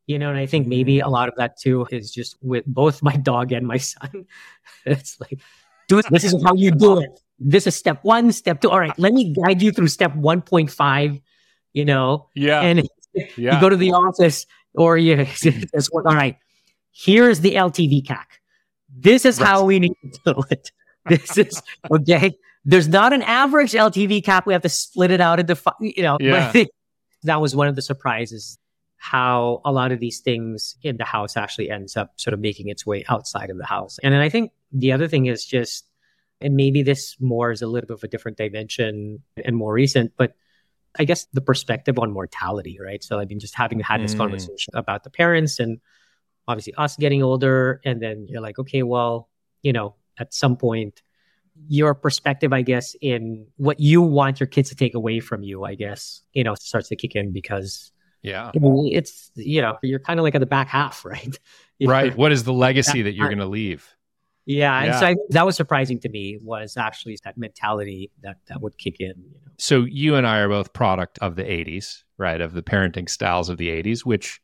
you 0.07 0.19
know, 0.19 0.29
and 0.29 0.37
I 0.37 0.45
think 0.45 0.67
maybe 0.67 0.97
mm-hmm. 0.97 1.07
a 1.07 1.11
lot 1.11 1.29
of 1.29 1.35
that 1.37 1.57
too 1.59 1.87
is 1.91 2.11
just 2.11 2.37
with 2.41 2.65
both 2.65 3.03
my 3.09 3.15
dog 3.17 3.51
and 3.51 3.67
my 3.67 3.77
son. 3.77 4.25
it's 4.85 5.19
like, 5.19 5.39
do. 5.87 6.01
This 6.09 6.23
is 6.23 6.43
how 6.43 6.53
you 6.55 6.71
do 6.71 6.99
it. 6.99 7.19
This 7.39 7.67
is 7.67 7.75
step 7.75 8.03
one, 8.03 8.31
step 8.31 8.61
two. 8.61 8.69
All 8.69 8.79
right, 8.79 8.97
let 8.97 9.13
me 9.13 9.33
guide 9.33 9.61
you 9.61 9.71
through 9.71 9.87
step 9.87 10.13
1.5, 10.13 11.21
you 11.73 11.85
know, 11.85 12.29
yeah. 12.33 12.61
And 12.61 12.87
yeah. 13.35 13.55
you 13.55 13.61
go 13.61 13.69
to 13.69 13.75
the 13.75 13.91
office 13.91 14.45
or 14.73 14.97
you 14.97 15.25
all 15.93 16.01
right. 16.03 16.37
Here's 16.91 17.41
the 17.41 17.55
ltv 17.55 18.07
cac 18.07 18.39
this 18.97 19.25
is 19.25 19.37
how 19.37 19.65
we 19.65 19.79
need 19.79 19.95
to 20.03 20.33
do 20.33 20.43
it. 20.49 20.71
This 21.07 21.37
is 21.37 21.61
okay? 21.91 22.35
There's 22.63 22.87
not 22.87 23.13
an 23.13 23.21
average 23.21 23.73
ltv 23.73 24.23
cac 24.23 24.47
we 24.47 24.53
have 24.53 24.63
to 24.63 24.69
split 24.69 25.11
it 25.11 25.21
out 25.21 25.39
into 25.39 25.55
you 25.79 26.01
know 26.01 26.17
but 26.17 26.25
Yeah. 26.25 26.47
I 26.47 26.51
think 26.55 26.69
that 27.23 27.39
was 27.39 27.55
one 27.55 27.67
of 27.67 27.75
the 27.75 27.83
surprises 27.83 28.57
how 29.11 29.61
a 29.63 29.71
lot 29.71 29.91
of 29.91 29.99
these 29.99 30.19
things 30.19 30.75
in 30.81 30.97
the 30.97 31.05
house 31.15 31.37
actually 31.37 31.69
ends 31.69 31.95
up 31.95 32.09
sort 32.17 32.33
of 32.33 32.39
making 32.39 32.67
its 32.69 32.85
way 32.85 33.03
outside 33.09 33.49
of 33.49 33.57
the 33.57 33.65
house 33.75 33.99
and 34.03 34.13
then 34.13 34.21
i 34.21 34.29
think 34.29 34.51
the 34.71 34.91
other 34.91 35.07
thing 35.07 35.25
is 35.27 35.45
just 35.45 35.89
and 36.41 36.55
maybe 36.55 36.81
this 36.83 37.15
more 37.19 37.51
is 37.51 37.61
a 37.61 37.67
little 37.67 37.87
bit 37.87 37.97
of 37.99 38.03
a 38.03 38.07
different 38.07 38.37
dimension 38.37 39.21
and 39.45 39.55
more 39.55 39.73
recent 39.73 40.11
but 40.17 40.33
I 40.97 41.03
guess 41.03 41.27
the 41.33 41.41
perspective 41.41 41.99
on 41.99 42.13
mortality, 42.13 42.79
right? 42.81 43.03
So 43.03 43.19
I 43.19 43.25
mean, 43.25 43.39
just 43.39 43.53
having 43.53 43.81
had 43.81 44.01
this 44.01 44.13
Mm. 44.13 44.23
conversation 44.23 44.71
about 44.75 45.03
the 45.03 45.09
parents 45.09 45.59
and 45.59 45.81
obviously 46.47 46.73
us 46.75 46.95
getting 46.95 47.21
older. 47.21 47.81
And 47.83 48.01
then 48.01 48.27
you're 48.29 48.41
like, 48.41 48.57
okay, 48.59 48.83
well, 48.83 49.29
you 49.61 49.73
know, 49.73 49.95
at 50.17 50.33
some 50.33 50.55
point, 50.55 51.01
your 51.67 51.95
perspective, 51.95 52.53
I 52.53 52.61
guess, 52.61 52.95
in 53.01 53.47
what 53.57 53.79
you 53.79 54.01
want 54.01 54.39
your 54.39 54.47
kids 54.47 54.69
to 54.69 54.75
take 54.75 54.93
away 54.95 55.19
from 55.19 55.43
you, 55.43 55.65
I 55.65 55.75
guess, 55.75 56.23
you 56.31 56.43
know, 56.45 56.55
starts 56.55 56.87
to 56.89 56.95
kick 56.95 57.15
in 57.15 57.33
because 57.33 57.91
yeah 58.25 58.51
I 58.55 58.57
mean, 58.59 58.89
it's, 58.93 59.31
you 59.35 59.61
know, 59.61 59.77
you're 59.83 59.99
kind 59.99 60.19
of 60.19 60.23
like 60.23 60.35
at 60.35 60.39
the 60.39 60.45
back 60.45 60.67
half, 60.67 61.05
right? 61.13 61.37
You're- 61.79 61.91
right 61.91 62.15
what 62.17 62.31
is 62.31 62.43
the 62.43 62.53
legacy 62.53 63.01
That 63.01 63.09
that 63.11 63.15
you're 63.15 63.27
going 63.27 63.39
to 63.39 63.45
leave 63.45 63.87
Yeah. 64.45 64.77
And 64.77 64.87
Yeah. 64.87 64.99
so 64.99 65.05
I, 65.07 65.15
that 65.29 65.45
was 65.45 65.55
surprising 65.55 65.99
to 65.99 66.09
me 66.09 66.37
was 66.41 66.77
actually 66.77 67.17
that 67.23 67.37
mentality 67.37 68.11
that, 68.21 68.37
that 68.47 68.61
would 68.61 68.77
kick 68.77 68.97
in, 68.99 69.07
you 69.17 69.39
know. 69.45 69.51
so 69.57 69.83
you 69.85 70.15
and 70.15 70.25
I 70.27 70.39
are 70.39 70.49
both 70.49 70.73
product 70.73 71.17
of 71.19 71.35
the 71.35 71.43
80s, 71.43 72.03
right? 72.17 72.39
Of 72.41 72.53
the 72.53 72.61
parenting 72.63 73.09
styles 73.09 73.49
of 73.49 73.57
the 73.57 73.69
80s, 73.69 74.05
which 74.05 74.41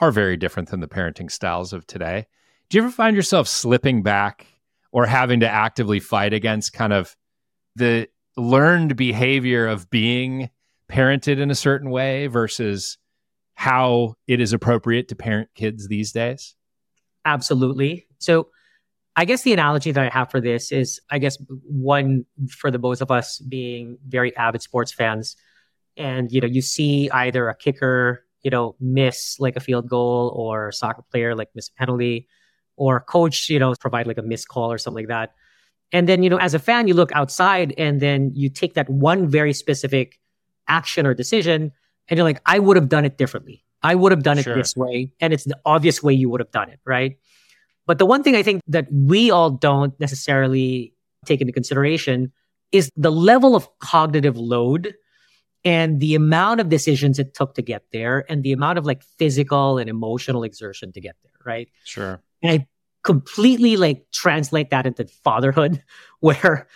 are 0.00 0.10
very 0.12 0.36
different 0.36 0.68
than 0.70 0.80
the 0.80 0.88
parenting 0.88 1.30
styles 1.30 1.72
of 1.72 1.86
today. 1.86 2.26
Do 2.70 2.78
you 2.78 2.84
ever 2.84 2.92
find 2.92 3.16
yourself 3.16 3.48
slipping 3.48 4.02
back 4.02 4.46
or 4.92 5.06
having 5.06 5.40
to 5.40 5.48
actively 5.48 5.98
fight 6.00 6.32
against 6.32 6.72
kind 6.72 6.92
of 6.92 7.16
the 7.76 8.08
learned 8.36 8.94
behavior 8.96 9.66
of 9.66 9.90
being 9.90 10.50
parented 10.88 11.38
in 11.38 11.50
a 11.50 11.54
certain 11.54 11.90
way 11.90 12.26
versus 12.28 12.96
how 13.58 14.14
it 14.28 14.40
is 14.40 14.52
appropriate 14.52 15.08
to 15.08 15.16
parent 15.16 15.48
kids 15.56 15.88
these 15.88 16.12
days? 16.12 16.54
Absolutely. 17.24 18.06
So 18.18 18.50
I 19.16 19.24
guess 19.24 19.42
the 19.42 19.52
analogy 19.52 19.90
that 19.90 20.04
I 20.04 20.16
have 20.16 20.30
for 20.30 20.40
this 20.40 20.70
is, 20.70 21.00
I 21.10 21.18
guess, 21.18 21.36
one 21.64 22.24
for 22.48 22.70
the 22.70 22.78
both 22.78 23.00
of 23.00 23.10
us 23.10 23.40
being 23.40 23.98
very 24.06 24.34
avid 24.36 24.62
sports 24.62 24.92
fans. 24.92 25.34
And, 25.96 26.30
you 26.30 26.40
know, 26.40 26.46
you 26.46 26.62
see 26.62 27.10
either 27.10 27.48
a 27.48 27.56
kicker, 27.56 28.24
you 28.44 28.50
know, 28.52 28.76
miss 28.78 29.40
like 29.40 29.56
a 29.56 29.60
field 29.60 29.88
goal 29.88 30.32
or 30.36 30.68
a 30.68 30.72
soccer 30.72 31.02
player 31.10 31.34
like 31.34 31.48
miss 31.56 31.68
a 31.68 31.72
penalty 31.72 32.28
or 32.76 33.00
coach, 33.00 33.48
you 33.48 33.58
know, 33.58 33.74
provide 33.74 34.06
like 34.06 34.18
a 34.18 34.22
missed 34.22 34.46
call 34.46 34.70
or 34.70 34.78
something 34.78 35.02
like 35.02 35.08
that. 35.08 35.34
And 35.90 36.08
then, 36.08 36.22
you 36.22 36.30
know, 36.30 36.38
as 36.38 36.54
a 36.54 36.60
fan, 36.60 36.86
you 36.86 36.94
look 36.94 37.10
outside 37.10 37.74
and 37.76 37.98
then 37.98 38.30
you 38.36 38.50
take 38.50 38.74
that 38.74 38.88
one 38.88 39.26
very 39.26 39.52
specific 39.52 40.20
action 40.68 41.08
or 41.08 41.12
decision 41.12 41.72
and 42.08 42.16
you're 42.16 42.24
like, 42.24 42.40
I 42.46 42.58
would 42.58 42.76
have 42.76 42.88
done 42.88 43.04
it 43.04 43.18
differently. 43.18 43.64
I 43.82 43.94
would 43.94 44.12
have 44.12 44.22
done 44.22 44.38
it 44.38 44.44
Sure. 44.44 44.56
this 44.56 44.74
way. 44.76 45.12
And 45.20 45.32
it's 45.32 45.44
the 45.44 45.58
obvious 45.64 46.02
way 46.02 46.12
you 46.12 46.28
would 46.30 46.40
have 46.40 46.50
done 46.50 46.68
it, 46.70 46.80
right? 46.84 47.18
But 47.86 47.98
the 47.98 48.06
one 48.06 48.22
thing 48.22 48.34
I 48.34 48.42
think 48.42 48.62
that 48.66 48.86
we 48.92 49.30
all 49.30 49.50
don't 49.50 49.98
necessarily 50.00 50.94
take 51.24 51.40
into 51.40 51.52
consideration 51.52 52.32
is 52.72 52.90
the 52.96 53.12
level 53.12 53.56
of 53.56 53.68
cognitive 53.78 54.36
load 54.36 54.94
and 55.64 56.00
the 56.00 56.14
amount 56.14 56.60
of 56.60 56.68
decisions 56.68 57.18
it 57.18 57.34
took 57.34 57.54
to 57.54 57.62
get 57.62 57.84
there 57.92 58.24
and 58.30 58.42
the 58.42 58.52
amount 58.52 58.78
of 58.78 58.86
like 58.86 59.02
physical 59.02 59.78
and 59.78 59.88
emotional 59.88 60.42
exertion 60.42 60.92
to 60.92 61.00
get 61.00 61.16
there, 61.22 61.32
right? 61.44 61.68
Sure. 61.84 62.20
And 62.42 62.52
I 62.52 62.66
completely 63.04 63.76
like 63.76 64.04
translate 64.12 64.70
that 64.70 64.86
into 64.86 65.06
fatherhood 65.24 65.82
where 66.20 66.68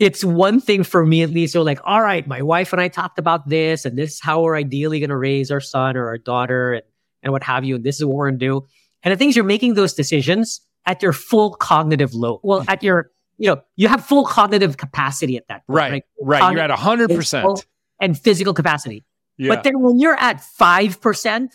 it's 0.00 0.24
one 0.24 0.60
thing 0.60 0.82
for 0.82 1.04
me 1.04 1.22
at 1.22 1.30
least. 1.30 1.52
So 1.52 1.62
like, 1.62 1.78
all 1.84 2.02
right, 2.02 2.26
my 2.26 2.40
wife 2.40 2.72
and 2.72 2.80
I 2.80 2.88
talked 2.88 3.18
about 3.18 3.48
this 3.48 3.84
and 3.84 3.96
this 3.96 4.14
is 4.14 4.20
how 4.20 4.42
we're 4.42 4.56
ideally 4.56 4.98
going 4.98 5.10
to 5.10 5.16
raise 5.16 5.50
our 5.50 5.60
son 5.60 5.96
or 5.96 6.06
our 6.06 6.18
daughter 6.18 6.72
and, 6.72 6.82
and 7.22 7.32
what 7.32 7.42
have 7.44 7.64
you. 7.64 7.76
And 7.76 7.84
this 7.84 7.96
is 7.96 8.06
what 8.06 8.16
we're 8.16 8.30
going 8.30 8.40
to 8.40 8.46
do. 8.46 8.66
And 9.02 9.12
the 9.12 9.16
things 9.16 9.36
you're 9.36 9.44
making 9.44 9.74
those 9.74 9.92
decisions 9.92 10.62
at 10.86 11.02
your 11.02 11.12
full 11.12 11.50
cognitive 11.54 12.14
load. 12.14 12.40
Well, 12.42 12.64
at 12.66 12.82
your, 12.82 13.10
you 13.36 13.50
know, 13.50 13.60
you 13.76 13.88
have 13.88 14.04
full 14.04 14.24
cognitive 14.24 14.78
capacity 14.78 15.36
at 15.36 15.46
that 15.48 15.66
point, 15.66 15.76
Right. 15.76 16.04
Right. 16.18 16.52
You're 16.52 16.60
at 16.60 16.70
100%. 16.70 17.62
And 18.00 18.18
physical 18.18 18.54
capacity. 18.54 19.04
Yeah. 19.36 19.54
But 19.54 19.64
then 19.64 19.80
when 19.80 19.98
you're 19.98 20.16
at 20.18 20.38
5%, 20.58 21.50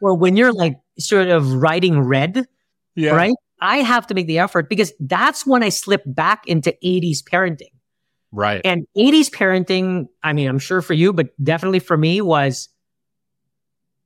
or 0.00 0.14
when 0.14 0.36
you're 0.36 0.52
like 0.52 0.78
sort 0.98 1.28
of 1.28 1.52
writing 1.52 2.00
red, 2.00 2.46
yeah. 2.94 3.10
right? 3.10 3.34
I 3.60 3.78
have 3.78 4.06
to 4.06 4.14
make 4.14 4.26
the 4.26 4.38
effort 4.38 4.70
because 4.70 4.94
that's 4.98 5.46
when 5.46 5.62
I 5.62 5.68
slip 5.68 6.02
back 6.06 6.46
into 6.46 6.74
80s 6.82 7.18
parenting. 7.22 7.72
Right. 8.32 8.60
And 8.64 8.86
80s 8.96 9.30
parenting, 9.30 10.08
I 10.22 10.32
mean, 10.32 10.48
I'm 10.48 10.58
sure 10.58 10.82
for 10.82 10.94
you, 10.94 11.12
but 11.12 11.28
definitely 11.42 11.80
for 11.80 11.96
me 11.96 12.20
was 12.20 12.68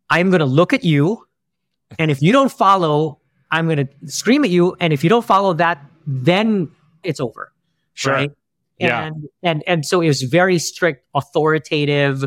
I'm 0.09 0.31
going 0.31 0.41
to 0.41 0.47
look 0.47 0.73
at 0.73 0.85
you. 0.85 1.27
And 1.99 2.11
if 2.11 2.23
you 2.23 2.33
don't 2.33 2.51
follow, 2.51 3.21
I'm 3.51 3.67
going 3.67 3.87
to 3.87 4.11
scream 4.11 4.45
at 4.45 4.51
you. 4.51 4.77
And 4.81 4.93
if 4.93 5.05
you 5.05 5.11
don't 5.11 5.25
follow 5.25 5.53
that, 5.55 5.85
then 6.07 6.71
it's 7.03 7.21
over. 7.21 7.53
Sure. 7.93 8.13
Right. 8.13 8.31
Yeah. 8.79 9.05
And, 9.05 9.29
and, 9.43 9.63
and 9.67 9.87
so 9.87 10.01
it 10.01 10.09
was 10.09 10.23
very 10.23 10.59
strict, 10.59 11.07
authoritative. 11.15 12.25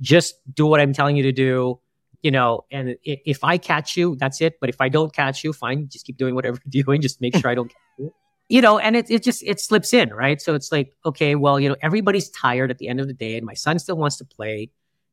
Just 0.00 0.34
do 0.52 0.66
what 0.66 0.80
I'm 0.80 0.92
telling 0.92 1.16
you 1.16 1.24
to 1.24 1.32
do. 1.32 1.80
You 2.22 2.30
know, 2.30 2.64
and 2.70 2.96
if 3.02 3.42
I 3.42 3.58
catch 3.58 3.96
you, 3.96 4.14
that's 4.14 4.40
it. 4.40 4.60
But 4.60 4.68
if 4.68 4.80
I 4.80 4.88
don't 4.88 5.12
catch 5.12 5.42
you, 5.42 5.52
fine. 5.52 5.88
Just 5.88 6.06
keep 6.06 6.16
doing 6.16 6.36
whatever 6.36 6.58
you're 6.70 6.84
doing. 6.84 7.00
Just 7.00 7.20
make 7.20 7.36
sure 7.36 7.50
I 7.50 7.56
don't 7.56 7.68
catch 7.68 7.76
you. 7.98 8.14
You 8.48 8.60
know, 8.60 8.78
and 8.78 8.96
it, 8.96 9.10
it 9.10 9.22
just, 9.22 9.42
it 9.42 9.60
slips 9.60 9.92
in, 9.94 10.10
right? 10.10 10.40
So 10.40 10.54
it's 10.54 10.70
like, 10.70 10.92
okay, 11.06 11.34
well, 11.34 11.58
you 11.58 11.68
know, 11.68 11.76
everybody's 11.82 12.28
tired 12.30 12.70
at 12.70 12.78
the 12.78 12.88
end 12.88 13.00
of 13.00 13.06
the 13.06 13.14
day 13.14 13.36
and 13.36 13.46
my 13.46 13.54
son 13.54 13.78
still 13.78 13.96
wants 13.96 14.16
to 14.18 14.24
play. 14.24 14.70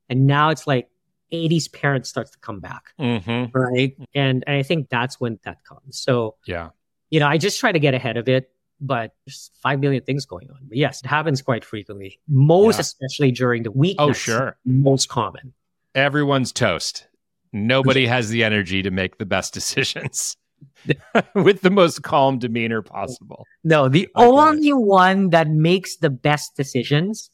And 0.10 0.28
now 0.28 0.50
it's 0.50 0.68
like 0.68 0.90
80s 1.32 1.72
parents 1.72 2.10
starts 2.10 2.32
to 2.32 2.40
come 2.40 2.60
back. 2.60 2.94
Mm-hmm. 3.00 3.58
Right. 3.58 3.96
And, 4.14 4.44
and 4.48 4.56
I 4.58 4.64
think 4.64 4.90
that's 4.90 5.20
when 5.20 5.40
that 5.44 5.64
comes. 5.64 6.00
So, 6.00 6.36
Yeah. 6.48 6.70
you 7.12 7.20
know, 7.20 7.28
I 7.28 7.38
just 7.38 7.60
try 7.60 7.72
to 7.72 7.80
get 7.80 7.94
ahead 7.94 8.18
of 8.18 8.28
it, 8.28 8.52
but 8.82 9.14
there's 9.26 9.52
5 9.62 9.80
million 9.80 10.04
things 10.04 10.26
going 10.26 10.50
on. 10.50 10.58
But 10.68 10.78
yes, 10.78 11.02
it 11.04 11.08
happens 11.08 11.42
quite 11.42 11.64
frequently, 11.64 12.20
most 12.28 12.76
Yeah. 12.76 12.82
especially 12.82 13.32
during 13.32 13.64
the 13.64 13.72
week. 13.72 13.98
Oh, 14.00 14.12
sure. 14.12 14.58
Most 14.66 15.08
common. 15.08 15.54
Everyone's 15.96 16.52
toast. 16.52 17.08
Nobody 17.54 18.06
has 18.06 18.30
the 18.30 18.44
energy 18.44 18.82
to 18.84 18.92
make 18.92 19.18
the 19.18 19.26
best 19.26 19.54
decisions 19.56 20.36
with 21.36 21.62
the 21.62 21.70
most 21.70 22.04
calm 22.04 22.40
demeanor 22.40 22.82
possible. 22.82 23.46
No, 23.64 23.88
the 23.90 24.08
I 24.16 24.26
only 24.26 24.74
one 24.74 25.30
that 25.32 25.50
makes 25.50 25.98
the 25.98 26.10
best 26.10 26.56
decisions 26.56 27.30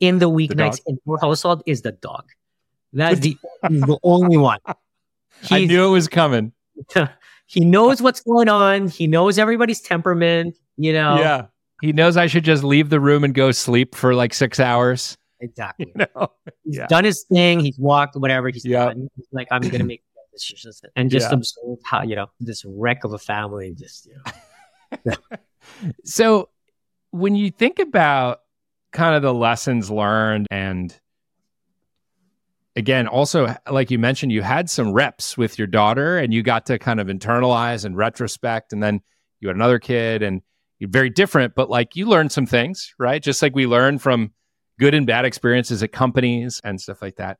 in 0.00 0.18
the 0.18 0.28
weeknights 0.30 0.76
dog? 0.78 0.80
in 0.86 0.98
your 1.06 1.18
household 1.20 1.62
is 1.66 1.82
the 1.82 1.92
dog. 1.92 2.24
That's 2.92 3.20
the, 3.20 3.36
the 3.62 3.98
only 4.02 4.36
one. 4.36 4.60
I 5.50 5.64
knew 5.64 5.86
it 5.86 5.90
was 5.90 6.08
coming. 6.08 6.52
he 7.46 7.64
knows 7.64 8.00
what's 8.00 8.20
going 8.22 8.48
on. 8.48 8.88
He 8.88 9.06
knows 9.06 9.38
everybody's 9.38 9.80
temperament. 9.80 10.54
You 10.76 10.92
know, 10.92 11.18
Yeah. 11.18 11.46
He 11.82 11.92
knows 11.92 12.16
I 12.16 12.26
should 12.26 12.44
just 12.44 12.64
leave 12.64 12.88
the 12.88 13.00
room 13.00 13.22
and 13.22 13.34
go 13.34 13.50
sleep 13.50 13.94
for 13.94 14.14
like 14.14 14.32
six 14.32 14.58
hours. 14.60 15.16
exactly. 15.40 15.92
You 15.94 16.06
know? 16.16 16.28
He's 16.64 16.76
Yeah. 16.78 16.86
done 16.86 17.04
his 17.04 17.24
thing. 17.30 17.60
He's 17.60 17.78
walked, 17.78 18.16
whatever 18.16 18.48
he's 18.48 18.64
Yeah. 18.64 18.86
done. 18.86 19.08
He's 19.16 19.26
like, 19.32 19.48
I'm 19.50 19.60
gonna 19.60 19.84
make 19.84 20.02
decisions 20.38 20.82
and 20.96 21.10
just 21.10 21.30
Yeah. 21.30 21.34
observe 21.36 21.78
how 21.84 22.02
you 22.02 22.16
know 22.16 22.26
this 22.40 22.64
wreck 22.64 23.04
of 23.04 23.12
a 23.12 23.18
family. 23.18 23.74
Just 23.74 24.06
you 24.06 24.16
know, 25.04 25.14
So 26.04 26.48
when 27.10 27.34
you 27.34 27.50
think 27.50 27.78
about 27.78 28.40
kind 28.92 29.14
of 29.16 29.22
the 29.22 29.34
lessons 29.34 29.90
learned 29.90 30.46
and 30.50 30.98
again 32.76 33.06
also 33.06 33.54
like 33.70 33.90
you 33.90 33.98
mentioned 33.98 34.32
you 34.32 34.42
had 34.42 34.70
some 34.70 34.92
reps 34.92 35.36
with 35.36 35.58
your 35.58 35.66
daughter 35.66 36.18
and 36.18 36.32
you 36.32 36.42
got 36.42 36.66
to 36.66 36.78
kind 36.78 37.00
of 37.00 37.06
internalize 37.08 37.84
and 37.84 37.96
retrospect 37.96 38.72
and 38.72 38.82
then 38.82 39.00
you 39.40 39.48
had 39.48 39.56
another 39.56 39.78
kid 39.78 40.22
and 40.22 40.40
you're 40.78 40.90
very 40.90 41.10
different 41.10 41.54
but 41.54 41.68
like 41.70 41.96
you 41.96 42.06
learned 42.06 42.30
some 42.32 42.46
things 42.46 42.94
right 42.98 43.22
just 43.22 43.42
like 43.42 43.54
we 43.54 43.66
learn 43.66 43.98
from 43.98 44.32
good 44.78 44.94
and 44.94 45.06
bad 45.06 45.24
experiences 45.24 45.82
at 45.82 45.92
companies 45.92 46.60
and 46.64 46.80
stuff 46.80 47.00
like 47.02 47.16
that 47.16 47.38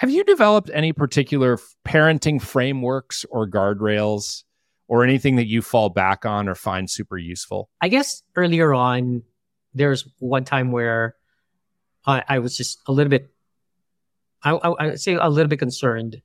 have 0.00 0.10
you 0.10 0.24
developed 0.24 0.70
any 0.72 0.94
particular 0.94 1.58
parenting 1.86 2.40
frameworks 2.40 3.26
or 3.30 3.46
guardrails 3.46 4.44
or 4.88 5.04
anything 5.04 5.36
that 5.36 5.46
you 5.46 5.60
fall 5.60 5.90
back 5.90 6.24
on 6.24 6.48
or 6.48 6.54
find 6.54 6.88
super 6.90 7.18
useful 7.18 7.68
I 7.82 7.88
guess 7.88 8.22
earlier 8.34 8.72
on, 8.72 9.22
there's 9.74 10.08
one 10.18 10.44
time 10.44 10.72
where 10.72 11.16
I, 12.06 12.24
I 12.26 12.38
was 12.38 12.56
just 12.56 12.78
a 12.86 12.92
little 12.92 13.10
bit, 13.10 13.28
I, 14.42 14.52
I, 14.52 14.86
I 14.86 14.94
say 14.94 15.14
a 15.14 15.28
little 15.28 15.50
bit 15.50 15.58
concerned 15.58 16.22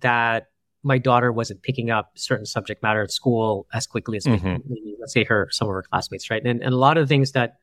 that 0.00 0.48
my 0.82 0.98
daughter 0.98 1.32
wasn't 1.32 1.62
picking 1.62 1.90
up 1.90 2.12
certain 2.16 2.44
subject 2.44 2.82
matter 2.82 3.00
at 3.02 3.10
school 3.10 3.66
as 3.72 3.86
quickly 3.86 4.18
as 4.18 4.24
Mhm. 4.26 4.60
maybe, 4.68 4.94
let's 5.00 5.14
say 5.14 5.24
her 5.24 5.48
some 5.50 5.68
of 5.68 5.74
her 5.74 5.82
classmates, 5.90 6.28
right? 6.30 6.44
And, 6.44 6.62
and 6.62 6.74
a 6.74 6.76
lot 6.76 6.98
of 6.98 7.04
the 7.04 7.08
things 7.08 7.32
that 7.32 7.54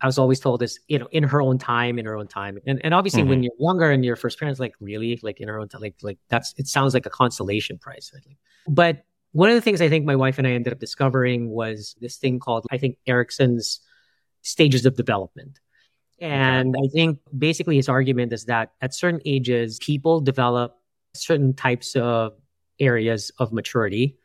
I 0.00 0.06
was 0.06 0.18
always 0.18 0.40
told 0.40 0.60
this, 0.60 0.78
you 0.88 0.98
know, 0.98 1.08
in 1.10 1.22
her 1.22 1.40
own 1.40 1.58
time, 1.58 1.98
in 1.98 2.04
her 2.04 2.16
own 2.16 2.26
time. 2.26 2.58
And, 2.66 2.80
and 2.84 2.92
obviously 2.92 3.22
when 3.22 3.38
mm-hmm. 3.38 3.44
you're 3.44 3.52
younger 3.58 3.90
and 3.90 4.04
your 4.04 4.16
first 4.16 4.38
parents, 4.38 4.60
like 4.60 4.74
really, 4.78 5.18
like 5.22 5.40
in 5.40 5.48
her 5.48 5.58
own 5.58 5.68
time, 5.68 5.80
like, 5.80 5.94
like 6.02 6.18
that's, 6.28 6.54
it 6.58 6.66
sounds 6.66 6.92
like 6.92 7.06
a 7.06 7.10
consolation 7.10 7.78
prize. 7.78 8.10
Like, 8.12 8.24
but 8.68 9.04
one 9.32 9.48
of 9.48 9.54
the 9.54 9.62
things 9.62 9.80
I 9.80 9.88
think 9.88 10.04
my 10.04 10.16
wife 10.16 10.36
and 10.38 10.46
I 10.46 10.50
ended 10.50 10.72
up 10.72 10.80
discovering 10.80 11.48
was 11.48 11.96
this 12.00 12.16
thing 12.16 12.38
called, 12.38 12.66
I 12.70 12.76
think, 12.76 12.98
Erikson's 13.06 13.80
stages 14.42 14.84
of 14.84 14.96
development. 14.96 15.60
And 16.20 16.74
I 16.78 16.88
think 16.88 17.18
basically 17.36 17.76
his 17.76 17.88
argument 17.88 18.32
is 18.32 18.46
that 18.46 18.72
at 18.80 18.94
certain 18.94 19.20
ages, 19.24 19.78
people 19.78 20.20
develop 20.20 20.78
certain 21.14 21.54
types 21.54 21.96
of 21.96 22.32
areas 22.78 23.30
of 23.38 23.52
maturity 23.52 24.16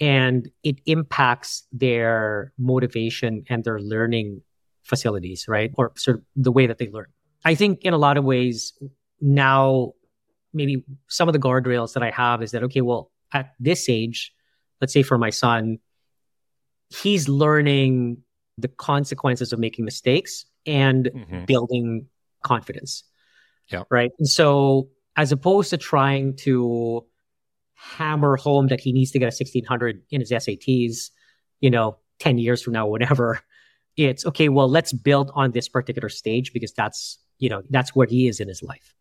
and 0.00 0.50
it 0.62 0.80
impacts 0.86 1.64
their 1.72 2.52
motivation 2.58 3.44
and 3.48 3.64
their 3.64 3.78
learning 3.78 4.42
facilities, 4.84 5.46
right? 5.48 5.72
Or 5.76 5.92
sort 5.96 6.18
of 6.18 6.22
the 6.36 6.52
way 6.52 6.66
that 6.66 6.78
they 6.78 6.88
learn. 6.88 7.06
I 7.44 7.54
think 7.54 7.82
in 7.82 7.92
a 7.92 7.98
lot 7.98 8.16
of 8.16 8.24
ways 8.24 8.72
now, 9.20 9.92
maybe 10.52 10.84
some 11.08 11.28
of 11.28 11.32
the 11.32 11.38
guardrails 11.38 11.94
that 11.94 12.02
I 12.02 12.10
have 12.10 12.42
is 12.42 12.52
that, 12.52 12.62
okay, 12.64 12.80
well, 12.80 13.10
at 13.32 13.52
this 13.58 13.88
age, 13.88 14.32
let's 14.80 14.92
say 14.92 15.02
for 15.02 15.18
my 15.18 15.30
son, 15.30 15.78
he's 16.90 17.28
learning 17.28 18.18
the 18.56 18.68
consequences 18.68 19.52
of 19.52 19.58
making 19.58 19.84
mistakes 19.84 20.46
and 20.64 21.10
Mhm. 21.12 21.46
building 21.46 22.06
confidence. 22.42 23.02
Yeah. 23.68 23.82
Right. 23.90 24.12
And 24.18 24.28
so 24.28 24.90
as 25.16 25.32
opposed 25.32 25.70
to 25.70 25.76
trying 25.76 26.36
to 26.36 27.04
hammer 27.74 28.36
home 28.36 28.68
that 28.68 28.80
he 28.80 28.92
needs 28.92 29.10
to 29.12 29.18
get 29.18 29.28
a 29.28 29.32
1600 29.32 30.02
in 30.10 30.20
his 30.20 30.30
SATs, 30.30 31.10
you 31.60 31.70
know, 31.70 31.98
10 32.20 32.38
years 32.38 32.62
from 32.62 32.72
now, 32.74 32.86
whatever, 32.86 33.40
it's 33.96 34.26
okay, 34.26 34.48
well, 34.48 34.68
let's 34.68 34.92
build 34.92 35.30
on 35.34 35.52
this 35.52 35.68
particular 35.68 36.08
stage 36.08 36.52
because 36.52 36.72
that's, 36.72 37.18
you 37.38 37.48
know, 37.48 37.62
that's 37.70 37.94
where 37.94 38.06
he 38.06 38.28
is 38.28 38.40
in 38.40 38.48
his 38.48 38.62
life 38.62 38.94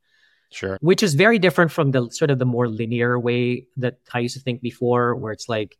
Sure. 0.52 0.78
which 0.82 1.02
is 1.02 1.16
very 1.16 1.40
different 1.40 1.72
from 1.72 1.92
the 1.92 2.10
sort 2.12 2.30
of 2.30 2.38
the 2.38 2.46
more 2.46 2.68
linear 2.68 3.20
way 3.20 3.66
that 3.78 3.98
I 4.14 4.20
used 4.20 4.36
to 4.36 4.40
think 4.42 4.62
before, 4.62 5.16
where 5.16 5.32
it's 5.32 5.50
like 5.50 5.78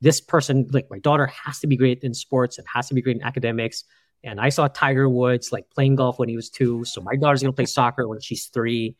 this 0.00 0.18
person, 0.20 0.66
like 0.72 0.86
my 0.90 0.98
daughter, 0.98 1.26
has 1.26 1.60
to 1.60 1.66
be 1.66 1.76
great 1.76 2.02
in 2.02 2.14
sports 2.14 2.56
and 2.56 2.66
has 2.72 2.88
to 2.88 2.94
be 2.94 3.02
great 3.02 3.16
in 3.16 3.22
academics. 3.22 3.84
And 4.22 4.40
I 4.40 4.48
saw 4.48 4.68
Tiger 4.68 5.08
Woods 5.10 5.52
like 5.52 5.68
playing 5.74 5.96
golf 5.96 6.18
when 6.18 6.30
he 6.30 6.36
was 6.36 6.48
two, 6.48 6.84
so 6.86 7.02
my 7.02 7.16
daughter's 7.16 7.42
gonna 7.42 7.52
play 7.52 7.66
soccer 7.66 8.08
when 8.08 8.20
she's 8.20 8.46
three, 8.46 8.96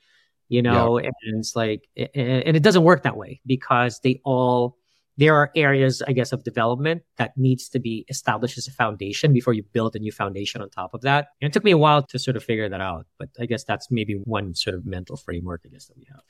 you 0.51 0.61
know. 0.61 0.99
And 0.99 1.15
it's 1.25 1.57
like, 1.57 1.89
and 1.97 2.55
it 2.55 2.63
doesn't 2.63 2.85
work 2.85 3.05
that 3.05 3.17
way 3.17 3.41
because 3.47 4.01
they 4.01 4.21
all 4.25 4.77
there 5.17 5.35
are 5.37 5.51
areas, 5.55 6.03
I 6.07 6.13
guess, 6.13 6.33
of 6.33 6.43
development 6.45 7.03
that 7.19 7.37
needs 7.37 7.69
to 7.71 7.79
be 7.79 8.05
established 8.09 8.59
as 8.59 8.67
a 8.67 8.73
foundation 8.73 9.33
before 9.33 9.55
you 9.55 9.63
build 9.63 9.95
a 9.95 9.99
new 9.99 10.13
foundation 10.13 10.61
on 10.61 10.71
top 10.71 10.95
of 10.95 11.03
that. 11.03 11.29
And 11.41 11.49
it 11.49 11.53
took 11.53 11.65
me 11.65 11.71
a 11.71 11.79
while 11.79 12.03
to 12.03 12.19
sort 12.19 12.37
of 12.37 12.45
figure 12.45 12.69
that 12.69 12.81
out, 12.81 13.07
but 13.19 13.29
I 13.39 13.47
guess 13.47 13.65
that's 13.65 13.91
maybe 13.91 14.15
one 14.15 14.55
sort 14.55 14.75
of 14.75 14.85
mental 14.85 15.17
framework, 15.17 15.63
I 15.65 15.69
guess, 15.69 15.87
that 15.87 15.97
we 15.97 16.07
have. 16.11 16.21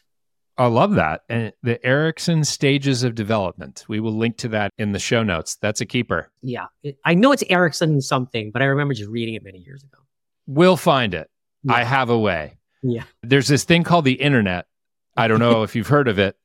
I 0.56 0.66
love 0.66 0.94
that. 0.94 1.22
And 1.28 1.52
the 1.62 1.84
Erikson 1.84 2.44
stages 2.44 3.02
of 3.02 3.14
development. 3.14 3.84
We 3.88 3.98
will 3.98 4.12
link 4.12 4.36
to 4.38 4.48
that 4.48 4.70
in 4.78 4.92
the 4.92 5.00
show 5.00 5.22
notes. 5.24 5.56
That's 5.56 5.80
a 5.80 5.86
keeper. 5.86 6.30
Yeah, 6.42 6.66
I 7.04 7.14
know 7.14 7.32
it's 7.32 7.42
Erikson 7.48 8.00
something, 8.00 8.52
but 8.52 8.62
I 8.62 8.66
remember 8.66 8.94
just 8.94 9.10
reading 9.10 9.34
it 9.34 9.42
many 9.42 9.58
years 9.58 9.82
ago. 9.82 9.98
We'll 10.46 10.76
find 10.76 11.14
it. 11.14 11.28
Yeah. 11.64 11.74
I 11.74 11.82
have 11.82 12.10
a 12.10 12.18
way. 12.18 12.58
Yeah. 12.82 13.04
There's 13.22 13.48
this 13.48 13.64
thing 13.64 13.82
called 13.82 14.04
the 14.04 14.12
internet. 14.12 14.66
I 15.16 15.26
don't 15.26 15.40
know 15.40 15.62
if 15.64 15.74
you've 15.74 15.88
heard 15.88 16.06
of 16.06 16.18
it. 16.18 16.36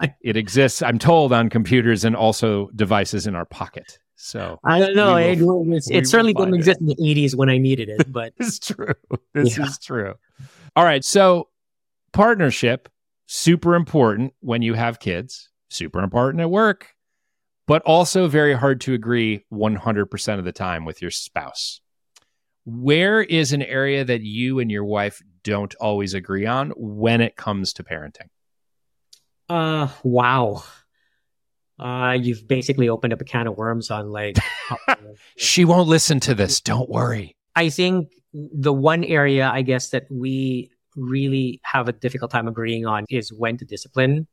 It 0.22 0.36
exists, 0.36 0.82
I'm 0.82 0.98
told, 0.98 1.32
on 1.32 1.48
computers 1.50 2.04
and 2.04 2.14
also 2.16 2.68
devices 2.74 3.26
in 3.26 3.34
our 3.34 3.44
pocket. 3.44 3.98
So 4.16 4.58
I 4.64 4.80
don't 4.80 4.96
know. 4.96 5.16
It, 5.16 5.40
will- 5.40 5.64
we 5.64 5.76
it 5.76 6.06
certainly 6.08 6.34
didn't 6.34 6.54
exist 6.54 6.80
in 6.80 6.86
the 6.86 6.96
80s 6.96 7.34
when 7.36 7.48
I 7.48 7.58
needed 7.58 7.88
it, 7.88 8.10
but 8.12 8.32
it's 8.38 8.58
true. 8.58 8.94
This 9.34 9.56
Yeah. 9.56 9.64
is 9.66 9.78
true. 9.78 10.14
All 10.76 10.84
right. 10.84 11.04
So, 11.04 11.48
partnership, 12.12 12.88
super 13.26 13.74
important 13.74 14.34
when 14.40 14.62
you 14.62 14.74
have 14.74 14.98
kids, 15.00 15.50
super 15.70 16.00
important 16.00 16.40
at 16.40 16.50
work, 16.50 16.88
but 17.66 17.82
also 17.82 18.26
very 18.28 18.54
hard 18.54 18.80
to 18.82 18.94
agree 18.94 19.44
100% 19.52 20.38
of 20.38 20.44
the 20.44 20.52
time 20.52 20.84
with 20.84 21.00
your 21.02 21.10
spouse. 21.10 21.80
Where 22.64 23.22
is 23.22 23.52
an 23.52 23.62
area 23.62 24.04
that 24.04 24.22
you 24.22 24.58
and 24.58 24.70
your 24.70 24.84
wife 24.84 25.22
don't 25.44 25.74
always 25.76 26.12
agree 26.14 26.44
on 26.46 26.70
when 26.76 27.20
it 27.20 27.36
comes 27.36 27.72
to 27.74 27.84
parenting? 27.84 28.28
Uh, 29.48 29.88
wow. 30.02 30.62
Uh, 31.78 32.16
you've 32.20 32.46
basically 32.48 32.88
opened 32.88 33.12
up 33.12 33.20
a 33.20 33.24
can 33.24 33.46
of 33.46 33.56
worms 33.56 33.90
on 33.90 34.10
like. 34.10 34.36
She 35.36 35.64
won't 35.64 35.88
listen 35.88 36.20
to 36.20 36.34
this. 36.34 36.60
Don't 36.60 36.88
worry. 36.90 37.36
I 37.54 37.70
think 37.70 38.12
the 38.32 38.72
one 38.72 39.04
area 39.04 39.48
I 39.48 39.62
guess 39.62 39.90
that 39.90 40.06
we 40.10 40.70
really 40.96 41.60
have 41.64 41.88
a 41.88 41.92
difficult 41.92 42.30
time 42.30 42.48
agreeing 42.48 42.86
on 42.86 43.04
is 43.08 43.32
when 43.32 43.56
to 43.58 43.64
discipline 43.64 44.26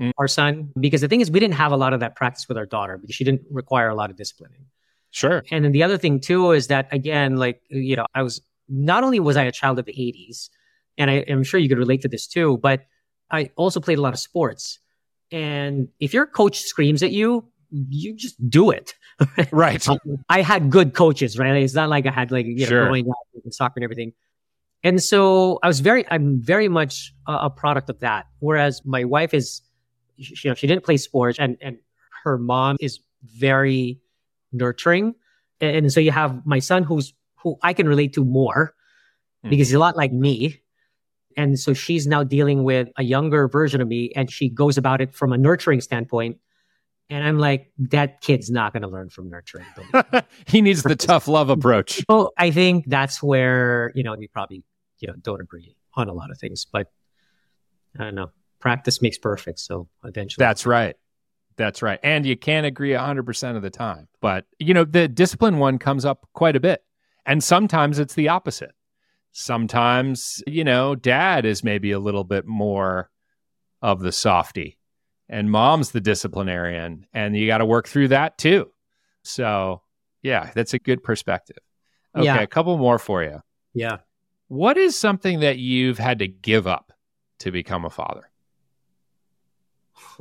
Mm. 0.00 0.10
our 0.18 0.26
son. 0.26 0.72
Because 0.78 1.02
the 1.02 1.08
thing 1.08 1.20
is, 1.20 1.30
we 1.30 1.38
didn't 1.38 1.54
have 1.54 1.70
a 1.70 1.76
lot 1.76 1.92
of 1.92 2.00
that 2.00 2.16
practice 2.16 2.48
with 2.48 2.58
our 2.58 2.66
daughter 2.66 2.98
because 2.98 3.14
she 3.14 3.22
didn't 3.22 3.42
require 3.50 3.88
a 3.88 3.94
lot 3.94 4.10
of 4.10 4.16
disciplining. 4.16 4.66
Sure. 5.12 5.44
And 5.52 5.64
then 5.64 5.70
the 5.70 5.84
other 5.84 5.96
thing 5.96 6.18
too 6.18 6.50
is 6.50 6.66
that 6.66 6.88
again, 6.92 7.36
like 7.36 7.62
you 7.70 7.94
know, 7.94 8.06
I 8.12 8.22
was 8.22 8.40
not 8.68 9.04
only 9.04 9.20
was 9.20 9.36
I 9.36 9.44
a 9.44 9.52
child 9.52 9.78
of 9.78 9.84
the 9.84 9.92
'80s, 9.92 10.48
and 10.98 11.10
I 11.10 11.18
am 11.28 11.44
sure 11.44 11.60
you 11.60 11.68
could 11.68 11.78
relate 11.78 12.02
to 12.02 12.08
this 12.08 12.26
too, 12.26 12.58
but 12.58 12.82
I 13.30 13.50
also 13.56 13.80
played 13.80 13.98
a 13.98 14.02
lot 14.02 14.12
of 14.12 14.18
sports. 14.20 14.78
And 15.32 15.88
if 16.00 16.14
your 16.14 16.26
coach 16.26 16.60
screams 16.60 17.02
at 17.02 17.10
you, 17.10 17.48
you 17.70 18.14
just 18.14 18.36
do 18.48 18.70
it. 18.70 18.94
Right. 19.52 19.86
I 20.28 20.42
had 20.42 20.70
good 20.70 20.94
coaches, 20.94 21.38
right? 21.38 21.54
It's 21.62 21.74
not 21.74 21.88
like 21.88 22.04
I 22.06 22.10
had 22.10 22.30
like 22.32 22.46
you 22.46 22.60
know 22.60 22.66
Sure. 22.66 22.84
growing 22.86 23.08
up 23.08 23.16
in 23.44 23.52
soccer 23.52 23.74
and 23.76 23.84
everything. 23.84 24.12
And 24.82 25.02
so 25.02 25.58
I 25.62 25.68
was 25.68 25.80
very, 25.80 26.04
I'm 26.10 26.40
very 26.42 26.68
much 26.68 27.14
a, 27.26 27.32
a 27.46 27.50
product 27.50 27.88
of 27.90 28.00
that. 28.00 28.26
Whereas 28.40 28.82
my 28.84 29.04
wife 29.04 29.32
is, 29.32 29.62
she, 30.18 30.34
you 30.42 30.50
know, 30.50 30.54
she 30.54 30.66
didn't 30.66 30.84
play 30.84 30.96
sports, 30.96 31.38
and 31.38 31.56
and 31.62 31.78
her 32.24 32.38
mom 32.38 32.76
is 32.80 32.98
very 33.22 34.00
nurturing. 34.52 35.14
And, 35.60 35.76
and 35.76 35.92
so 35.92 36.00
you 36.00 36.10
have 36.10 36.44
my 36.44 36.58
son 36.58 36.82
who's 36.82 37.14
who 37.36 37.56
I 37.62 37.72
can 37.72 37.88
relate 37.88 38.12
to 38.14 38.24
more 38.24 38.74
Hmm. 39.42 39.50
because 39.50 39.68
he's 39.68 39.74
a 39.74 39.78
lot 39.78 39.96
like 39.96 40.12
me. 40.12 40.60
And 41.36 41.58
so 41.58 41.72
she's 41.72 42.06
now 42.06 42.22
dealing 42.24 42.64
with 42.64 42.88
a 42.96 43.02
younger 43.02 43.48
version 43.48 43.80
of 43.80 43.88
me 43.88 44.12
and 44.14 44.30
she 44.30 44.48
goes 44.48 44.78
about 44.78 45.00
it 45.00 45.14
from 45.14 45.32
a 45.32 45.38
nurturing 45.38 45.80
standpoint. 45.80 46.38
And 47.10 47.22
I'm 47.22 47.38
like, 47.38 47.70
that 47.78 48.20
kid's 48.22 48.50
not 48.50 48.72
going 48.72 48.82
to 48.82 48.88
learn 48.88 49.10
from 49.10 49.28
nurturing. 49.28 49.66
he 50.46 50.62
needs 50.62 50.82
the 50.82 50.96
tough 50.96 51.28
love 51.28 51.50
approach. 51.50 52.02
So 52.10 52.32
I 52.38 52.50
think 52.50 52.86
that's 52.88 53.22
where, 53.22 53.92
you 53.94 54.02
know, 54.02 54.14
we 54.14 54.26
probably, 54.28 54.64
you 55.00 55.08
know, 55.08 55.14
don't 55.20 55.40
agree 55.40 55.76
on 55.94 56.08
a 56.08 56.12
lot 56.12 56.30
of 56.30 56.38
things, 56.38 56.66
but 56.70 56.90
I 57.98 58.04
don't 58.04 58.14
know. 58.14 58.30
Practice 58.58 59.02
makes 59.02 59.18
perfect. 59.18 59.60
So 59.60 59.88
eventually. 60.02 60.42
That's 60.42 60.64
right. 60.64 60.96
That's 61.56 61.82
right. 61.82 62.00
And 62.02 62.26
you 62.26 62.36
can't 62.36 62.66
agree 62.66 62.90
100% 62.90 63.56
of 63.56 63.62
the 63.62 63.70
time. 63.70 64.08
But, 64.20 64.46
you 64.58 64.74
know, 64.74 64.84
the 64.84 65.06
discipline 65.06 65.58
one 65.58 65.78
comes 65.78 66.04
up 66.04 66.26
quite 66.32 66.56
a 66.56 66.60
bit. 66.60 66.82
And 67.26 67.42
sometimes 67.42 67.98
it's 67.98 68.14
the 68.14 68.28
opposite. 68.28 68.72
Sometimes, 69.36 70.44
you 70.46 70.62
know, 70.62 70.94
dad 70.94 71.44
is 71.44 71.64
maybe 71.64 71.90
a 71.90 71.98
little 71.98 72.22
bit 72.22 72.46
more 72.46 73.10
of 73.82 73.98
the 73.98 74.12
softy 74.12 74.78
and 75.28 75.50
mom's 75.50 75.90
the 75.90 76.00
disciplinarian. 76.00 77.04
And 77.12 77.36
you 77.36 77.48
got 77.48 77.58
to 77.58 77.66
work 77.66 77.88
through 77.88 78.08
that 78.08 78.38
too. 78.38 78.70
So, 79.24 79.82
yeah, 80.22 80.52
that's 80.54 80.72
a 80.72 80.78
good 80.78 81.02
perspective. 81.02 81.58
Okay, 82.14 82.26
Yeah. 82.26 82.40
a 82.42 82.46
couple 82.46 82.78
more 82.78 83.00
for 83.00 83.24
you. 83.24 83.40
Yeah. 83.72 83.98
What 84.46 84.76
is 84.76 84.96
something 84.96 85.40
that 85.40 85.58
you've 85.58 85.98
had 85.98 86.20
to 86.20 86.28
give 86.28 86.68
up 86.68 86.92
to 87.40 87.50
become 87.50 87.84
a 87.84 87.90
father? 87.90 88.30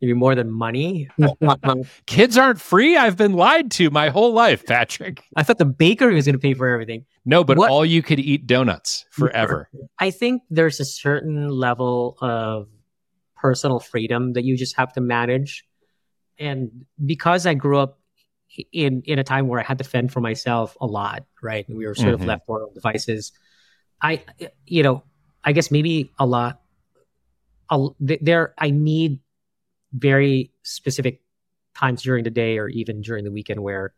Maybe 0.00 0.12
more 0.12 0.34
than 0.34 0.50
money. 0.50 1.08
Kids 2.06 2.36
aren't 2.36 2.60
free. 2.60 2.96
I've 2.96 3.16
been 3.16 3.32
lied 3.32 3.70
to 3.72 3.88
my 3.90 4.10
whole 4.10 4.32
life, 4.34 4.66
Patrick. 4.66 5.22
I 5.36 5.42
thought 5.42 5.56
the 5.58 5.64
bakery 5.64 6.14
was 6.14 6.26
going 6.26 6.34
to 6.34 6.38
pay 6.38 6.52
for 6.54 6.68
everything. 6.68 7.06
No, 7.24 7.42
but 7.44 7.56
What- 7.56 7.70
all 7.70 7.84
you 7.84 8.02
could 8.02 8.20
eat 8.20 8.46
donuts 8.46 9.06
forever. 9.10 9.68
I 9.98 10.10
think 10.10 10.42
there's 10.50 10.80
a 10.80 10.84
certain 10.84 11.48
level 11.48 12.18
of 12.20 12.68
personal 13.36 13.80
freedom 13.80 14.34
that 14.34 14.44
you 14.44 14.56
just 14.56 14.76
have 14.76 14.92
to 14.94 15.00
manage. 15.00 15.64
And 16.38 16.84
because 17.04 17.46
I 17.46 17.54
grew 17.54 17.78
up 17.78 17.98
in 18.72 19.02
in 19.06 19.18
a 19.18 19.24
time 19.24 19.48
where 19.48 19.60
I 19.60 19.64
had 19.64 19.78
to 19.78 19.84
fend 19.84 20.12
for 20.12 20.20
myself 20.20 20.76
a 20.80 20.86
lot, 20.86 21.24
right? 21.42 21.66
And 21.68 21.76
we 21.78 21.86
were 21.86 21.94
sort 21.94 22.14
of 22.14 22.20
Mhm. 22.20 22.26
left 22.26 22.46
to 22.46 22.52
our 22.52 22.62
own 22.64 22.74
devices. 22.74 23.32
I, 24.02 24.22
you 24.66 24.82
know, 24.82 25.02
I 25.42 25.52
guess 25.52 25.70
maybe 25.70 26.10
a 26.18 26.26
lot. 26.26 26.60
Th- 28.06 28.20
there, 28.22 28.54
I 28.58 28.70
need 28.70 29.20
very 29.96 30.52
specific 30.62 31.22
times 31.74 32.02
during 32.02 32.24
the 32.24 32.30
day 32.30 32.58
or 32.58 32.68
even 32.68 33.00
during 33.00 33.24
the 33.24 33.30
weekend 33.30 33.62
where 33.62 33.92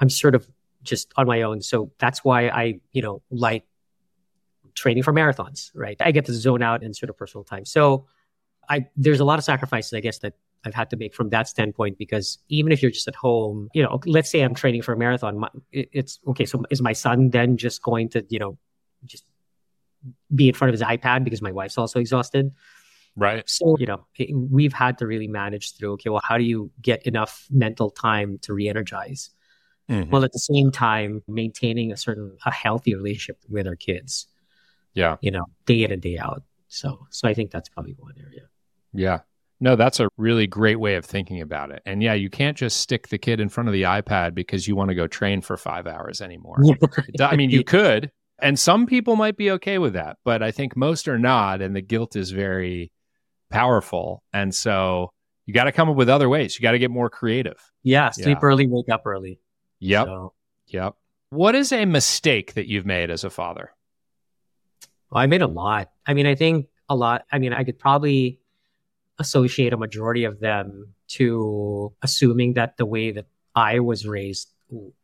I'm 0.00 0.10
sort 0.10 0.34
of 0.34 0.48
just 0.82 1.12
on 1.16 1.26
my 1.26 1.42
own. 1.42 1.60
So 1.60 1.92
that's 1.98 2.24
why 2.24 2.48
I, 2.48 2.80
you 2.92 3.02
know, 3.02 3.22
like 3.30 3.64
training 4.74 5.02
for 5.02 5.12
marathons, 5.12 5.70
right? 5.74 5.96
I 6.00 6.12
get 6.12 6.24
to 6.26 6.32
zone 6.32 6.62
out 6.62 6.82
and 6.82 6.96
sort 6.96 7.10
of 7.10 7.16
personal 7.16 7.44
time. 7.44 7.64
So 7.64 8.06
I 8.68 8.86
there's 8.96 9.20
a 9.20 9.24
lot 9.24 9.38
of 9.38 9.44
sacrifices, 9.44 9.92
I 9.92 10.00
guess, 10.00 10.18
that 10.18 10.34
I've 10.64 10.74
had 10.74 10.90
to 10.90 10.96
make 10.96 11.14
from 11.14 11.30
that 11.30 11.48
standpoint 11.48 11.98
because 11.98 12.38
even 12.48 12.72
if 12.72 12.82
you're 12.82 12.90
just 12.90 13.08
at 13.08 13.14
home, 13.14 13.68
you 13.74 13.82
know, 13.82 14.00
let's 14.06 14.30
say 14.30 14.40
I'm 14.40 14.54
training 14.54 14.82
for 14.82 14.92
a 14.92 14.96
marathon, 14.96 15.38
my, 15.38 15.48
it, 15.72 15.88
it's 15.92 16.20
okay. 16.28 16.46
So 16.46 16.64
is 16.70 16.80
my 16.80 16.92
son 16.92 17.30
then 17.30 17.56
just 17.56 17.82
going 17.82 18.08
to, 18.10 18.24
you 18.28 18.38
know, 18.38 18.58
just 19.04 19.24
be 20.34 20.48
in 20.48 20.54
front 20.54 20.70
of 20.70 20.72
his 20.72 20.82
iPad 20.82 21.24
because 21.24 21.42
my 21.42 21.52
wife's 21.52 21.78
also 21.78 21.98
exhausted? 21.98 22.52
Right. 23.16 23.48
So, 23.48 23.76
you 23.78 23.86
know, 23.86 24.06
it- 24.16 24.34
we've 24.34 24.72
had 24.72 24.98
to 24.98 25.06
really 25.06 25.28
manage 25.28 25.76
through, 25.76 25.92
okay, 25.94 26.10
well, 26.10 26.22
how 26.24 26.38
do 26.38 26.44
you 26.44 26.70
get 26.80 27.02
enough 27.06 27.46
mental 27.50 27.90
time 27.90 28.38
to 28.42 28.54
re 28.54 28.68
energize? 28.68 29.30
Mhm. 29.90 30.10
While 30.10 30.24
at 30.24 30.32
the 30.32 30.38
same 30.38 30.70
time 30.70 31.22
maintaining 31.28 31.92
a 31.92 31.96
certain, 31.96 32.36
a 32.46 32.52
healthy 32.52 32.94
relationship 32.94 33.38
with 33.48 33.66
our 33.66 33.76
kids, 33.76 34.28
yeah. 34.94 35.16
you 35.20 35.30
know, 35.30 35.44
day 35.66 35.82
in 35.82 35.92
and 35.92 36.00
day 36.00 36.18
out. 36.18 36.42
So, 36.68 37.06
so 37.10 37.28
I 37.28 37.34
think 37.34 37.50
that's 37.50 37.68
probably 37.68 37.94
one 37.98 38.14
area. 38.18 38.48
Yeah. 38.94 39.20
No, 39.60 39.76
that's 39.76 40.00
a 40.00 40.08
really 40.16 40.46
great 40.46 40.80
way 40.80 40.94
of 40.94 41.04
thinking 41.04 41.40
about 41.40 41.70
it. 41.70 41.82
And 41.84 42.02
yeah, 42.02 42.14
you 42.14 42.30
can't 42.30 42.56
just 42.56 42.80
stick 42.80 43.08
the 43.08 43.18
kid 43.18 43.38
in 43.40 43.48
front 43.48 43.68
of 43.68 43.72
the 43.72 43.82
iPad 43.82 44.34
because 44.34 44.66
you 44.66 44.74
want 44.74 44.88
to 44.88 44.94
go 44.94 45.06
train 45.06 45.40
for 45.40 45.56
five 45.56 45.86
hours 45.86 46.20
anymore. 46.20 46.56
I 47.20 47.36
mean, 47.36 47.50
you 47.50 47.62
could, 47.76 48.10
and 48.40 48.58
some 48.58 48.86
people 48.86 49.14
might 49.16 49.36
be 49.36 49.50
okay 49.52 49.78
with 49.78 49.92
that, 49.92 50.16
but 50.24 50.42
I 50.42 50.50
think 50.50 50.76
most 50.76 51.06
are 51.06 51.18
not. 51.18 51.62
And 51.62 51.76
the 51.76 51.80
guilt 51.80 52.16
is 52.16 52.30
very 52.30 52.90
powerful. 53.52 54.22
And 54.32 54.54
so 54.54 55.10
you 55.46 55.54
got 55.54 55.64
to 55.64 55.72
come 55.72 55.88
up 55.88 55.96
with 55.96 56.08
other 56.08 56.28
ways. 56.28 56.58
You 56.58 56.62
got 56.62 56.72
to 56.72 56.78
get 56.78 56.90
more 56.90 57.08
creative. 57.10 57.56
yeah, 57.82 58.10
sleep 58.10 58.38
Yeah. 58.40 58.46
early, 58.48 58.66
wake 58.66 58.88
up 58.90 59.02
early. 59.06 59.38
Yep. 59.80 60.06
So, 60.06 60.32
Yep. 60.68 60.94
What 61.30 61.54
is 61.54 61.72
a 61.72 61.84
mistake 61.86 62.54
that 62.54 62.66
you've 62.68 62.86
made 62.86 63.10
as 63.10 63.24
a 63.24 63.30
father? 63.30 63.70
well, 65.10 65.22
I 65.22 65.26
made 65.26 65.42
a 65.42 65.46
lot. 65.46 65.90
I 66.06 66.14
mean, 66.14 66.26
I 66.26 66.34
think 66.34 66.66
a 66.88 66.94
lot. 66.96 67.24
I 67.30 67.38
mean, 67.38 67.52
I 67.52 67.64
could 67.64 67.78
probably 67.78 68.40
associate 69.18 69.72
a 69.72 69.76
majority 69.76 70.24
of 70.24 70.40
them 70.40 70.94
to 71.08 71.92
assuming 72.02 72.54
that 72.54 72.76
the 72.78 72.86
way 72.86 73.10
that 73.12 73.26
I 73.54 73.80
was 73.80 74.06
raised 74.06 74.48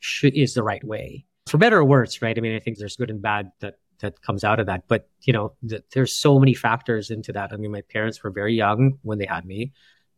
should, 0.01 0.35
is 0.35 0.55
the 0.55 0.63
right 0.63 0.83
way, 0.83 1.27
for 1.47 1.59
better 1.59 1.79
or 1.79 1.85
worse, 1.85 2.23
right? 2.23 2.37
I 2.37 2.41
mean, 2.41 2.57
I 2.57 2.59
think 2.59 2.79
there's 2.79 2.97
good 2.97 3.11
and 3.11 3.21
bad 3.21 3.53
that 3.61 3.75
that 4.01 4.23
comes 4.23 4.45
out 4.45 4.61
of 4.61 4.67
that, 4.67 4.85
but 4.89 5.09
you 5.23 5.33
know, 5.33 5.53
th- 5.69 5.83
there's 5.93 6.15
so 6.15 6.39
many 6.39 6.55
factors 6.55 7.11
into 7.11 7.33
that. 7.33 7.53
I 7.53 7.57
mean, 7.57 7.73
my 7.73 7.83
parents 7.83 8.23
were 8.23 8.31
very 8.31 8.55
young 8.55 8.99
when 9.03 9.19
they 9.19 9.27
had 9.27 9.45
me. 9.45 9.73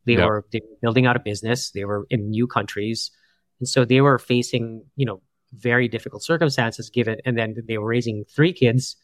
They 0.05 0.15
Yep. 0.15 0.29
were 0.29 0.47
they 0.53 0.61
were 0.61 0.77
building 0.83 1.07
out 1.07 1.17
a 1.17 1.21
business. 1.21 1.71
They 1.71 1.85
were 1.85 2.07
in 2.11 2.31
new 2.31 2.47
countries, 2.47 3.11
and 3.59 3.69
so 3.69 3.85
they 3.85 4.01
were 4.01 4.19
facing 4.19 4.85
you 4.97 5.07
know 5.07 5.23
very 5.53 5.89
difficult 5.89 6.23
circumstances. 6.23 6.91
Given, 6.91 7.19
and 7.25 7.37
then 7.37 7.57
they 7.67 7.79
were 7.79 7.87
raising 7.87 8.25
three 8.25 8.53
kids 8.53 8.97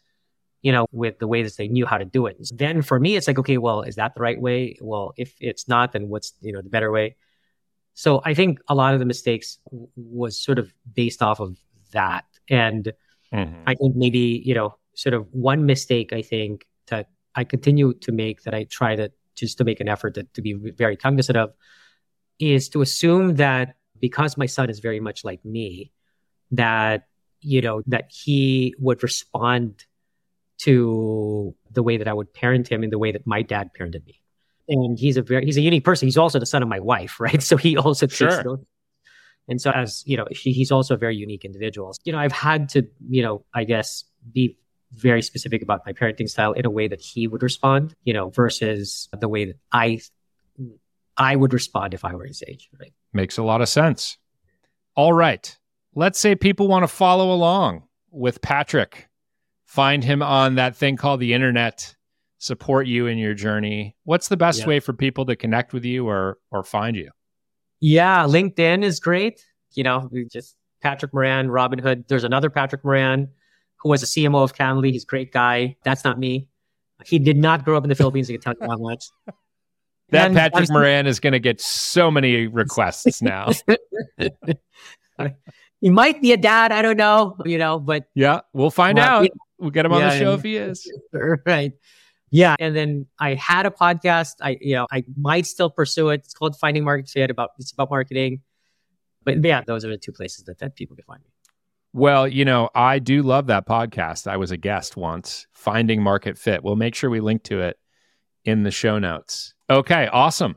you 0.63 0.73
know, 0.73 0.87
with 0.91 1.19
the 1.21 1.29
way 1.29 1.45
that 1.45 1.57
they 1.57 1.69
knew 1.69 1.87
how 1.87 1.97
to 1.97 2.05
do 2.05 2.27
it. 2.27 2.37
Then 2.53 2.83
for 2.83 2.99
me, 2.99 3.15
it's 3.15 3.29
like, 3.29 3.39
okay, 3.39 3.57
well, 3.57 3.83
is 3.83 3.95
that 3.97 4.15
the 4.15 4.21
right 4.21 4.41
way? 4.41 4.77
Well, 4.81 5.13
if 5.17 5.33
it's 5.39 5.69
not, 5.69 5.93
then 5.93 6.09
what's, 6.09 6.33
you 6.41 6.53
know, 6.53 6.61
the 6.61 6.69
better 6.71 6.91
way? 6.91 7.15
So 7.95 8.21
I 8.25 8.35
think 8.35 8.59
a 8.69 8.75
lot 8.75 8.93
of 8.93 8.99
the 8.99 9.07
mistakes 9.07 9.59
w- 9.71 9.89
was 9.95 10.43
sort 10.43 10.59
of 10.59 10.73
based 10.93 11.23
off 11.23 11.39
of 11.39 11.57
that. 11.93 12.25
And 12.51 12.93
Mm-hmm. 13.33 13.63
I 13.67 13.75
think 13.75 13.97
maybe, 13.97 14.43
you 14.45 14.55
know, 14.55 14.77
sort 14.95 15.15
of 15.15 15.27
one 15.33 15.67
mistake 15.67 16.13
I 16.13 16.23
think 16.23 16.67
that 16.87 17.09
I 17.35 17.45
continue 17.45 17.93
to 17.95 18.13
make 18.13 18.43
that 18.43 18.55
I 18.55 18.65
try 18.65 18.97
to 18.97 19.11
just 19.35 19.59
to 19.59 19.65
make 19.65 19.81
an 19.81 19.89
effort 19.89 20.15
to, 20.15 20.23
to 20.23 20.43
be 20.43 20.55
very 20.55 20.97
cognizant 20.97 21.37
of 21.37 21.53
is 22.39 22.69
to 22.71 22.83
assume 22.83 23.37
that 23.37 23.77
because 24.01 24.37
my 24.37 24.47
son 24.47 24.71
is 24.71 24.81
very 24.81 25.01
much 25.01 25.25
like 25.25 25.45
me, 25.45 25.93
that, 26.53 27.07
you 27.41 27.61
know, 27.61 27.83
that 27.87 28.11
he 28.11 28.75
would 28.79 29.03
respond 29.03 29.85
to 30.59 31.55
the 31.71 31.83
way 31.83 31.97
that 31.99 32.09
I 32.09 32.13
would 32.13 32.33
parent 32.33 32.69
him 32.69 32.83
in 32.83 32.91
the 32.91 32.99
way 32.99 33.13
that 33.13 33.27
my 33.27 33.43
dad 33.43 33.71
parented 33.79 34.07
me. 34.07 34.21
And 34.69 34.99
he's 34.99 35.17
a 35.17 35.23
very 35.23 35.45
he's 35.45 35.57
a 35.57 35.61
unique 35.61 35.85
person. 35.85 36.09
He's 36.09 36.17
also 36.17 36.39
the 36.39 36.47
son 36.47 36.63
of 36.63 36.69
my 36.69 36.81
wife, 36.81 37.21
right? 37.21 37.43
So 37.51 37.57
he 37.57 37.77
also 37.77 38.07
takes 38.07 38.19
Sure. 38.19 38.43
those. 38.43 38.65
And 39.49 39.61
so 39.61 39.71
as 39.71 40.03
you 40.07 40.17
know, 40.17 40.27
he, 40.31 40.53
he's 40.53 40.73
also 40.73 40.95
a 40.95 40.97
very 40.97 41.17
unique 41.17 41.45
individual. 41.45 41.95
You 42.05 42.13
know, 42.13 42.19
I've 42.19 42.33
had 42.33 42.69
to, 42.71 42.87
you 43.09 43.23
know, 43.23 43.45
I 43.55 43.65
guess 43.65 44.05
be 44.33 44.59
very 44.93 45.23
specific 45.23 45.63
about 45.63 45.83
my 45.87 45.93
parenting 45.93 46.29
style 46.29 46.53
in 46.53 46.65
a 46.67 46.71
way 46.71 46.89
that 46.89 47.01
he 47.01 47.27
would 47.29 47.43
respond, 47.43 47.95
you 48.05 48.13
know, 48.15 48.31
versus 48.31 49.09
the 49.19 49.29
way 49.29 49.45
that 49.47 49.57
I 49.73 50.01
I 51.17 51.37
would 51.37 51.53
respond 51.53 51.95
if 51.95 52.05
I 52.05 52.15
were 52.15 52.27
his 52.27 52.43
age, 52.47 52.69
right? 52.79 52.93
Makes 53.13 53.39
a 53.39 53.43
lot 53.43 53.63
of 53.63 53.69
sense. 53.69 54.19
All 54.95 55.13
right. 55.13 55.57
Let's 55.95 56.19
say 56.19 56.35
people 56.35 56.69
want 56.69 56.83
to 56.83 56.89
follow 56.89 57.33
along 57.33 57.85
with 58.11 58.43
Patrick, 58.43 59.09
find 59.65 60.05
him 60.05 60.23
on 60.23 60.57
that 60.57 60.77
thing 60.77 60.97
called 60.97 61.21
the 61.21 61.33
internet, 61.33 61.97
support 62.39 62.87
you 62.87 63.07
in 63.07 63.17
your 63.17 63.35
journey. 63.35 63.97
What's 64.05 64.29
the 64.29 64.37
best 64.37 64.61
Yeah. 64.61 64.67
way 64.67 64.81
for 64.81 64.93
people 64.93 65.25
to 65.27 65.37
connect 65.37 65.73
with 65.73 65.85
you 65.85 66.07
or 66.07 66.39
or 66.51 66.63
find 66.63 66.97
you? 66.97 67.11
Yeah, 67.81 68.25
LinkedIn 68.25 68.83
is 68.83 69.01
great. 69.01 69.45
You 69.73 69.85
know, 69.85 70.11
just 70.33 70.57
Patrick 70.83 71.13
Moran, 71.13 71.49
Robinhood. 71.49 72.09
There's 72.09 72.25
another 72.25 72.51
Patrick 72.51 72.85
Moran 72.85 73.29
who 73.77 73.89
was 73.89 74.03
a 74.03 74.07
CMO 74.07 74.43
of 74.43 74.55
Canley. 74.55 74.93
He's 74.93 75.03
a 75.05 75.07
great 75.07 75.33
guy. 75.33 75.77
That's 75.85 76.05
not 76.05 76.19
me. 76.19 76.49
He 77.05 77.19
did 77.19 77.37
not 77.37 77.65
grow 77.65 77.77
up 77.77 77.85
in 77.85 77.89
the 77.89 77.95
Philippines. 77.95 78.31
I 78.31 78.35
can 78.35 78.41
tell 78.41 78.55
you 78.61 78.67
that 78.69 78.79
much. 78.79 79.05
That 80.11 80.27
And 80.27 80.37
Patrick 80.37 80.71
Moran 80.71 81.09
is 81.09 81.19
going 81.19 81.33
to 81.33 81.41
get 81.41 81.61
so 81.61 82.13
many 82.13 82.47
requests 82.47 83.21
now. 83.21 83.51
he 85.81 85.91
might 85.91 86.23
be 86.23 86.31
a 86.31 86.37
dad. 86.37 86.71
I 86.71 86.81
don't 86.81 86.97
know. 86.97 87.37
You 87.45 87.59
know, 87.59 87.81
but 87.81 88.05
yeah, 88.15 88.43
we'll 88.53 88.71
find 88.71 88.99
Well, 88.99 89.09
out. 89.09 89.23
yeah. 89.25 89.29
We'll 89.59 89.71
get 89.71 89.85
him 89.85 89.93
on 89.93 90.03
the 90.03 90.17
show 90.17 90.31
yeah. 90.31 90.35
if 90.37 90.43
he 90.45 90.57
is. 90.59 90.93
right. 91.47 91.73
Yeah, 92.37 92.55
and 92.59 92.77
then 92.77 93.07
I 93.19 93.33
had 93.33 93.65
a 93.65 93.71
podcast. 93.71 94.35
I, 94.43 94.59
you 94.61 94.75
know, 94.75 94.87
I 94.93 95.05
might 95.17 95.47
still 95.47 95.71
pursue 95.71 96.11
it. 96.11 96.21
It's 96.25 96.35
called 96.35 96.55
Finding 96.55 96.85
Market 96.85 97.09
Fit. 97.09 97.31
About 97.31 97.53
it's 97.59 97.73
about 97.73 97.89
marketing. 97.89 98.43
But 99.25 99.43
yeah, 99.43 99.63
those 99.67 99.87
are 99.87 99.89
the 99.89 99.97
two 99.97 100.13
places 100.13 100.45
that, 100.45 100.59
that 100.59 100.77
people 100.77 100.97
can 100.97 101.05
find 101.07 101.23
me. 101.23 101.31
Well, 101.95 102.29
you 102.29 102.45
know, 102.45 102.69
I 102.75 102.99
do 102.99 103.23
love 103.23 103.47
that 103.47 103.67
podcast. 103.67 104.27
I 104.27 104.37
was 104.37 104.51
a 104.51 104.59
guest 104.59 104.99
once, 104.99 105.47
Finding 105.55 106.03
Market 106.03 106.37
Fit. 106.37 106.63
We'll 106.63 106.77
make 106.77 106.95
sure 106.95 107.09
we 107.09 107.21
link 107.21 107.43
to 107.45 107.63
it 107.63 107.79
in 108.45 108.65
the 108.65 108.71
show 108.71 108.99
notes. 108.99 109.55
Okay, 109.71 110.07
awesome. 110.09 110.57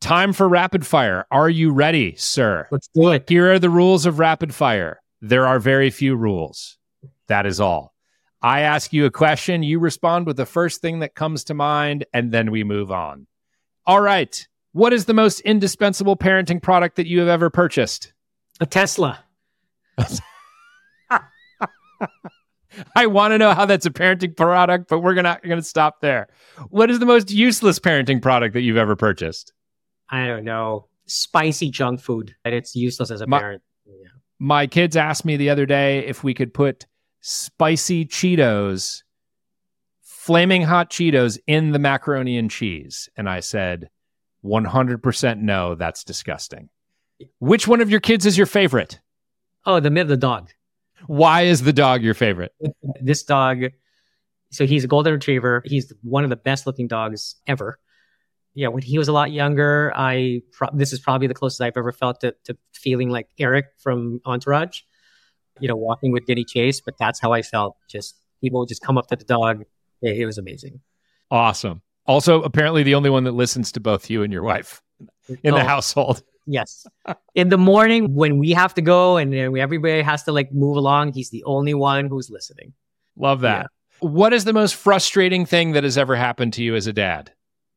Time 0.00 0.32
for 0.32 0.48
rapid 0.48 0.84
fire. 0.84 1.26
Are 1.30 1.48
you 1.48 1.70
ready, 1.70 2.16
sir? 2.16 2.66
Let's 2.72 2.88
do 2.92 3.10
it. 3.10 3.28
Here 3.28 3.52
are 3.52 3.60
the 3.60 3.70
rules 3.70 4.04
of 4.04 4.18
rapid 4.18 4.52
fire. 4.52 5.00
There 5.20 5.46
are 5.46 5.60
very 5.60 5.90
few 5.90 6.16
rules. 6.16 6.76
That 7.28 7.46
is 7.46 7.60
all. 7.60 7.93
I 8.44 8.60
ask 8.60 8.92
you 8.92 9.06
a 9.06 9.10
question, 9.10 9.62
you 9.62 9.78
respond 9.78 10.26
with 10.26 10.36
the 10.36 10.44
first 10.44 10.82
thing 10.82 10.98
that 10.98 11.14
comes 11.14 11.44
to 11.44 11.54
mind, 11.54 12.04
and 12.12 12.30
then 12.30 12.50
we 12.50 12.62
move 12.62 12.92
on. 12.92 13.26
All 13.86 14.02
right. 14.02 14.46
What 14.72 14.92
is 14.92 15.06
the 15.06 15.14
most 15.14 15.40
indispensable 15.40 16.14
parenting 16.14 16.60
product 16.60 16.96
that 16.96 17.06
you 17.06 17.20
have 17.20 17.28
ever 17.28 17.48
purchased? 17.48 18.12
A 18.60 18.66
Tesla. 18.66 19.24
I 22.94 23.06
want 23.06 23.32
to 23.32 23.38
know 23.38 23.54
how 23.54 23.64
that's 23.64 23.86
a 23.86 23.90
parenting 23.90 24.36
product, 24.36 24.90
but 24.90 24.98
we're 24.98 25.14
gonna 25.14 25.38
going 25.42 25.56
to 25.56 25.62
stop 25.62 26.02
there. 26.02 26.28
What 26.68 26.90
is 26.90 26.98
the 26.98 27.06
most 27.06 27.30
useless 27.30 27.78
parenting 27.78 28.20
product 28.20 28.52
that 28.52 28.60
you've 28.60 28.76
ever 28.76 28.94
purchased? 28.94 29.54
I 30.10 30.26
don't 30.26 30.44
know. 30.44 30.88
Spicy 31.06 31.70
junk 31.70 32.00
food, 32.00 32.34
and 32.44 32.54
it's 32.54 32.76
useless 32.76 33.10
as 33.10 33.22
a 33.22 33.26
My- 33.26 33.38
parent. 33.38 33.62
Yeah. 33.86 34.08
My 34.38 34.66
kids 34.66 34.96
asked 34.96 35.24
me 35.24 35.38
the 35.38 35.48
other 35.48 35.64
day 35.64 36.00
if 36.00 36.22
we 36.22 36.34
could 36.34 36.52
put 36.52 36.84
spicy 37.26 38.04
Cheetos, 38.04 39.02
flaming 40.02 40.60
hot 40.60 40.90
Cheetos 40.90 41.38
in 41.46 41.72
the 41.72 41.78
macaroni 41.78 42.36
and 42.36 42.50
cheese, 42.50 43.08
and 43.16 43.30
I 43.30 43.40
said 43.40 43.88
100% 44.44 45.38
no, 45.38 45.74
that's 45.74 46.04
disgusting. 46.04 46.68
Which 47.38 47.66
one 47.66 47.80
of 47.80 47.90
your 47.90 48.00
kids 48.00 48.26
is 48.26 48.36
your 48.36 48.46
favorite? 48.46 49.00
Oh, 49.64 49.80
the 49.80 49.88
the 50.04 50.18
dog. 50.18 50.50
Why 51.06 51.42
is 51.42 51.62
the 51.62 51.72
dog 51.72 52.02
your 52.02 52.12
favorite? 52.12 52.52
This 53.00 53.22
dog. 53.22 53.64
So 54.50 54.66
he's 54.66 54.84
a 54.84 54.88
golden 54.88 55.14
retriever. 55.14 55.62
He's 55.64 55.92
one 56.02 56.24
of 56.24 56.30
the 56.30 56.36
best 56.36 56.66
looking 56.66 56.88
dogs 56.88 57.36
ever. 57.46 57.78
Yeah, 58.52 58.68
when 58.68 58.82
he 58.82 58.98
was 58.98 59.08
a 59.08 59.12
lot 59.12 59.32
younger, 59.32 59.92
I 59.96 60.42
pro- 60.52 60.68
this 60.74 60.92
is 60.92 61.00
probably 61.00 61.26
the 61.26 61.34
closest 61.34 61.62
I've 61.62 61.76
ever 61.76 61.90
felt 61.90 62.20
to, 62.20 62.34
to 62.44 62.56
feeling 62.74 63.08
like 63.08 63.28
Eric 63.38 63.66
from 63.78 64.20
Entourage. 64.26 64.82
You 65.60 65.68
know, 65.68 65.76
walking 65.76 66.12
with 66.12 66.26
Vinnie 66.26 66.44
Chase, 66.44 66.80
but 66.80 66.94
that's 66.98 67.20
how 67.20 67.32
I 67.32 67.42
felt. 67.42 67.76
Just 67.88 68.16
people 68.40 68.60
would 68.60 68.68
just 68.68 68.82
come 68.82 68.98
up 68.98 69.06
to 69.08 69.16
the 69.16 69.24
dog. 69.24 69.64
It, 70.02 70.18
it 70.18 70.26
was 70.26 70.38
amazing. 70.38 70.80
Awesome. 71.30 71.82
Also, 72.06 72.42
apparently 72.42 72.82
the 72.82 72.94
only 72.94 73.08
one 73.10 73.24
that 73.24 73.32
listens 73.32 73.72
to 73.72 73.80
both 73.80 74.10
you 74.10 74.22
and 74.22 74.32
your 74.32 74.42
wife 74.42 74.82
in 75.42 75.54
the 75.54 75.60
Oh, 75.62 75.64
household. 75.64 76.22
Yes. 76.46 76.86
In 77.34 77.48
the 77.48 77.56
morning 77.56 78.14
when 78.14 78.38
we 78.38 78.50
have 78.50 78.74
to 78.74 78.82
go 78.82 79.16
and 79.16 79.34
everybody 79.34 80.02
has 80.02 80.24
to 80.24 80.32
like 80.32 80.52
move 80.52 80.76
along, 80.76 81.14
he's 81.14 81.30
the 81.30 81.42
only 81.44 81.72
one 81.72 82.06
who's 82.06 82.28
listening. 82.28 82.74
Love 83.16 83.40
that. 83.40 83.68
What 84.00 84.34
is 84.34 84.44
the 84.44 84.52
most 84.52 84.74
frustrating 84.74 85.46
thing 85.46 85.72
that 85.72 85.84
has 85.84 85.96
ever 85.96 86.16
happened 86.16 86.52
to 86.54 86.62
you 86.62 86.74
as 86.74 86.86
a 86.86 86.92
dad? 86.92 87.32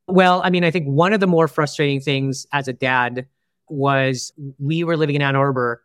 Well, 0.07 0.41
I 0.43 0.49
mean, 0.49 0.65
I 0.65 0.71
think 0.71 0.88
one 0.88 1.13
of 1.13 1.21
the 1.21 1.28
more 1.28 1.47
frustrating 1.47 2.01
things 2.01 2.45
as 2.51 2.67
a 2.67 2.73
dad 2.73 3.28
was 3.69 4.34
we 4.59 4.84
were 4.84 4.97
living 4.97 5.15
in 5.15 5.21
Ann 5.21 5.36
Arbor 5.38 5.82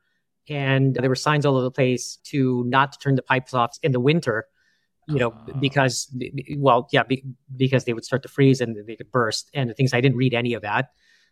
and 0.48 0.94
there 0.94 1.08
were 1.08 1.14
signs 1.14 1.46
all 1.46 1.54
over 1.54 1.64
the 1.64 1.70
place 1.70 2.18
to 2.24 2.64
not 2.66 2.92
to 2.92 2.98
turn 2.98 3.14
the 3.14 3.22
pipes 3.22 3.54
off 3.54 3.78
in 3.82 3.92
the 3.92 4.00
winter, 4.00 4.46
you 5.08 5.18
know, 5.18 5.32
Ah. 5.32 5.52
because, 5.60 6.14
well, 6.56 6.88
yeah, 6.92 7.02
be, 7.02 7.24
because 7.56 7.84
they 7.84 7.92
would 7.92 8.04
start 8.04 8.22
to 8.22 8.28
freeze 8.28 8.60
and 8.60 8.76
they 8.86 8.96
could 8.96 9.10
burst. 9.10 9.50
And 9.54 9.70
the 9.70 9.74
things 9.74 9.92
I 9.92 10.00
didn't 10.00 10.16
read 10.16 10.34
any 10.34 10.54
of 10.54 10.62
that, 10.62 10.90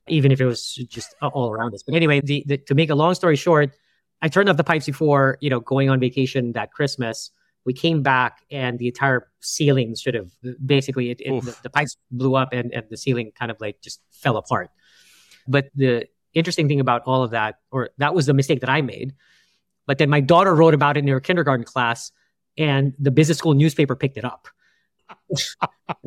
even 0.09 0.33
if 0.33 0.41
it 0.41 0.47
was 0.47 0.75
just 0.89 1.15
all 1.23 1.51
around 1.51 1.75
us. 1.75 1.83
But 1.83 1.95
anyway, 1.95 2.21
the, 2.21 2.45
the, 2.47 2.59
to 2.59 2.75
make 2.75 2.91
a 2.91 2.95
long 2.95 3.15
story 3.15 3.37
short, 3.37 3.75
I 4.23 4.29
turned 4.29 4.49
off 4.49 4.57
the 4.57 4.65
pipes 4.65 4.87
before, 4.87 5.39
you 5.41 5.51
know, 5.51 5.61
going 5.61 5.89
on 5.89 5.99
vacation 6.01 6.53
that 6.53 6.73
Christmas. 6.73 7.31
We 7.67 7.75
came 7.75 8.03
back 8.03 8.41
and 8.51 8.79
the 8.79 8.87
entire 8.87 9.29
ceiling 9.41 9.95
should 9.95 10.15
have 10.15 10.31
basically 10.65 11.11
it, 11.11 11.21
it, 11.21 11.45
the, 11.45 11.57
the 11.63 11.71
pipes 11.71 11.97
blew 12.11 12.35
up 12.35 12.51
and, 12.53 12.73
and 12.73 12.87
the 12.89 12.97
ceiling 12.97 13.33
kind 13.39 13.51
of 13.51 13.61
like 13.61 13.83
just 13.83 14.01
fell 14.11 14.39
apart. 14.39 14.71
But 15.47 15.69
the 15.75 16.07
interesting 16.35 16.69
thing 16.69 16.81
about 16.81 17.03
all 17.07 17.23
of 17.23 17.31
that, 17.31 17.57
or 17.71 17.91
that 17.99 18.15
was 18.15 18.27
the 18.27 18.35
mistake 18.35 18.61
that 18.61 18.71
I 18.71 18.83
made. 18.83 19.15
But 19.87 19.99
then 19.99 20.11
my 20.11 20.21
daughter 20.21 20.55
wrote 20.55 20.75
about 20.75 20.97
it 20.97 21.01
in 21.01 21.09
her 21.09 21.21
kindergarten 21.21 21.65
class, 21.65 22.13
and 22.57 22.95
the 22.99 23.11
business 23.11 23.39
school 23.39 23.55
newspaper 23.55 23.97
picked 23.97 24.17
it 24.17 24.25
up. 24.25 24.49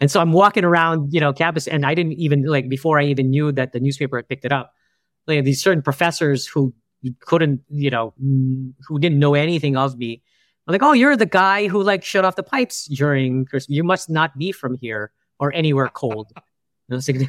and, 0.00 0.10
so 0.10 0.20
I'm 0.20 0.32
walking 0.32 0.64
around, 0.64 1.12
you 1.12 1.20
know, 1.20 1.32
campus, 1.32 1.66
and 1.66 1.86
I 1.86 1.94
didn't 1.94 2.14
even 2.14 2.44
like 2.44 2.68
before 2.68 2.98
I 2.98 3.04
even 3.04 3.30
knew 3.30 3.52
that 3.52 3.72
the 3.72 3.80
newspaper 3.80 4.16
had 4.16 4.28
picked 4.28 4.44
it 4.44 4.52
up. 4.52 4.72
Like 5.26 5.44
these 5.44 5.62
certain 5.62 5.82
professors 5.82 6.46
who 6.46 6.74
couldn't, 7.20 7.60
you 7.68 7.90
know, 7.90 8.14
who 8.18 8.98
didn't 8.98 9.18
know 9.18 9.34
anything 9.34 9.76
of 9.76 9.96
me. 9.96 10.22
I'm 10.66 10.72
like, 10.72 10.82
oh, 10.82 10.92
you're 10.92 11.16
the 11.16 11.26
guy 11.26 11.68
who 11.68 11.82
like 11.82 12.02
shut 12.04 12.24
off 12.24 12.36
the 12.36 12.42
pipes 12.42 12.86
during 12.86 13.44
Christmas. 13.44 13.74
You 13.74 13.84
must 13.84 14.08
not 14.08 14.36
be 14.38 14.52
from 14.52 14.78
here 14.80 15.12
or 15.38 15.52
anywhere 15.52 15.88
cold. 15.88 16.32
And 16.86 16.96
I 16.96 16.96
was 16.96 17.08
like, 17.08 17.26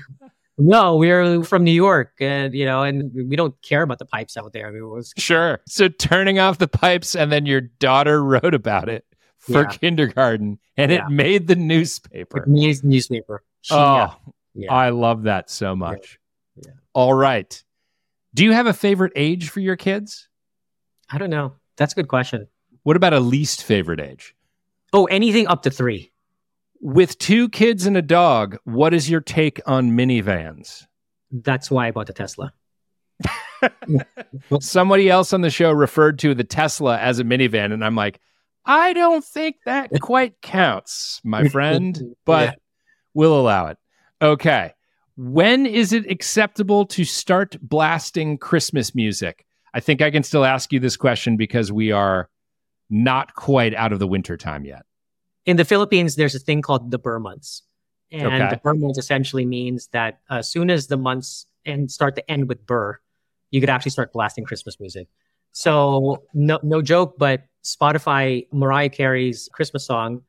no, 0.57 0.95
we're 0.95 1.43
from 1.43 1.63
New 1.63 1.71
York, 1.71 2.13
and 2.19 2.53
you 2.53 2.65
know, 2.65 2.83
and 2.83 3.11
we 3.13 3.35
don't 3.35 3.55
care 3.61 3.81
about 3.81 3.99
the 3.99 4.05
pipes 4.05 4.37
out 4.37 4.53
there. 4.53 4.67
I 4.67 4.71
mean, 4.71 4.83
it 4.83 4.87
was 4.87 5.13
Sure. 5.17 5.59
So 5.67 5.87
turning 5.89 6.39
off 6.39 6.57
the 6.57 6.67
pipes 6.67 7.15
and 7.15 7.31
then 7.31 7.45
your 7.45 7.61
daughter 7.61 8.23
wrote 8.23 8.53
about 8.53 8.87
it 8.89 9.05
for 9.37 9.61
Yeah. 9.63 9.67
kindergarten 9.67 10.59
and 10.77 10.91
Yeah. 10.91 11.05
it 11.05 11.11
made 11.11 11.47
the 11.47 11.55
newspaper. 11.55 12.45
news 12.47 12.83
newspaper. 12.83 13.43
She- 13.61 13.73
Oh, 13.73 13.95
yeah, 13.95 14.13
yeah. 14.55 14.73
I 14.73 14.89
love 14.89 15.23
that 15.23 15.49
so 15.49 15.75
much. 15.75 16.19
Yeah. 16.55 16.71
All 16.93 17.13
right. 17.13 17.61
Do 18.33 18.43
you 18.43 18.51
have 18.53 18.67
a 18.67 18.73
favorite 18.73 19.13
age 19.15 19.49
for 19.49 19.59
your 19.59 19.75
kids? 19.75 20.27
I 21.09 21.17
don't 21.17 21.29
know. 21.29 21.53
That's 21.77 21.93
a 21.93 21.95
good 21.95 22.07
question. 22.07 22.47
What 22.83 22.95
about 22.95 23.13
a 23.13 23.19
least 23.19 23.63
favorite 23.63 23.99
age? 23.99 24.35
Oh, 24.93 25.05
anything 25.05 25.47
up 25.47 25.63
to 25.63 25.69
three. 25.71 26.11
With 26.82 27.17
two 27.17 27.49
kids 27.49 27.86
and 27.86 27.97
a 27.97 28.01
dog, 28.01 28.57
what 28.63 28.93
is 28.93 29.09
your 29.09 29.21
take 29.21 29.59
on 29.65 29.91
minivans? 29.91 30.86
That's 31.32 31.71
why 31.71 31.88
I 31.88 31.91
bought 31.91 32.07
the 32.07 32.13
Tesla. 32.13 32.53
Well, 34.49 34.59
somebody 34.61 35.09
else 35.09 35.34
on 35.34 35.41
the 35.41 35.49
show 35.49 35.71
referred 35.71 36.19
to 36.19 36.36
the 36.36 36.43
Tesla 36.43 36.97
as 36.99 37.19
a 37.19 37.23
minivan, 37.23 37.73
and 37.73 37.84
I'm 37.84 37.95
like, 37.95 38.19
I 38.65 38.93
don't 38.93 39.23
think 39.23 39.57
that 39.65 39.89
quite 40.01 40.41
counts, 40.41 41.21
my 41.23 41.47
friend, 41.49 42.15
but 42.26 42.49
Yeah. 42.49 42.53
we'll 43.13 43.39
allow 43.39 43.67
it. 43.67 43.78
Okay. 44.21 44.73
When 45.17 45.65
is 45.65 45.93
it 45.93 46.09
acceptable 46.11 46.86
to 46.88 47.05
start 47.05 47.57
blasting 47.61 48.38
Christmas 48.38 48.93
music? 48.93 49.45
I 49.73 49.80
think 49.80 50.01
I 50.01 50.11
can 50.11 50.23
still 50.23 50.45
ask 50.45 50.71
you 50.73 50.80
this 50.80 50.97
question 50.97 51.38
because 51.38 51.71
we 51.71 51.91
are 51.91 52.30
not 52.89 53.34
quite 53.36 53.73
out 53.73 53.93
of 53.93 53.99
the 53.99 54.07
winter 54.07 54.36
time 54.38 54.65
yet. 54.65 54.84
In 55.45 55.57
the 55.57 55.65
Philippines, 55.65 56.15
there's 56.15 56.35
a 56.35 56.39
thing 56.39 56.61
called 56.61 56.91
the 56.91 56.97
Ber 56.97 57.19
months. 57.19 57.63
And 58.11 58.27
Okay. 58.27 58.49
the 58.49 58.57
Ber 58.57 58.73
months 58.73 58.97
essentially 58.97 59.45
means 59.45 59.87
that 59.87 60.19
as 60.29 60.49
soon 60.49 60.69
as 60.69 60.87
the 60.87 60.97
months 60.97 61.45
and 61.65 61.89
start 61.89 62.15
to 62.15 62.31
end 62.31 62.47
with 62.49 62.65
Ber, 62.65 63.01
you 63.51 63.59
could 63.59 63.69
actually 63.69 63.91
start 63.91 64.11
blasting 64.13 64.43
Christmas 64.43 64.79
music. 64.79 65.07
So 65.51 66.23
no, 66.33 66.59
no 66.63 66.81
joke, 66.81 67.15
but 67.17 67.43
Spotify, 67.63 68.47
Mariah 68.51 68.89
Carey's 68.89 69.49
Christmas 69.53 69.85
song 69.85 70.21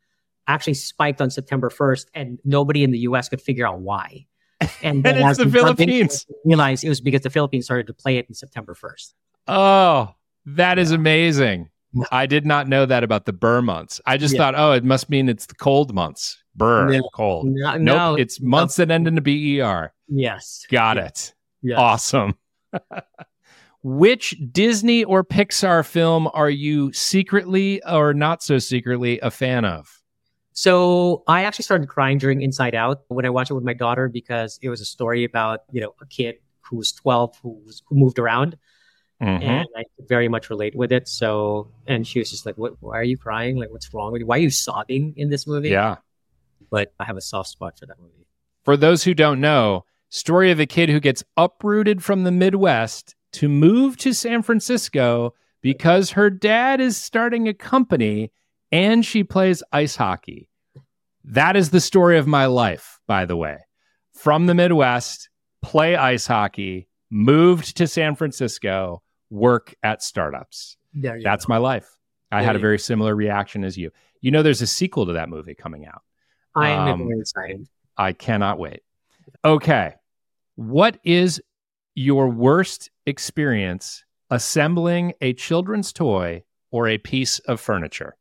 actually 0.47 0.75
spiked 0.75 1.21
on 1.21 1.31
September 1.31 1.69
1st 1.69 2.07
and 2.15 2.39
nobody 2.45 2.85
in 2.85 2.93
the 2.93 3.01
US 3.01 3.29
could 3.29 3.41
figure 3.41 3.67
out 3.67 3.81
why. 3.81 4.27
And, 4.83 5.03
then 5.05 5.17
And 5.17 5.29
it's 5.29 5.39
the 5.39 5.45
we 5.47 5.51
dug 5.51 5.81
into 5.81 5.83
it, 5.83 5.97
Philippines. 5.97 6.27
Realized 6.45 6.85
it 6.85 6.89
was 6.89 7.01
because 7.01 7.23
the 7.23 7.31
Philippines 7.31 7.65
started 7.67 7.87
to 7.89 7.93
play 7.93 8.17
it 8.19 8.27
in 8.29 8.35
September 8.35 8.75
1st. 8.75 9.13
Oh, 9.49 10.15
that 10.47 10.79
is 10.79 10.93
amazing. 10.93 11.69
I 12.13 12.27
did 12.27 12.45
not 12.47 12.69
know 12.69 12.87
that 12.87 13.03
about 13.05 13.25
the 13.27 13.33
Ber 13.33 13.63
months. 13.63 14.01
I 14.07 14.17
just 14.17 14.35
Yeah. 14.35 14.39
thought, 14.39 14.55
oh, 14.57 14.73
it 14.73 14.85
must 14.85 15.09
mean 15.11 15.29
it's 15.29 15.47
the 15.47 15.55
cold 15.55 15.95
months. 15.95 16.37
Burr, 16.55 16.91
No. 16.91 17.09
cold. 17.15 17.47
No, 17.49 17.73
Nope, 17.77 17.81
no, 17.83 18.15
it's 18.15 18.41
months 18.41 18.77
that 18.77 18.91
end 18.91 19.07
in 19.07 19.19
a 19.19 19.21
BER. 19.21 19.93
yes. 20.09 20.65
Got 20.71 20.97
Yeah. 20.97 21.05
it. 21.07 21.35
Yes. 21.63 21.79
Awesome. 21.79 22.35
Which 23.83 24.35
Disney 24.51 25.05
or 25.05 25.23
Pixar 25.23 25.87
film 25.87 26.29
are 26.35 26.51
you 26.51 26.93
secretly 26.93 27.81
or 27.85 28.13
not 28.15 28.43
so 28.43 28.59
secretly 28.59 29.21
a 29.21 29.31
fan 29.31 29.65
of? 29.65 30.03
So 30.53 31.23
I 31.29 31.45
actually 31.45 31.65
started 31.65 31.89
crying 31.89 32.19
during 32.19 32.41
Inside 32.43 32.75
Out 32.75 33.03
when 33.09 33.25
I 33.27 33.31
watched 33.31 33.51
it 33.51 33.55
with 33.55 33.63
my 33.65 33.75
daughter 33.75 34.09
because 34.09 34.59
it 34.63 34.71
was 34.71 34.81
a 34.81 34.85
story 34.87 35.23
about 35.23 35.61
you 35.71 35.81
know 35.83 35.95
a 36.01 36.07
kid 36.07 36.37
who 36.63 36.77
was 36.77 36.91
12 36.93 37.39
who 37.43 37.61
was, 37.65 37.83
who 37.87 37.95
moved 37.97 38.19
around 38.19 38.57
Mhm. 39.21 39.43
and 39.43 39.67
I 39.77 39.85
very 40.09 40.29
much 40.29 40.51
relate 40.51 40.75
with 40.77 40.93
it. 40.93 41.09
So 41.09 41.69
and 41.87 42.07
she 42.07 42.19
was 42.19 42.31
just 42.31 42.45
like, 42.45 42.57
"What? 42.59 42.75
Why 42.81 42.99
are 42.99 43.03
you 43.03 43.17
crying? 43.17 43.57
Like, 43.57 43.71
what's 43.71 43.93
wrong 43.95 44.13
with 44.13 44.21
you? 44.21 44.27
Why 44.27 44.37
are 44.37 44.41
you 44.41 44.51
sobbing 44.51 45.15
in 45.17 45.31
this 45.31 45.47
movie?" 45.47 45.71
Yeah. 45.71 45.97
But 46.71 46.93
I 47.01 47.05
have 47.05 47.17
a 47.17 47.23
soft 47.23 47.49
spot 47.49 47.79
for 47.79 47.87
that 47.87 47.99
movie. 47.99 48.27
For 48.65 48.77
those 48.77 49.05
who 49.05 49.15
don't 49.15 49.41
know, 49.41 49.85
story 50.11 50.51
of 50.51 50.61
a 50.61 50.67
kid 50.67 50.89
who 50.91 51.01
gets 51.01 51.25
uprooted 51.37 52.03
from 52.03 52.25
the 52.25 52.31
Midwest 52.31 53.15
to 53.33 53.49
move 53.49 53.97
to 53.99 54.13
San 54.13 54.43
Francisco 54.43 55.33
because 55.63 56.11
her 56.11 56.29
dad 56.31 56.81
is 56.81 56.97
starting 56.97 57.49
a 57.49 57.55
company 57.55 58.33
and 58.73 59.05
she 59.05 59.25
plays 59.25 59.63
ice 59.73 59.97
hockey. 59.97 60.49
That 61.25 61.57
is 61.57 61.71
the 61.71 61.81
story 61.81 62.19
of 62.19 62.27
my 62.27 62.47
life, 62.47 63.01
by 63.07 63.25
the 63.25 63.37
way. 63.37 63.59
From 64.15 64.47
the 64.47 64.55
Midwest, 64.55 65.29
play 65.63 65.97
ice 65.97 66.27
hockey, 66.27 66.89
moved 67.11 67.77
to 67.77 67.87
San 67.87 68.15
Francisco, 68.17 69.03
work 69.31 69.75
at 69.83 70.03
startups. 70.03 70.77
There 70.95 71.21
That's 71.23 71.47
go. 71.47 71.53
my 71.53 71.59
life. 71.59 71.97
I 72.33 72.43
had 72.43 72.57
a 72.57 72.59
very 72.59 72.79
similar 72.79 73.15
reaction 73.15 73.65
as 73.65 73.77
you. 73.77 73.91
You 74.21 74.31
know, 74.31 74.43
there's 74.43 74.63
a 74.63 74.67
sequel 74.67 75.07
to 75.07 75.13
that 75.15 75.29
movie 75.29 75.55
coming 75.55 75.87
out. 75.87 76.03
I 76.55 76.71
am 76.71 76.89
um, 76.89 77.09
very 77.09 77.21
excited. 77.21 77.69
I 77.97 78.13
cannot 78.13 78.59
wait. 78.59 78.81
Okay. 79.45 79.95
What 80.57 80.99
is 81.05 81.41
your 81.95 82.29
worst 82.29 82.91
experience 83.07 84.05
assembling 84.31 85.13
a 85.21 85.33
children's 85.35 85.93
toy 85.93 86.43
or 86.71 86.89
a 86.89 86.99
piece 86.99 87.39
of 87.41 87.61
furniture? 87.61 88.17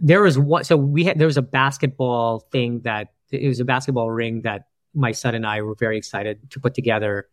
There 0.00 0.22
was 0.22 0.38
one. 0.38 0.64
So 0.64 0.76
we 0.76 1.04
had 1.04 1.18
there 1.18 1.26
was 1.26 1.36
a 1.36 1.42
basketball 1.42 2.40
thing 2.52 2.80
that 2.84 3.08
it 3.30 3.46
was 3.46 3.60
a 3.60 3.64
basketball 3.64 4.10
ring 4.10 4.42
that 4.42 4.66
my 4.94 5.12
son 5.12 5.34
and 5.34 5.46
I 5.46 5.62
were 5.62 5.74
very 5.74 5.96
excited 5.96 6.50
to 6.50 6.60
put 6.60 6.74
together. 6.74 7.28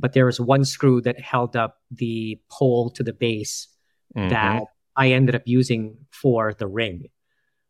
But 0.00 0.12
there 0.12 0.26
was 0.26 0.40
one 0.40 0.64
screw 0.64 1.00
that 1.02 1.20
held 1.20 1.56
up 1.56 1.78
the 1.90 2.38
pole 2.50 2.90
to 2.90 3.02
the 3.02 3.12
base 3.12 3.68
Mhm. 4.16 4.30
that 4.30 4.62
I 4.96 5.12
ended 5.12 5.34
up 5.34 5.42
using 5.46 5.96
for 6.10 6.54
the 6.54 6.66
ring. 6.66 7.08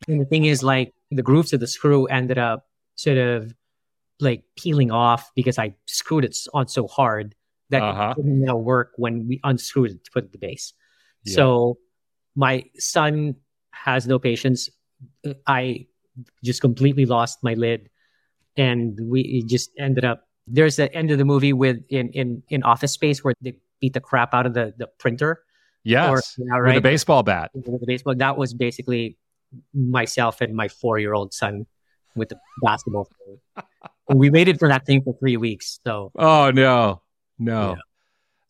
And 0.07 0.20
the 0.20 0.24
thing 0.24 0.45
is, 0.45 0.62
like, 0.62 0.95
the 1.11 1.22
grooves 1.22 1.53
of 1.53 1.61
the 1.61 1.66
screw 1.66 2.07
ended 2.07 2.39
up 2.39 2.68
sort 2.95 3.18
of 3.18 3.55
like 4.20 4.43
peeling 4.57 4.91
off 4.91 5.31
because 5.35 5.59
I 5.59 5.76
screwed 5.87 6.24
it 6.24 6.37
on 6.53 6.66
so 6.68 6.87
hard 6.89 7.35
that 7.70 7.83
Uh-huh. 7.83 8.14
it 8.16 8.22
didn't 8.22 8.41
now 8.41 8.57
work 8.57 8.93
when 8.97 9.29
we 9.29 9.41
unscrewed 9.45 9.93
it 9.93 10.05
to 10.05 10.11
put 10.11 10.24
it 10.24 10.33
the 10.33 10.39
base. 10.39 10.72
Yeah. 11.24 11.35
So 11.35 11.79
my 12.35 12.64
son 12.79 13.37
has 13.70 14.07
no 14.09 14.18
patience. 14.18 14.68
I 15.47 15.87
just 16.43 16.61
completely 16.61 17.07
lost 17.07 17.43
my 17.45 17.55
lid, 17.55 17.91
and 18.57 18.99
we 19.09 19.43
just 19.45 19.70
ended 19.79 20.05
up. 20.05 20.28
There's 20.51 20.76
the 20.76 20.92
end 20.94 21.11
of 21.11 21.18
the 21.18 21.24
movie 21.24 21.53
with 21.53 21.78
in 21.88 22.11
in 22.11 22.42
in 22.49 22.62
Office 22.62 22.92
Space 22.92 23.22
where 23.24 23.34
they 23.40 23.55
beat 23.80 23.92
the 23.92 24.01
crap 24.01 24.34
out 24.34 24.46
of 24.46 24.55
the 24.55 24.74
the 24.76 24.86
printer 24.99 25.42
Yes. 25.84 26.09
or 26.38 26.44
yeah, 26.46 26.66
With 26.66 26.76
a 26.76 26.80
baseball 26.80 27.22
bat. 27.22 27.51
with 27.55 27.80
the 27.80 27.86
baseball. 27.86 28.14
Bat. 28.14 28.18
That 28.18 28.36
was 28.38 28.53
basically 28.53 29.16
myself 29.74 30.40
and 30.40 30.55
my 30.55 30.68
four 30.68 30.99
year 30.99 31.14
old 31.14 31.32
son 31.32 31.66
with 32.16 32.28
the 32.28 32.38
basketball. 32.62 33.09
we 34.09 34.28
waited 34.30 34.59
for 34.59 34.68
that 34.68 34.84
thing 34.86 35.03
for 35.03 35.14
three 35.18 35.36
weeks. 35.36 35.80
So 35.86 36.12
Oh, 36.18 36.51
no. 36.51 37.03
No. 37.38 37.76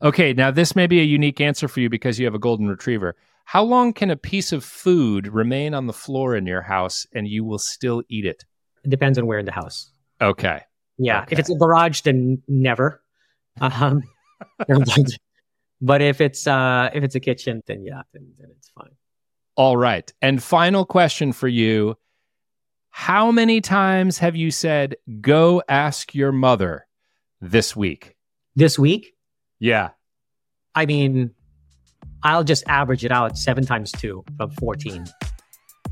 Okay. 0.02 0.32
Now, 0.32 0.50
this 0.50 0.74
may 0.74 0.86
be 0.86 1.00
a 1.00 1.04
unique 1.04 1.40
answer 1.40 1.68
for 1.68 1.80
you 1.80 1.88
because 1.90 2.18
you 2.18 2.24
have 2.24 2.34
a 2.34 2.38
golden 2.38 2.66
retriever. 2.68 3.14
How 3.44 3.62
long 3.62 3.92
can 3.92 4.10
a 4.10 4.16
piece 4.16 4.52
of 4.52 4.64
food 4.64 5.26
remain 5.28 5.74
on 5.74 5.86
the 5.86 5.92
floor 5.92 6.34
in 6.36 6.46
your 6.46 6.62
house 6.62 7.06
and 7.14 7.26
you 7.28 7.44
will 7.44 7.58
still 7.58 8.02
eat 8.08 8.24
it? 8.24 8.44
it 8.84 8.90
depends 8.90 9.18
on 9.18 9.26
where 9.26 9.38
in 9.38 9.44
the 9.46 9.52
house. 9.52 9.92
Okay. 10.20 10.62
Yeah. 10.98 11.22
Okay. 11.22 11.32
If 11.34 11.38
it's 11.38 11.50
a 11.50 11.54
garage, 11.54 12.00
then 12.02 12.42
never. 12.48 13.02
Um, 13.60 14.02
but 15.80 16.02
if 16.02 16.20
it's 16.20 16.46
uh 16.46 16.90
if 16.92 17.04
it's 17.04 17.14
a 17.14 17.20
kitchen, 17.20 17.62
then 17.66 17.84
yeah, 17.84 18.02
then, 18.12 18.32
then 18.38 18.48
it's 18.56 18.68
fine. 18.70 18.90
All 19.56 19.76
right. 19.76 20.12
And 20.22 20.42
final 20.42 20.84
question 20.84 21.32
for 21.32 21.48
you 21.48 21.96
How 22.90 23.30
many 23.32 23.60
times 23.60 24.18
have 24.18 24.36
you 24.36 24.50
said, 24.50 24.96
go 25.20 25.62
ask 25.68 26.14
your 26.14 26.32
mother 26.32 26.86
this 27.40 27.74
week? 27.76 28.16
This 28.56 28.78
week, 28.78 29.14
Yeah. 29.60 29.90
I 30.74 30.86
mean, 30.86 31.30
I'll 32.22 32.44
just 32.44 32.64
average 32.68 33.04
it 33.04 33.10
out 33.12 33.36
seven 33.38 33.64
times 33.64 33.90
two 33.92 34.24
from 34.36 34.50
fourteen. 34.52 35.06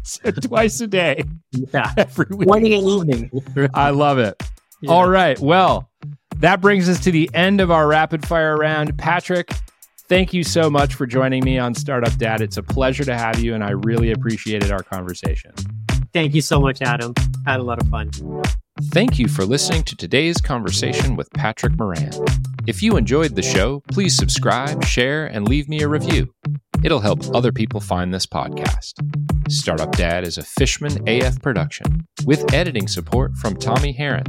So 0.02 0.30
twice 0.42 0.80
a 0.80 0.86
day, 0.86 1.24
Yeah. 1.52 1.92
every 1.96 2.26
week. 2.30 2.46
Morning 2.48 2.74
and 2.74 2.88
evening. 2.88 3.70
I 3.74 3.90
love 3.90 4.18
it. 4.18 4.40
Yeah. 4.82 4.90
All 4.90 5.08
right. 5.08 5.38
Well, 5.40 5.90
that 6.36 6.60
brings 6.60 6.88
us 6.88 7.00
to 7.00 7.10
the 7.10 7.30
end 7.32 7.60
of 7.60 7.70
our 7.70 7.86
rapid 7.88 8.26
fire 8.26 8.56
round. 8.56 8.96
Patrick, 8.98 9.50
thank 10.08 10.34
you 10.34 10.44
so 10.44 10.68
much 10.68 10.94
for 10.94 11.06
joining 11.06 11.44
me 11.44 11.58
on 11.58 11.74
Startup 11.74 12.14
Dad. 12.18 12.40
It's 12.40 12.56
a 12.56 12.62
pleasure 12.62 13.04
to 13.04 13.16
have 13.16 13.40
you, 13.40 13.54
and 13.54 13.64
I 13.64 13.70
really 13.70 14.12
appreciated 14.12 14.70
our 14.70 14.82
conversation. 14.82 15.52
Thank 16.12 16.34
you 16.34 16.42
so 16.42 16.60
much, 16.60 16.82
Adam. 16.82 17.14
I 17.46 17.52
had 17.52 17.60
a 17.60 17.62
lot 17.62 17.80
of 17.80 17.88
fun. 17.88 18.10
Thank 18.90 19.18
you 19.18 19.28
for 19.28 19.44
listening 19.44 19.84
to 19.84 19.96
today's 19.96 20.40
conversation 20.40 21.16
with 21.16 21.30
Patrick 21.30 21.78
Moran. 21.78 22.12
If 22.66 22.82
you 22.82 22.96
enjoyed 22.96 23.34
the 23.34 23.42
show, 23.42 23.82
please 23.90 24.16
subscribe, 24.16 24.84
share, 24.84 25.26
and 25.26 25.48
leave 25.48 25.68
me 25.68 25.80
a 25.80 25.88
review. 25.88 26.34
It'll 26.82 27.00
help 27.00 27.20
other 27.34 27.52
people 27.52 27.80
find 27.80 28.12
this 28.12 28.26
podcast. 28.26 28.94
Startup 29.48 29.90
Dad 29.92 30.24
is 30.24 30.38
a 30.38 30.42
Fishman 30.42 31.08
AF 31.08 31.40
production 31.42 32.06
with 32.24 32.52
editing 32.52 32.88
support 32.88 33.36
from 33.36 33.54
Tommy 33.56 33.92
Heron. 33.92 34.24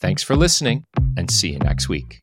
Thanks 0.00 0.22
for 0.22 0.36
listening 0.36 0.84
and 1.16 1.30
see 1.30 1.52
you 1.52 1.58
next 1.58 1.88
week. 1.88 2.20